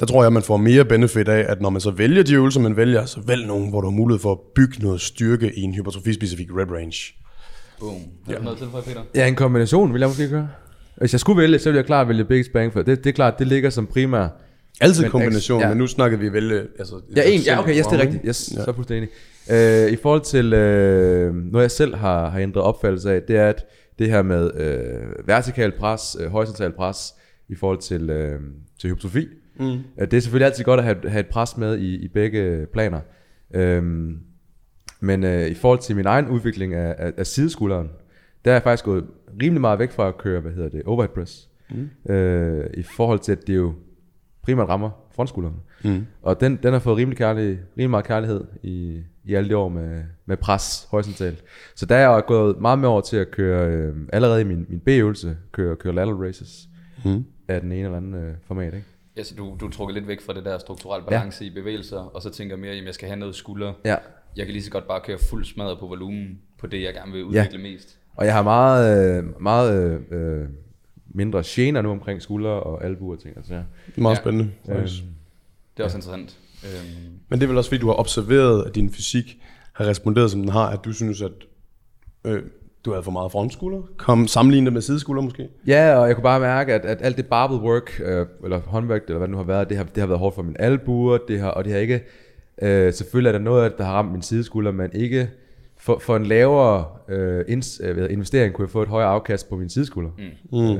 [0.00, 2.60] der tror jeg, man får mere benefit af, at når man så vælger de øvelser,
[2.60, 5.60] man vælger, så vælg nogen, hvor du har mulighed for at bygge noget styrke i
[5.60, 7.14] en hypertrofi-specifik rep range.
[7.80, 7.96] Boom.
[8.26, 9.00] Har du noget til for, Peter?
[9.14, 10.48] Ja, en kombination vil jeg måske gøre.
[11.00, 12.82] Hvis jeg skulle vælge, så ville jeg klart vælge Biggest Bang for.
[12.82, 14.28] Det, det er klart, det ligger som primær.
[14.80, 15.68] Altid Men kombination, ja.
[15.68, 16.62] men nu snakker vi vælge...
[16.78, 18.22] Altså, Ja, en, ja okay, yes, det er rigtigt.
[18.26, 18.64] Yes, Ja.
[18.64, 19.08] så er fuldstændig
[19.48, 19.86] enig.
[19.86, 23.48] Uh, I forhold til uh, noget, jeg selv har, har ændret opfattelse af, det er,
[23.48, 23.64] at
[23.98, 27.14] det her med uh, vertikal pres, uh, horisontal pres,
[27.48, 28.40] i forhold til, uh,
[28.80, 29.26] til hypotrofi,
[29.58, 29.66] mm.
[29.66, 32.66] uh, det er selvfølgelig altid godt at have, have et pres med i, i begge
[32.72, 33.00] planer.
[33.78, 34.16] Um,
[35.00, 37.88] men uh, i forhold til min egen udvikling af, af, af sideskulderen,
[38.44, 39.06] der er jeg faktisk gået
[39.42, 41.48] rimelig meget væk fra at køre, hvad hedder det, overhead press.
[41.70, 41.90] Mm.
[42.04, 43.74] Uh, I forhold til, at det jo
[44.42, 45.56] primært rammer frontskulderen.
[45.84, 46.06] Mm.
[46.22, 49.68] Og den, den har fået rimelig, kærlig, rimelig meget kærlighed i, i alle de år
[49.68, 51.44] med, med pres horisontalt.
[51.74, 54.66] Så der er jeg gået meget mere over til at køre, øh, allerede i min,
[54.68, 56.68] min B-øvelse, køre, køre lateral races
[57.04, 57.24] mm.
[57.48, 58.74] af den ene eller anden øh, format.
[58.74, 58.86] Ikke?
[59.16, 61.50] Ja, så du, du er trukket lidt væk fra det der strukturelle balance ja.
[61.50, 63.72] i bevægelser, og så tænker mere, at jeg skal have noget skulder.
[63.84, 63.96] Ja.
[64.36, 67.12] Jeg kan lige så godt bare køre fuld smadret på volumen på det, jeg gerne
[67.12, 67.62] vil udvikle ja.
[67.62, 67.98] mest.
[68.16, 70.48] Og jeg har meget, øh, meget øh,
[71.14, 73.36] mindre gener nu omkring skuldre og albuer og ting.
[73.36, 73.60] Altså, ja.
[73.86, 74.20] Det er meget Ja.
[74.20, 74.50] spændende.
[74.66, 75.02] faktisk.
[75.76, 76.38] Det er også interessant.
[76.64, 79.38] Øhm, Men det er vel også fordi, du har observeret, at din fysik
[79.72, 81.32] har responderet, som den har, at du synes, at
[82.24, 82.42] øh,
[82.84, 83.82] du havde for meget frontskulder.
[83.96, 85.48] Kom sammenlignet med sideskulder måske.
[85.66, 89.04] Ja, og jeg kunne bare mærke, at, at alt det barbed work, øh, eller håndvægt,
[89.06, 91.18] eller hvad det nu har været, det har, det har været hårdt for min albuer,
[91.28, 92.00] det har, og det har ikke,
[92.62, 95.30] øh, selvfølgelig er der noget af det, der har ramt min sideskulder, men ikke
[95.80, 99.56] for, for en lavere øh, ins, øh, investering kunne jeg få et højere afkast på
[99.56, 100.10] min sideskulder.
[100.52, 100.78] Mm.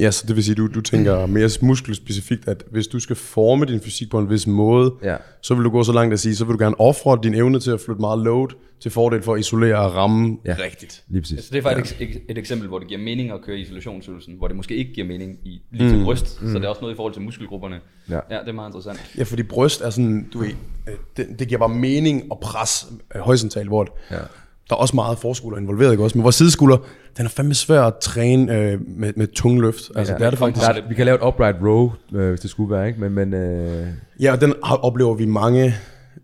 [0.00, 3.64] Ja, så det vil sige, du, du tænker mere muskelspecifikt, at hvis du skal forme
[3.66, 5.16] din fysik på en vis måde, Ja.
[5.42, 7.60] så vil du gå så langt at sige, så vil du gerne ofre din evne
[7.60, 8.48] til at flytte meget load
[8.80, 10.56] til fordel for at isolere og ramme Ja.
[10.64, 11.02] rigtigt.
[11.08, 11.44] Lige præcis.
[11.44, 14.46] så det er faktisk et, et eksempel, hvor det giver mening at køre isolationsøvelsen, hvor
[14.48, 16.96] det måske ikke giver mening i lige til bryst, så det er også noget i
[16.96, 17.80] forhold til muskelgrupperne.
[18.10, 18.14] Ja.
[18.30, 19.00] ja det er meget interessant.
[19.18, 20.48] Ja, fordi bryst er sådan, du ved,
[20.88, 24.16] øh, det, det giver bare mening at presse øh, horisontalt, hvor det, Ja.
[24.70, 26.18] Der er også meget forskulder involveret, ikke også?
[26.18, 26.76] Men vores sideskulder,
[27.16, 29.82] den er fandme svær at træne øh, med, med tunge løft.
[29.96, 30.66] Altså, ja, det er det faktisk.
[30.66, 33.00] Der, er- vi kan lave et upright row, øh, hvis det skulle være, ikke?
[33.00, 33.86] Men, men øh,
[34.20, 35.74] Ja, og den oplever vi mange,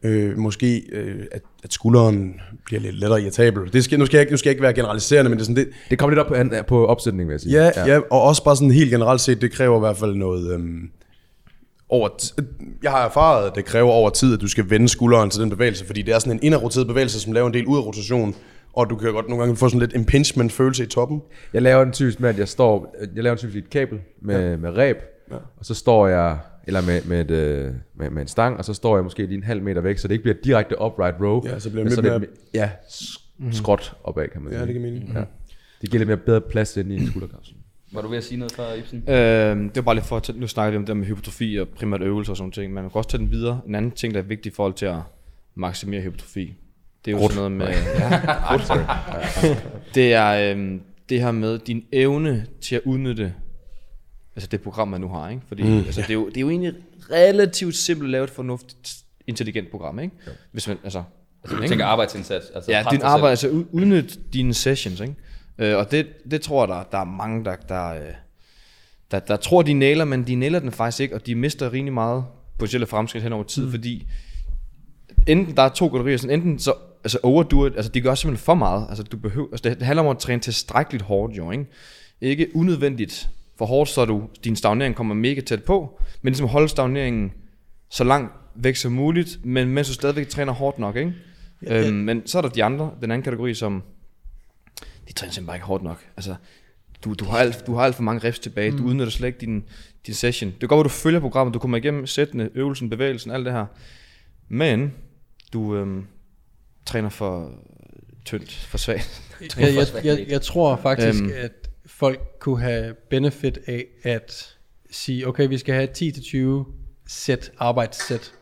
[0.02, 2.34] øh, måske, øh, at, at skulderen
[2.64, 3.72] bliver lidt lettere irritabel.
[3.72, 5.46] Det skal, nu, skal jeg, ikke- nu skal jeg ikke være generaliserende, men det er
[5.46, 7.64] sådan, det, det kommer lidt op på, på opsætningen, vil jeg sige.
[7.64, 7.94] ja, ja.
[7.94, 10.52] ja, og også bare sådan helt generelt set, det kræver i hvert fald noget...
[10.54, 10.80] Øhm,
[11.88, 12.34] over t-
[12.82, 15.50] jeg har erfaret, at det kræver over tid, at du skal vende skulderen til den
[15.50, 18.34] bevægelse, fordi det er sådan en inderroteret bevægelse, som laver en del ud af rotation,
[18.72, 21.22] og du kan godt nogle gange få sådan lidt impingement følelse i toppen.
[21.52, 24.50] Jeg laver den typisk med, at jeg står, jeg laver en typisk et kabel med,
[24.50, 24.56] ja.
[24.56, 24.96] med ræb,
[25.30, 25.36] ja.
[25.56, 28.74] og så står jeg, eller med, med, et, øh, med, med en stang, og så
[28.74, 31.42] står jeg måske lige en halv meter væk, så det ikke bliver direkte upright row.
[31.44, 33.22] Ja, så bliver det lidt det, ja, sk-
[33.52, 34.60] skråt opad, kan man sige.
[34.60, 35.12] Ja, det giver mening.
[35.14, 35.20] Ja.
[35.80, 37.58] Det giver lidt mere bedre plads ind i skulderkapslen.
[37.96, 38.98] Var du ved at sige noget før, Ibsen?
[39.08, 41.68] Øh, det var bare lidt for at nu snakker vi om det med hypotrofi og
[41.68, 43.60] primært øvelser og sådan ting, men man kan også tage den videre.
[43.68, 44.98] En anden ting, der er vigtig i forhold til at
[45.54, 46.54] maksimere hypotrofi,
[47.04, 47.66] det er jo sådan noget med...
[47.66, 48.20] Ja,
[49.94, 53.34] det er øhm, det her med din evne til at udnytte
[54.36, 55.28] altså det program, man nu har.
[55.30, 55.42] Ikke?
[55.48, 56.72] Fordi mm, altså, det, er jo, det er jo egentlig
[57.10, 59.98] relativt simpelt at lave et fornuftigt, intelligent program.
[59.98, 60.14] Ikke?
[60.52, 61.02] Hvis man, altså,
[61.42, 61.72] altså, Jeg ikke?
[61.72, 62.46] tænker arbejdsindsats.
[62.54, 63.04] Altså Ja, din dig selv.
[63.04, 65.14] arbejde, altså ud- udnyt dine sessions, ikke?
[65.58, 68.00] Øh, og det, det tror jeg, der, der er mange, der, der, øh,
[69.10, 71.94] der, der tror, de nailer, men de nailer den faktisk ikke, og de mister rimelig
[71.94, 72.24] meget
[72.58, 73.70] potentielle fremskridt hen over tid, mm.
[73.70, 74.06] fordi
[75.26, 78.44] enten der er to kategorier, sådan enten så altså overdo it, altså de gør simpelthen
[78.44, 78.86] for meget.
[78.88, 81.66] Altså, du behøver, altså det, handler om at træne tilstrækkeligt hårdt, jo, ikke?
[82.20, 83.28] Ikke unødvendigt
[83.58, 87.32] for hårdt, så du, din stagnering kommer mega tæt på, men ligesom holde stagneringen
[87.90, 91.12] så langt væk som muligt, men mens du stadigvæk træner hårdt nok, ikke?
[91.66, 93.82] Øhm, men så er der de andre, den anden kategori, som
[95.08, 96.06] de træner simpelthen bare ikke hårdt nok.
[96.16, 96.34] Altså,
[97.04, 98.76] du, du, har alt, du har alt for mange reps tilbage, mm.
[98.78, 99.64] du udnytter slet ikke din,
[100.06, 100.50] din session.
[100.50, 103.52] Det kan godt være, du følger programmet, du kommer igennem sættene, øvelsen, bevægelsen, alt det
[103.52, 103.66] her.
[104.48, 104.94] Men
[105.52, 106.06] du øhm,
[106.86, 107.52] træner for
[108.24, 109.22] tyndt, for svagt.
[109.58, 111.32] Jeg, jeg, jeg, jeg tror faktisk, Øhm.
[111.36, 114.56] at folk kunne have benefit af at
[114.90, 115.88] sige, okay, vi skal have
[116.64, 116.66] 10-20
[117.06, 118.32] sæt, arbejdssæt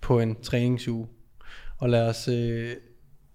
[0.00, 1.06] på en træningsuge.
[1.78, 2.70] Og lad os, øh,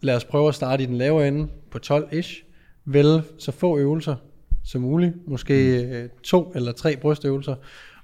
[0.01, 2.44] lad os prøve at starte i den lavere ende på 12-ish.
[2.85, 4.15] Vælge så få øvelser
[4.63, 5.13] som muligt.
[5.27, 7.55] Måske øh, to eller tre brystøvelser.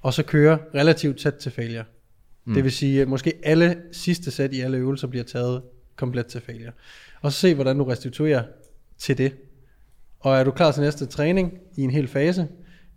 [0.02, 1.84] Og så køre relativt tæt til failure.
[2.46, 2.54] Mm.
[2.54, 5.62] Det vil sige, at måske alle sidste sæt i alle øvelser bliver taget
[5.96, 6.72] komplet til failure.
[7.22, 8.44] Og så se, hvordan du restituerer
[8.98, 9.36] til det.
[10.20, 12.48] Og er du klar til næste træning i en hel fase,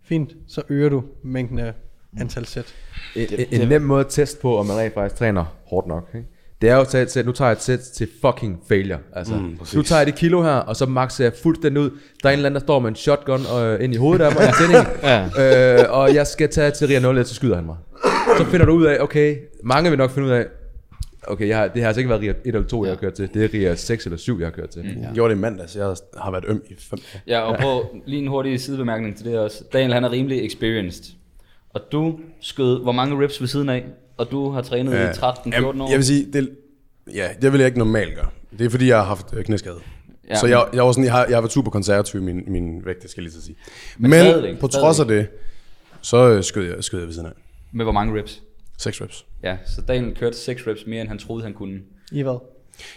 [0.03, 1.73] fint, så øger du mængden af
[2.19, 2.75] antal sæt.
[3.15, 6.09] En, en, en nem måde at teste på, om man rent faktisk træner hårdt nok.
[6.15, 6.27] Ikke?
[6.65, 8.99] Det er jo at tage et sæt, nu tager jeg et sæt til fucking failure.
[9.13, 11.89] Altså, mm, nu tager jeg det kilo her, og så maxer jeg fuldstændig ud.
[12.23, 14.31] Der er en eller anden, der står med en shotgun øh, ind i hovedet af
[14.31, 14.87] mig, en tænding,
[15.37, 15.83] Ja.
[15.83, 17.75] øh, og jeg skal tage til Ria 0, så skyder han mig.
[18.37, 20.45] Så finder du ud af, okay, mange vil nok finde ud af,
[21.27, 23.13] okay, jeg har, det har altså ikke været Ria 1 eller 2, jeg har kørt
[23.13, 23.29] til.
[23.33, 24.81] Det er Ria 6 eller 7, jeg har kørt til.
[24.81, 25.01] Mm.
[25.01, 25.75] Jeg gjorde det i mandags.
[25.75, 27.19] Jeg har været øm i fem år.
[27.27, 29.63] Ja, og prøv lige en hurtig sidebemærkning til det også.
[29.73, 31.13] Daniel, han er rimelig experienced.
[31.73, 33.85] Og du skød hvor mange reps ved siden af?
[34.17, 35.89] Og du har trænet i 13-14 Jamen, år?
[35.89, 36.49] Jeg vil sige, det,
[37.13, 38.29] ja, det vil jeg ikke normalt gøre.
[38.57, 39.75] Det er fordi, jeg har haft øh, knæskade.
[39.75, 39.95] Ja,
[40.29, 42.43] Ja, så jeg, jeg, var sådan, jeg, har, jeg har været super konservativ i min,
[42.47, 43.55] min vægt, det skal jeg lige så sige.
[43.97, 45.27] Men, stadigvæk, på trods af det,
[46.01, 47.33] så øh, skød jeg, skød jeg ved siden af.
[47.71, 48.41] Med hvor mange reps?
[48.77, 49.25] 6 reps.
[49.43, 51.79] Ja, så Daniel kørte 6 reps mere, end han troede, han kunne.
[52.11, 52.37] I hvad?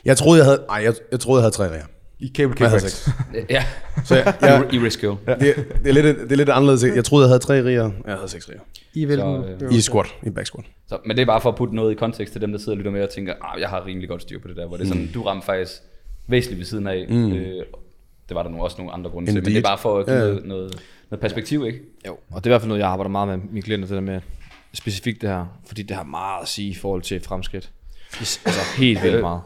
[0.04, 1.86] Jeg troede, jeg havde, ej, jeg, jeg troede, jeg havde tre rejer.
[2.20, 3.08] I cable kickbacks.
[3.50, 3.64] Ja,
[4.04, 5.10] Så jeg, jeg, i, i Risco.
[5.26, 5.38] det,
[5.84, 6.84] det, er lidt, det er lidt anderledes.
[6.96, 7.90] Jeg troede, jeg havde tre riger.
[8.06, 8.60] Jeg havde seks riger.
[8.94, 9.74] I hvilken Så, øh?
[9.74, 10.64] I squat, i back squat.
[10.88, 12.72] Så, men det er bare for at putte noget i kontekst til dem, der sidder
[12.72, 14.76] og lytter med og tænker, ah, jeg har rimelig godt styr på det der, hvor
[14.76, 15.72] det er sådan, du rammer faktisk
[16.26, 17.06] væsentligt ved siden af.
[17.08, 17.32] Mm.
[17.32, 17.64] Øh,
[18.28, 19.62] det var der nu også nogle andre grunde til, men det er Indeed.
[19.70, 20.22] bare for at give Ja.
[20.24, 21.78] noget, noget, noget perspektiv, ikke?
[22.06, 23.94] Jo, og det er i hvert fald noget, jeg arbejder meget med mine klienter, det
[23.94, 24.20] der med
[24.74, 27.70] specifikt det her, fordi det har meget at sige i forhold til fremskridt.
[28.20, 29.40] Altså helt vildt meget.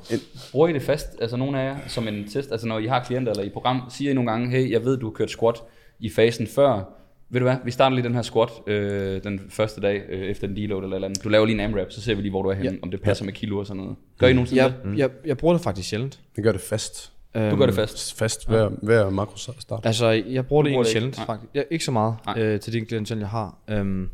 [0.52, 3.04] Bruger I det fast, altså nogle af jer, som en test, altså når I har
[3.04, 5.56] klienter eller i program, siger I nogle gange, hey, jeg ved, du har kørt squat
[6.00, 6.82] i fasen før,
[7.30, 10.48] ved du hvad, vi starter lige den her squat øh, den første dag øh, efter
[10.48, 11.24] en deload eller eller andet.
[11.24, 12.76] Du laver lige en AMRAP, så ser vi lige, hvor du er henne, ja.
[12.82, 13.96] om det passer med kilo og sådan noget.
[14.18, 14.98] Gør I nogensinde Jeg, det?
[14.98, 16.20] jeg, jeg bruger det faktisk sjældent.
[16.36, 17.12] Det gør det fast.
[17.34, 18.18] Du gør det fast.
[18.18, 19.80] Fast hver, hver makro start.
[19.84, 21.26] Altså, jeg bruger det egentlig sjældent, Nej.
[21.26, 21.50] faktisk.
[21.54, 22.38] Jeg, ikke så meget Nej.
[22.42, 23.58] øh, til de klienter, jeg har.
[23.70, 24.10] Øhm,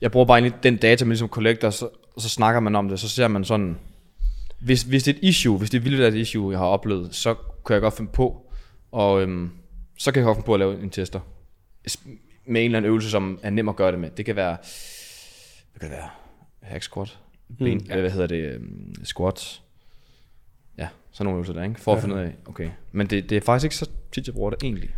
[0.00, 1.88] jeg bruger bare egentlig den data, man ligesom collector, så,
[2.18, 3.78] så snakker man om det, så ser man sådan,
[4.58, 7.14] hvis, hvis det er et issue, hvis det er vildt et issue, jeg har oplevet,
[7.14, 7.34] så
[7.66, 8.52] kan jeg godt finde på,
[8.92, 9.50] og øhm,
[9.98, 11.20] så kan jeg godt finde på at lave en tester.
[12.46, 14.10] Med en eller anden øvelse, som er nem at gøre det med.
[14.10, 14.56] Det kan være,
[15.72, 16.08] hvad kan det være?
[16.60, 17.18] Hack squat,
[17.58, 18.00] ben, mm, ja.
[18.00, 19.62] hvad hedder det, øhm, squats,
[20.78, 21.80] ja, sådan nogle øvelser der, ikke?
[21.80, 22.70] For at finde ud af, okay.
[22.92, 24.90] Men det, det er faktisk ikke så tit, jeg bruger det egentlig.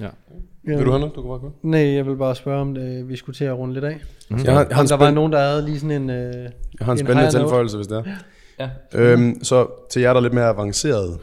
[0.00, 0.04] Ja.
[0.04, 0.76] Ja.
[0.76, 1.52] Vil du have noget, du kan bare gå?
[1.62, 4.00] Nej, jeg vil bare spørge, om det, vi skulle til at runde lidt af.
[4.30, 6.10] Jeg har, jeg har, Om der var spænd, nogen, der havde lige sådan en...
[6.10, 6.50] Øh, jeg
[6.82, 8.02] har en en spændende tilføjelse, hvis det er.
[8.60, 8.68] Ja.
[8.94, 11.18] Øhm, så til jer, der er lidt mere avanceret,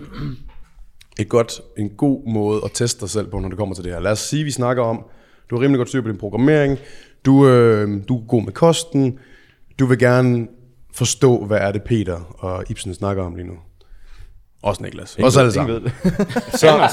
[1.20, 3.92] et godt, en god måde at teste dig selv på, når det kommer til det
[3.94, 4.00] her.
[4.00, 5.06] Lad os sige, vi snakker om,
[5.50, 6.78] du har rimelig godt styr på din programmering,
[7.26, 9.20] du, øh, du er god med kosten,
[9.80, 10.48] du vil gerne
[10.94, 13.54] forstå, hvad er det Peter og Ibsen snakker om lige nu.
[14.62, 15.18] Også Niklas.
[15.24, 15.90] Også alle sammen.
[16.54, 16.90] Så.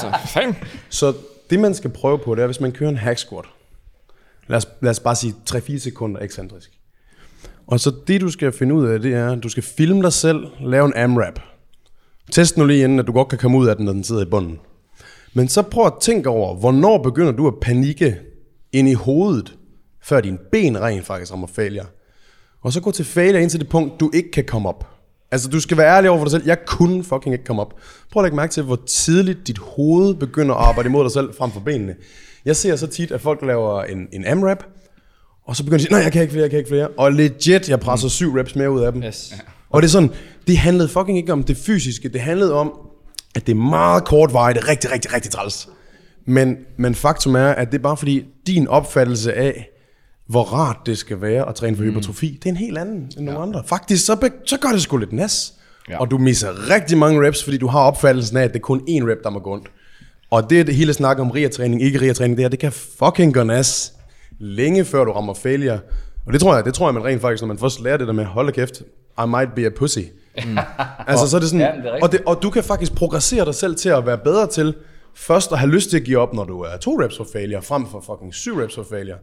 [0.89, 1.13] Så
[1.51, 3.45] det, man skal prøve på, det er, hvis man kører en hack squat.
[4.47, 6.71] Lad os, lad os bare sige 3-4 sekunder ekscentrisk.
[7.67, 10.13] Og så det, du skal finde ud af, det er, at du skal filme dig
[10.13, 11.39] selv, lave en AMRAP.
[12.31, 14.21] Test nu lige inden, at du godt kan komme ud af den, når den sidder
[14.21, 14.59] i bunden.
[15.33, 18.19] Men så prøv at tænke over, hvornår begynder du at panikke
[18.71, 19.57] ind i hovedet,
[20.03, 21.85] før dine ben rent faktisk rammer failure.
[22.61, 24.90] Og så gå til failure indtil det punkt, du ikke kan komme op.
[25.31, 26.43] Altså, du skal være ærlig over for dig selv.
[26.45, 27.73] Jeg kunne fucking ikke komme op.
[28.11, 31.33] Prøv at lægge mærke til, hvor tidligt dit hoved begynder at arbejde imod dig selv
[31.37, 31.95] frem for benene.
[32.45, 34.63] Jeg ser så tit, at folk laver en, en AMRAP,
[35.45, 36.87] og så begynder de at sige, nej, jeg kan ikke flere, jeg kan ikke flere.
[36.87, 39.03] Og legit, jeg presser syv reps mere ud af dem.
[39.03, 39.33] Yes.
[39.69, 40.09] Og det er sådan,
[40.47, 42.73] det handlede fucking ikke om det fysiske, det handlede om,
[43.35, 45.69] at det er meget kortvarigt, det er rigtig, rigtig, rigtig træls.
[46.25, 49.70] Men, men faktum er, at det er bare fordi, din opfattelse af,
[50.31, 53.25] hvor rart det skal være at træne for hypertrofi, det er en helt anden end
[53.25, 53.63] nogle andre.
[53.65, 55.53] Faktisk, så, så gør det sgu lidt nas.
[55.89, 55.99] Ja.
[55.99, 58.79] Og du misser rigtig mange reps, fordi du har opfattelsen af, at det er kun
[58.79, 59.67] én rep, der må gå ondt.
[60.31, 63.43] Og det det hele snak om RIA-træning, ikke RIA-træning, det her, det kan fucking gå
[63.43, 63.93] nas,
[64.39, 65.79] længe før du rammer failure.
[66.25, 68.07] Og det tror jeg, det tror jeg, man rent faktisk, når man først lærer det
[68.07, 68.81] der med, hold kæft,
[69.23, 69.99] I might be a pussy,
[71.07, 73.45] Altså, så er det sådan, Ja, det er og, det, og du kan faktisk progressere
[73.45, 74.75] dig selv til at være bedre til
[75.15, 77.61] først at have lyst til at give op, når du er to reps for failure,
[77.61, 79.17] frem for fucking syv reps for failure.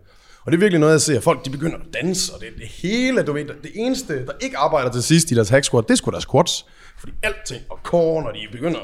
[0.49, 1.21] Og det er virkelig noget, jeg ser.
[1.21, 4.59] Folk, de begynder at danse, og det, det hele, du ved, det eneste, der ikke
[4.59, 6.67] arbejder til sidst i deres hack squat, det er sgu deres squats.
[6.99, 8.79] Fordi alting, og core, når de begynder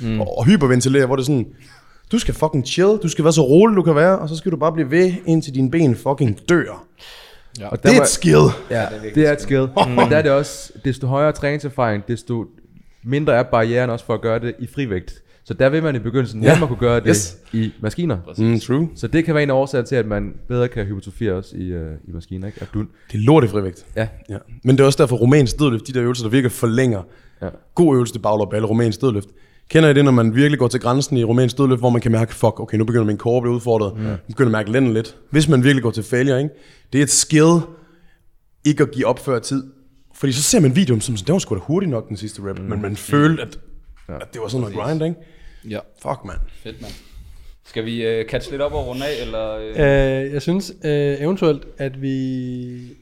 [0.00, 0.20] mm.
[0.20, 1.46] og, og hyperventilere, hvor det er sådan,
[2.12, 4.52] du skal fucking chill, du skal være så rolig, du kan være, og så skal
[4.52, 6.86] du bare blive ved, indtil dine ben fucking dør.
[7.64, 8.46] Og Det er et skill.
[8.70, 9.68] Ja, det er et skill.
[9.96, 12.46] Men der er det også, desto højere træningserfaring, desto
[13.04, 15.22] mindre er barrieren også for at gøre det i frivægt.
[15.46, 16.52] Så der vil man i begyndelsen Ja.
[16.52, 17.36] nemmere kunne gøre det Yes.
[17.52, 18.18] i maskiner.
[18.38, 18.88] Mm, true.
[18.94, 21.74] Så det kan være en af årsager til, at man bedre kan hypertrofere også i,
[21.76, 22.46] uh, i maskiner.
[22.46, 22.58] Ikke?
[22.62, 23.86] At du, Det er lort i frivægt.
[23.96, 24.38] ja, Ja.
[24.64, 27.02] Men det er også derfor, romansk dødløft, de der øvelser, der virkelig forlænger.
[27.42, 27.48] Ja.
[27.74, 29.28] God øvelse til baglov balle, romansk dødløft.
[29.68, 32.12] Kender I det, når man virkelig går til grænsen i romansk dødløft, hvor man kan
[32.12, 33.96] mærke, fuck, okay, nu begynder min core at blive udfordret.
[33.96, 34.02] Mm.
[34.02, 35.16] Nu begynder jeg at mærke lænden lidt.
[35.30, 36.54] Hvis man virkelig går til failure, ikke?
[36.92, 37.60] det er et skill,
[38.64, 39.64] ikke at give op før tid.
[40.14, 42.42] Fordi så ser man videoen som, sådan, det var sgu da hurtigt nok den sidste
[42.50, 42.64] rep, mm.
[42.64, 43.58] men man følte, at,
[44.08, 45.16] at det var sådan noget grind, ikke?
[45.70, 45.78] Ja.
[46.02, 46.36] Fuck, man.
[46.48, 46.92] Fedt, mand.
[47.66, 49.56] Skal vi øh, catch lidt op og runde af, eller...
[49.56, 50.26] Øh?
[50.26, 52.96] Øh, jeg synes øh, eventuelt, at vi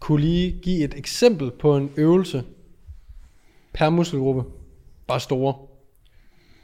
[0.00, 2.44] kunne lige give et eksempel på en øvelse
[3.74, 4.42] per muskelgruppe.
[5.06, 5.54] Bare store.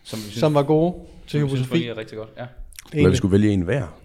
[0.05, 0.95] Som vi synes, Som var gode
[1.27, 1.93] til som vi synes hypotrofi.
[1.93, 2.29] rigtig godt.
[2.39, 2.47] Ja.
[2.93, 3.99] Eller vi skulle vælge en hver.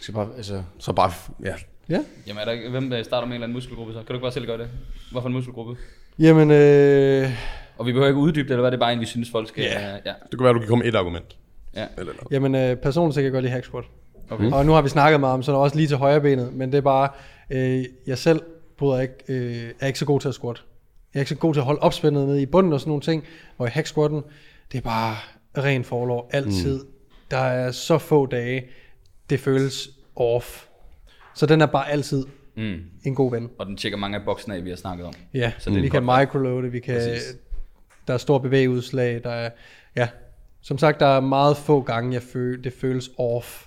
[0.00, 1.12] Skal bare, altså, Så bare,
[1.44, 1.54] ja.
[1.88, 2.04] Ja.
[2.26, 3.98] Jamen, er der, hvem der starter med en eller anden muskelgruppe så?
[3.98, 4.68] Kan du ikke bare selv gøre det?
[5.12, 5.76] Hvorfor en muskelgruppe?
[6.18, 7.30] Jamen, øh,
[7.78, 9.48] Og vi behøver ikke uddybe det, eller hvad det er bare en, vi synes, folk
[9.48, 9.64] skal...
[9.64, 9.90] Ja.
[9.92, 10.12] ja.
[10.30, 11.36] Det kunne være, du kan komme et argument.
[11.74, 11.86] ja.
[11.98, 12.26] Eller noget.
[12.30, 13.84] jamen øh, personligt så kan jeg godt lide hack squat.
[14.30, 14.50] Okay.
[14.52, 16.52] Og nu har vi snakket meget om, så er der også lige til højre benet,
[16.54, 17.08] men det er bare,
[17.50, 18.42] øh, jeg selv
[18.78, 20.62] bryder ikke, øh, er ikke så god til at squat.
[21.14, 23.00] Jeg er ikke så god til at holde opspændet nede i bunden og sådan nogle
[23.02, 23.24] ting,
[23.56, 24.22] hvor i hack squatten,
[24.72, 25.16] det er bare
[25.58, 26.78] ren forlov, altid.
[26.78, 26.88] Mm.
[27.30, 28.64] Der er så få dage,
[29.30, 30.64] det føles off.
[31.34, 32.24] Så den er bare altid
[32.56, 32.76] Mm.
[33.04, 33.50] en god ven.
[33.58, 35.12] Og den tjekker mange af boksene af, vi har snakket om.
[35.34, 37.36] Ja, Så det er vi kan microloade, vi kan, Præcis.
[38.08, 39.50] Der er stor bevægeudslag, der er,
[39.96, 40.08] ja,
[40.60, 43.66] som sagt, der er meget få gange, jeg føl, det føles off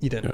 [0.00, 0.24] i den.
[0.24, 0.30] Ja.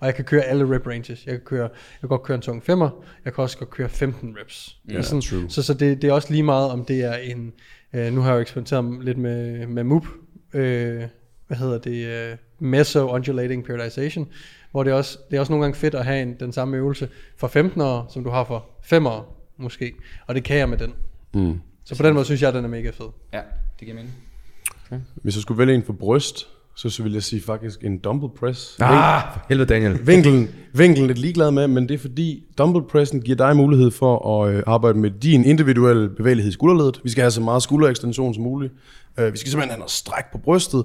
[0.00, 1.26] Og jeg kan køre alle rep ranges.
[1.26, 3.88] Jeg kan, køre, jeg kan godt køre en tung femmer, jeg kan også godt køre
[3.88, 4.76] 15 reps.
[4.90, 5.50] Ja, sådan, true.
[5.50, 7.52] Så, så det, det er også lige meget, om det er en,
[7.92, 10.06] øh, nu har jeg jo eksperimenteret lidt med, med MOOP,
[10.54, 11.02] øh,
[11.46, 14.28] hvad hedder det, øh, Meso Undulating Periodization,
[14.70, 16.76] hvor det er, også, det er også nogle gange fedt at have en, den samme
[16.76, 19.94] øvelse for 15 år, som du har for 5 år måske.
[20.26, 20.94] Og det kan jeg med den.
[21.34, 21.60] Mm.
[21.84, 23.06] Så på den måde synes jeg, at den er mega fed.
[23.32, 23.40] Ja,
[23.78, 24.14] det giver mening.
[25.14, 28.32] Hvis jeg skulle vælge en for bryst, så, så ville jeg sige faktisk en dumbbell
[28.38, 28.76] press.
[28.80, 29.98] Ah, for helvede Daniel.
[30.06, 34.42] Vinkelen, vinkelen lidt ligeglad med, men det er fordi dumbbell pressen giver dig mulighed for
[34.42, 37.00] at øh, arbejde med din individuelle bevægelighed i skulderledet.
[37.04, 38.72] Vi skal have så meget skulderekstension som muligt.
[39.18, 40.84] Øh, vi skal simpelthen have noget stræk på brystet.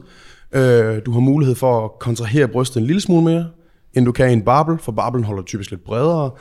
[0.52, 3.47] Øh, du har mulighed for at kontrahere brystet en lille smule mere,
[3.93, 6.32] end du kan i en barbel, for barbelen holder typisk lidt bredere.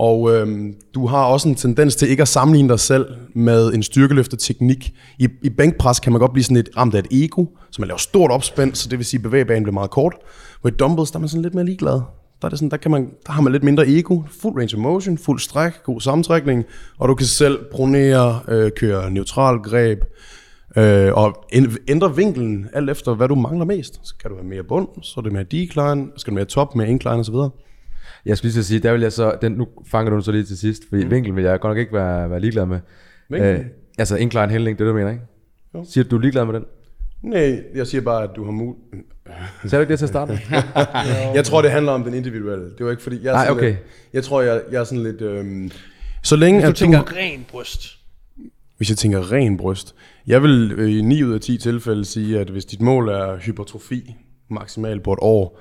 [0.00, 3.82] Og øhm, du har også en tendens til ikke at sammenligne dig selv med en
[3.82, 4.92] styrkeløfterteknik.
[5.18, 7.88] I, I bænkpres kan man godt blive sådan lidt ramt af et ego, så man
[7.88, 10.14] laver stort opspænd, så det vil sige, at bevægebanen bliver meget kort.
[10.60, 11.92] Hvor i dumbbells, der er man sådan lidt mere ligeglad.
[11.92, 14.76] Der, er det sådan, der, kan man, der har man lidt mindre ego, fuld range
[14.76, 16.64] of motion, fuld stræk, god sammentrækning,
[16.98, 19.98] og du kan selv pronere, øh, køre neutral greb,
[20.76, 21.44] øh, og
[21.88, 24.00] ændre vinkelen alt efter, hvad du mangler mest.
[24.02, 26.74] Så kan du have mere bund, så er det mere decline, skal du mere top,
[26.74, 27.34] mere incline osv.
[28.26, 30.22] Jeg skulle lige til at sige, der vil jeg så, den, nu fanger du den
[30.22, 31.10] så lige til sidst, fordi mm.
[31.10, 32.80] vinkel vil jeg godt nok ikke være, være ligeglad med.
[33.28, 33.50] Vinkel?
[33.50, 33.64] Øh,
[33.98, 35.24] altså incline handling, det er det, du mener, ikke?
[35.74, 35.84] Jo.
[35.88, 36.64] Siger du, du er ligeglad med den?
[37.22, 38.74] Nej, jeg siger bare, at du har mul...
[39.62, 40.38] Sagde du ikke det til at starte?
[41.36, 42.64] Jeg tror, det handler om den individuelle.
[42.78, 43.66] Det var ikke fordi, jeg er Nej, okay.
[43.66, 43.78] Lidt,
[44.12, 45.20] jeg tror, jeg, jeg er sådan lidt...
[45.20, 45.70] Øhm,
[46.22, 47.98] så længe Hvis du at tænker ren bryst.
[48.76, 49.94] Hvis jeg tænker ren bryst.
[50.26, 53.36] Jeg vil øh, i 9 ud af 10 tilfælde sige, at hvis dit mål er
[53.36, 54.14] hypertrofi
[54.48, 55.60] maksimalt på et år,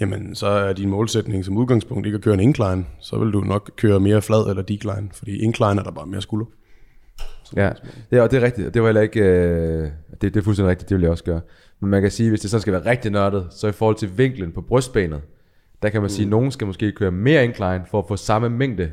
[0.00, 2.84] jamen så er din målsætning som udgangspunkt ikke at køre en incline.
[3.00, 6.22] Så vil du nok køre mere flad eller decline, fordi incline er der bare mere
[6.22, 6.46] skulder.
[7.56, 7.70] Ja,
[8.10, 8.66] er, og det er rigtigt.
[8.66, 9.20] og Det var heller ikke...
[9.20, 11.40] Øh, det, det er fuldstændig rigtigt, det vil jeg også gøre.
[11.80, 14.18] Men man kan sige, hvis det så skal være rigtig nørdet, så i forhold til
[14.18, 15.20] vinklen på brystbenet,
[15.82, 18.50] der kan man sige, at nogen skal måske køre mere incline for at få samme
[18.50, 18.90] mængde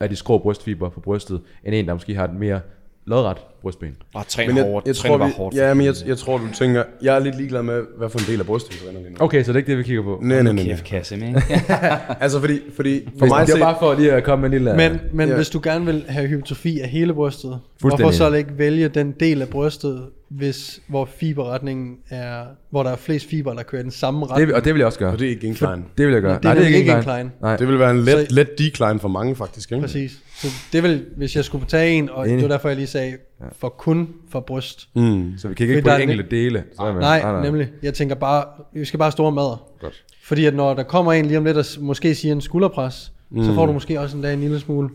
[0.00, 2.60] af de skrå brystfiber på brystet, end en, der måske har et mere
[3.04, 3.96] lodret brystben.
[4.12, 4.86] bare træne Men jeg, hårdt.
[4.86, 5.56] jeg, træne tror, bare vi, hårdt.
[5.56, 8.24] ja, men jeg, jeg tror, du tænker, jeg er lidt ligeglad med, hvad for en
[8.26, 9.16] del af brystet vi træner lige nu.
[9.20, 10.18] Okay, så det er ikke det, vi kigger på.
[10.22, 10.72] Nej, nej, nej, nej.
[10.74, 11.42] Kæft, kasse, ikke?
[12.20, 14.64] Altså fordi, fordi for For mig det er bare for lige at komme med en
[14.64, 14.76] lille...
[14.90, 15.36] Men, men Ja.
[15.36, 19.42] hvis du gerne vil have hypertrofi af hele brystet, hvorfor så ikke vælge den del
[19.42, 23.90] af brystet, hvis, hvor fiberretningen er, hvor der er flest fiber, der kører i den
[23.90, 24.46] samme det, retning?
[24.48, 25.12] vil- og det vil jeg også gøre.
[25.12, 25.82] og det er ikke incline.
[25.98, 26.38] Det vil jeg gøre.
[26.38, 27.30] Det er nemlig ikke incline.
[27.42, 27.56] Nej.
[27.56, 29.82] Det vil være en let, Så- let decline for mange faktisk, ikke?
[29.82, 30.12] Præcis.
[30.36, 32.36] Så det vil, hvis jeg skulle tage en, og Enig.
[32.42, 33.12] det var derfor, jeg lige sagde,
[33.52, 34.88] for kun for bryst.
[34.94, 35.34] Mm.
[35.38, 36.64] Så vi kigger ikke på de enkelte dele.
[36.76, 37.68] Så man- Nej, nemlig.
[37.82, 39.68] Jeg tænker bare, vi skal bare store madder.
[39.80, 40.04] Godt.
[40.22, 43.44] Fordi at når der kommer en lige om lidt, og måske siger en skulderpres, mm.
[43.44, 44.88] så får du måske også en dag en lille smule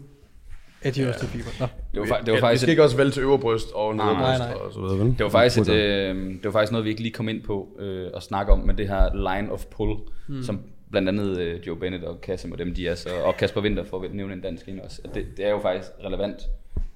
[0.84, 1.50] af de øverste fiber.
[1.60, 1.66] Nå.
[1.94, 3.68] Det var, det var Ja, vi faktisk skal et, ikke også vælge til øvre bryst
[3.76, 4.54] og nede Nej, bryst nej.
[4.54, 5.08] og så videre, vel?
[5.08, 7.68] det var faktisk et, øh, det var faktisk noget, vi ikke lige kom ind på
[7.80, 9.96] øh, at snakke om, men det her line of pull,
[10.28, 10.44] mm.
[10.44, 10.60] som
[10.92, 13.84] blandt andet øh, Joe Bennett og Kasim og dem, de er så, og Kasper Winter,
[13.84, 16.38] for at nævne en dansk en også, det, det er jo faktisk relevant,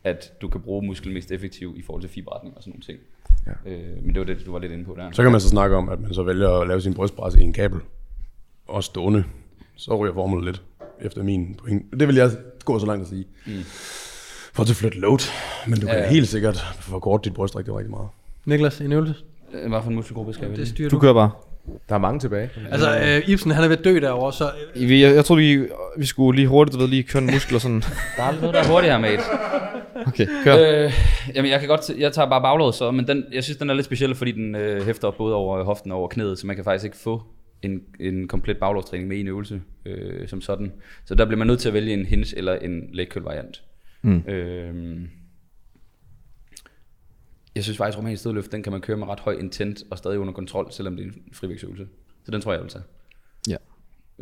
[0.04, 3.00] at du kan bruge muskel mest effektivt i forhold til fiberretning og sådan nogle ting.
[3.66, 3.72] Ja.
[3.72, 5.12] Øh, men det var det, du var lidt inde på der.
[5.12, 7.42] Så kan man så snakke om, at man så vælger at lave sin brystpres i
[7.42, 7.80] en kabel.
[8.68, 9.24] Og stående.
[9.76, 10.62] Så ryger formålet lidt
[11.02, 12.00] efter min point.
[12.00, 12.32] Det vil jeg
[12.66, 13.26] gå så langt at sige.
[13.46, 13.52] Mm.
[14.54, 15.20] For til at flytte load.
[15.68, 16.10] Men du kan Ja.
[16.10, 18.08] helt sikkert forkorte dit bryst rigtig, rigtig meget.
[18.46, 19.16] Niklas, en øvelse?
[19.54, 20.70] Øh, Hvad for en muskelgruppe skal jeg Det vælge?
[20.70, 21.00] styrer Du du.
[21.02, 21.32] kører bare.
[21.90, 22.50] Der er mange tilbage.
[22.72, 24.52] Altså, øh, Ibsen, han er ved at dø derovre, så...
[24.76, 25.68] Vi, jeg, jeg tror vi,
[25.98, 27.82] vi skulle lige hurtigt, du ved, lige køre en muskel og sådan.
[28.18, 29.22] Der er aldrig noget, der er hurtigere, mate.
[30.08, 30.84] Okay, kør.
[30.86, 30.94] Øh,
[31.36, 33.74] jamen, jeg kan godt, jeg tager bare baglåret så, men den, jeg synes, den er
[33.74, 36.56] lidt speciel, fordi den øh, hæfter op både over hoften og over knæet, så man
[36.56, 37.24] kan faktisk ikke få
[37.62, 40.72] en, en komplet baglårstræning med i en øvelse øh, som sådan.
[41.06, 43.62] Så der bliver man nødt til at vælge en hinge eller en leg curl variant.
[44.02, 44.24] Mm.
[44.28, 44.74] Øh,
[47.56, 50.20] jeg synes faktisk, romansk stødløft, den kan man køre med ret høj intent og stadig
[50.20, 51.88] under kontrol, selvom det er en frivægtsøvelse.
[52.26, 52.84] Så den tror jeg, jeg vil tage.
[53.50, 53.56] Ja.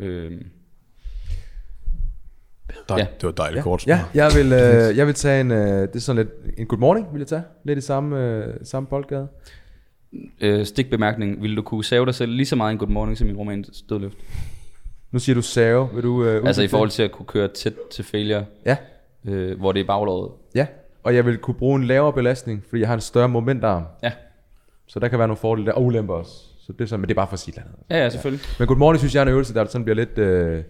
[0.04, 0.40] Øh,
[2.88, 3.06] Dej, Ja.
[3.20, 3.86] Det var dejligt Ja, kort.
[3.86, 6.78] ja jeg, vil, øh, jeg vil tage en, øh, det er sådan lidt, en good
[6.80, 7.42] morning, vil jeg tage.
[7.64, 9.28] Lidt i samme, øh, samme boldgade.
[10.40, 13.28] øh, stikbemærkning, vil du kunne save dig selv lige så meget en good morning som
[13.28, 14.18] i romansk stødløft?
[15.10, 16.24] Nu siger du save, vil du...
[16.24, 18.76] Øh, Altså i forhold til at kunne køre tæt til failure, Ja,
[19.24, 20.32] øh, hvor det er baglåret.
[20.54, 20.66] ja.
[21.02, 23.84] Og jeg vil kunne bruge en lavere belastning, fordi jeg har en større momentarm.
[24.02, 24.12] Ja.
[24.86, 26.32] Så der kan være nogle fordele der, og ulemper også.
[26.60, 27.72] Så det er sådan, men det er bare for at sige noget.
[27.90, 28.46] Ja, ja, selvfølgelig.
[28.58, 30.18] Men good morning synes jeg er en øvelse, der sådan bliver lidt...
[30.18, 30.62] Øh,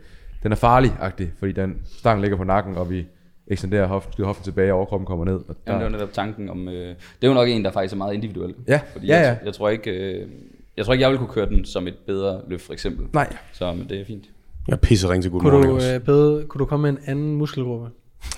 [0.43, 3.07] den er farlig-agtig, fordi den stang ligger på nakken, og vi
[3.47, 5.35] ekstenderer hoften, skyder hoften tilbage, og overkroppen kommer ned.
[5.35, 6.69] Og der, Jamen, det var netop tanken om...
[6.69, 8.55] Øh, det er jo nok en, der faktisk er meget individuel.
[8.69, 9.47] Ja, Fordi ja, jeg, ja.
[9.47, 10.29] jeg, tror ikke, øh,
[10.77, 13.07] jeg tror ikke, jeg vil kunne køre den som et bedre løft, for eksempel.
[13.13, 13.37] Nej.
[13.53, 14.25] Så men det er fint.
[14.69, 17.01] Jeg er pisse ring til good Kunne morning du, øh, bedre, kunne du komme med
[17.01, 17.89] en anden muskelgruppe?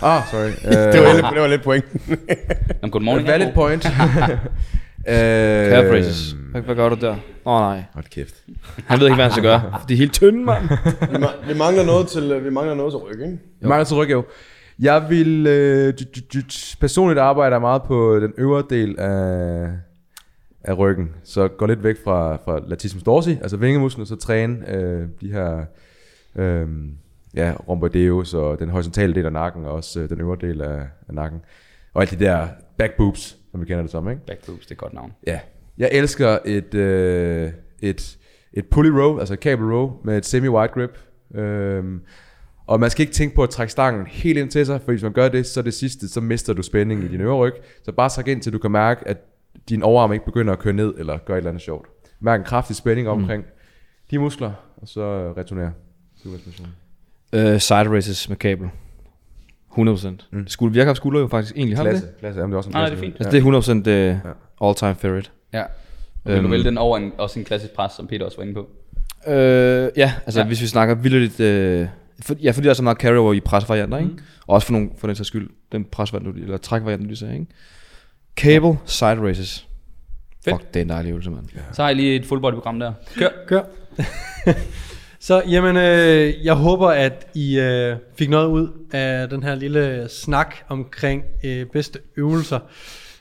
[0.02, 0.48] Ah, sorry.
[0.66, 1.84] Øh, Det var, lidt, det var lidt point.
[2.82, 3.28] Jamen, good morning.
[3.28, 3.86] valid er point.
[5.08, 6.36] øh, raises.
[6.50, 7.10] Hvad, hvad gør du der?
[7.44, 7.82] Åh oh, nej.
[7.94, 8.34] Hold kæft.
[8.86, 9.62] Han ved ikke, hvad han skal gøre.
[9.88, 10.62] De er helt tynde, mand.
[11.10, 13.38] vi, ma- vi, mangler noget til, øh, vi mangler noget til ryg, ikke?
[13.60, 14.24] Jeg mangler til ryg, jo.
[14.78, 15.94] Jeg vil øh,
[16.80, 19.68] personligt arbejde meget på den øvre del af,
[20.64, 21.08] af ryggen.
[21.24, 25.64] Så gå lidt væk fra, fra latissimus dorsi, altså vingemusklen, så træne øh, de her
[26.36, 26.66] øh,
[27.34, 30.80] ja, rhomboideus og den horisontale del af nakken, og også øh, den øvre del af,
[31.08, 31.40] af nakken.
[31.94, 32.48] Og alt de der
[32.78, 34.26] back boobs, som vi kender det som, ikke?
[34.26, 35.12] Back boobs, det er et godt navn.
[35.26, 35.40] Ja.
[35.78, 38.18] Jeg elsker et, øh, et,
[38.52, 40.98] et pulley row, altså et cable row med et semi-wide grip.
[41.34, 42.00] Øhm,
[42.66, 45.02] og man skal ikke tænke på at trække stangen helt ind til sig, for hvis
[45.02, 47.54] man gør det, så det sidste, så mister du spænding i din øvre ryg.
[47.82, 49.18] Så bare træk ind, til du kan mærke, at
[49.68, 51.88] din overarm ikke begynder at køre ned, eller gøre et eller andet sjovt.
[52.20, 53.50] Mærk en kraftig spænding omkring mm.
[54.10, 55.72] de muskler, og så øh, returnere.
[56.22, 56.81] Superrespiration.
[57.36, 58.68] Uh, side races med kabel.
[59.78, 60.08] 100%.
[60.32, 60.46] Mm.
[60.48, 62.18] Skuld, Virkab skulder jo faktisk egentlig Klasse, det.
[62.20, 62.40] klasse.
[62.40, 62.96] Jamen, det er også en Nej, klasse.
[62.96, 63.16] det er fint.
[63.20, 64.26] Altså, det er 100%
[64.60, 65.30] uh, all time favorite.
[65.52, 65.62] Ja.
[65.62, 65.68] Og
[66.24, 66.50] vil du Øhm.
[66.50, 68.68] vælge den over en, også en klassisk pres, som Peter også var inde på?
[69.26, 69.34] Øh,
[69.96, 70.44] ja, altså Ja.
[70.44, 70.46] ja.
[70.46, 71.86] hvis vi snakker vildt øh,
[72.22, 74.10] for, ja, fordi der er så meget carryover i presvarianter, ikke?
[74.46, 77.16] Og også for, nogle, for den sags skyld, den presvariant, du- eller trækvariant, du lige
[77.16, 77.46] sagde, ikke?
[78.36, 79.68] Cable side races.
[80.44, 80.56] Fedt.
[80.56, 81.44] Fuck, det er en dejlig øvelse, mand.
[81.72, 82.92] Så har jeg lige et full body program der.
[83.16, 83.28] Kør.
[83.46, 83.62] Kør.
[85.24, 90.08] så jamen, øh, jeg håber, at I øh, fik noget ud af den her lille
[90.08, 92.58] snak omkring øh, bedste øvelser,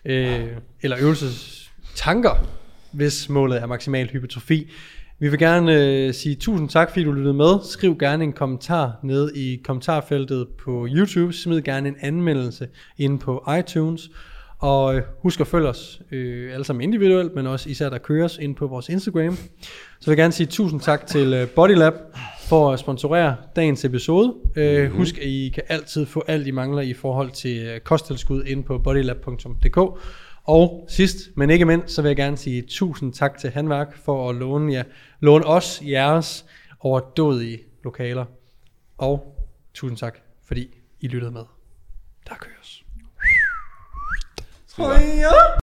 [0.06, 0.48] øh,
[0.82, 2.48] eller øvelsestanker,
[2.92, 4.72] hvis målet er maksimal hypertrofi.
[5.20, 7.60] Vi vil gerne øh, sige tusind tak, fordi du lyttede med.
[7.64, 11.34] Skriv gerne en kommentar ned i kommentarfeltet på YouTube.
[11.34, 12.68] Smid gerne en anmeldelse
[12.98, 14.10] ind på iTunes.
[14.62, 18.56] Og husk at følge os øh, alle sammen individuelt, men også især der køres ind
[18.56, 19.36] på vores Instagram.
[19.36, 21.94] Så vil jeg gerne sige tusind tak til øh, Bodylab
[22.48, 24.34] for at sponsorere dagens episode.
[24.56, 24.98] Øh, Mhm.
[24.98, 28.64] Husk, at I kan altid få alt, I mangler i forhold til øh, kosttilskud ind
[28.64, 29.78] på bodylab.dk.
[30.44, 34.30] Og sidst, men ikke mindst, så vil jeg gerne sige tusind tak til Handværk for
[34.30, 34.84] at låne, ja,
[35.20, 36.46] låne os jeres
[36.80, 38.26] overdådige lokaler.
[38.98, 39.36] Og
[39.74, 40.68] tusind tak, fordi
[41.00, 41.44] I lyttede med.
[42.30, 42.61] Der køres.
[44.72, 45.61] Skide godt.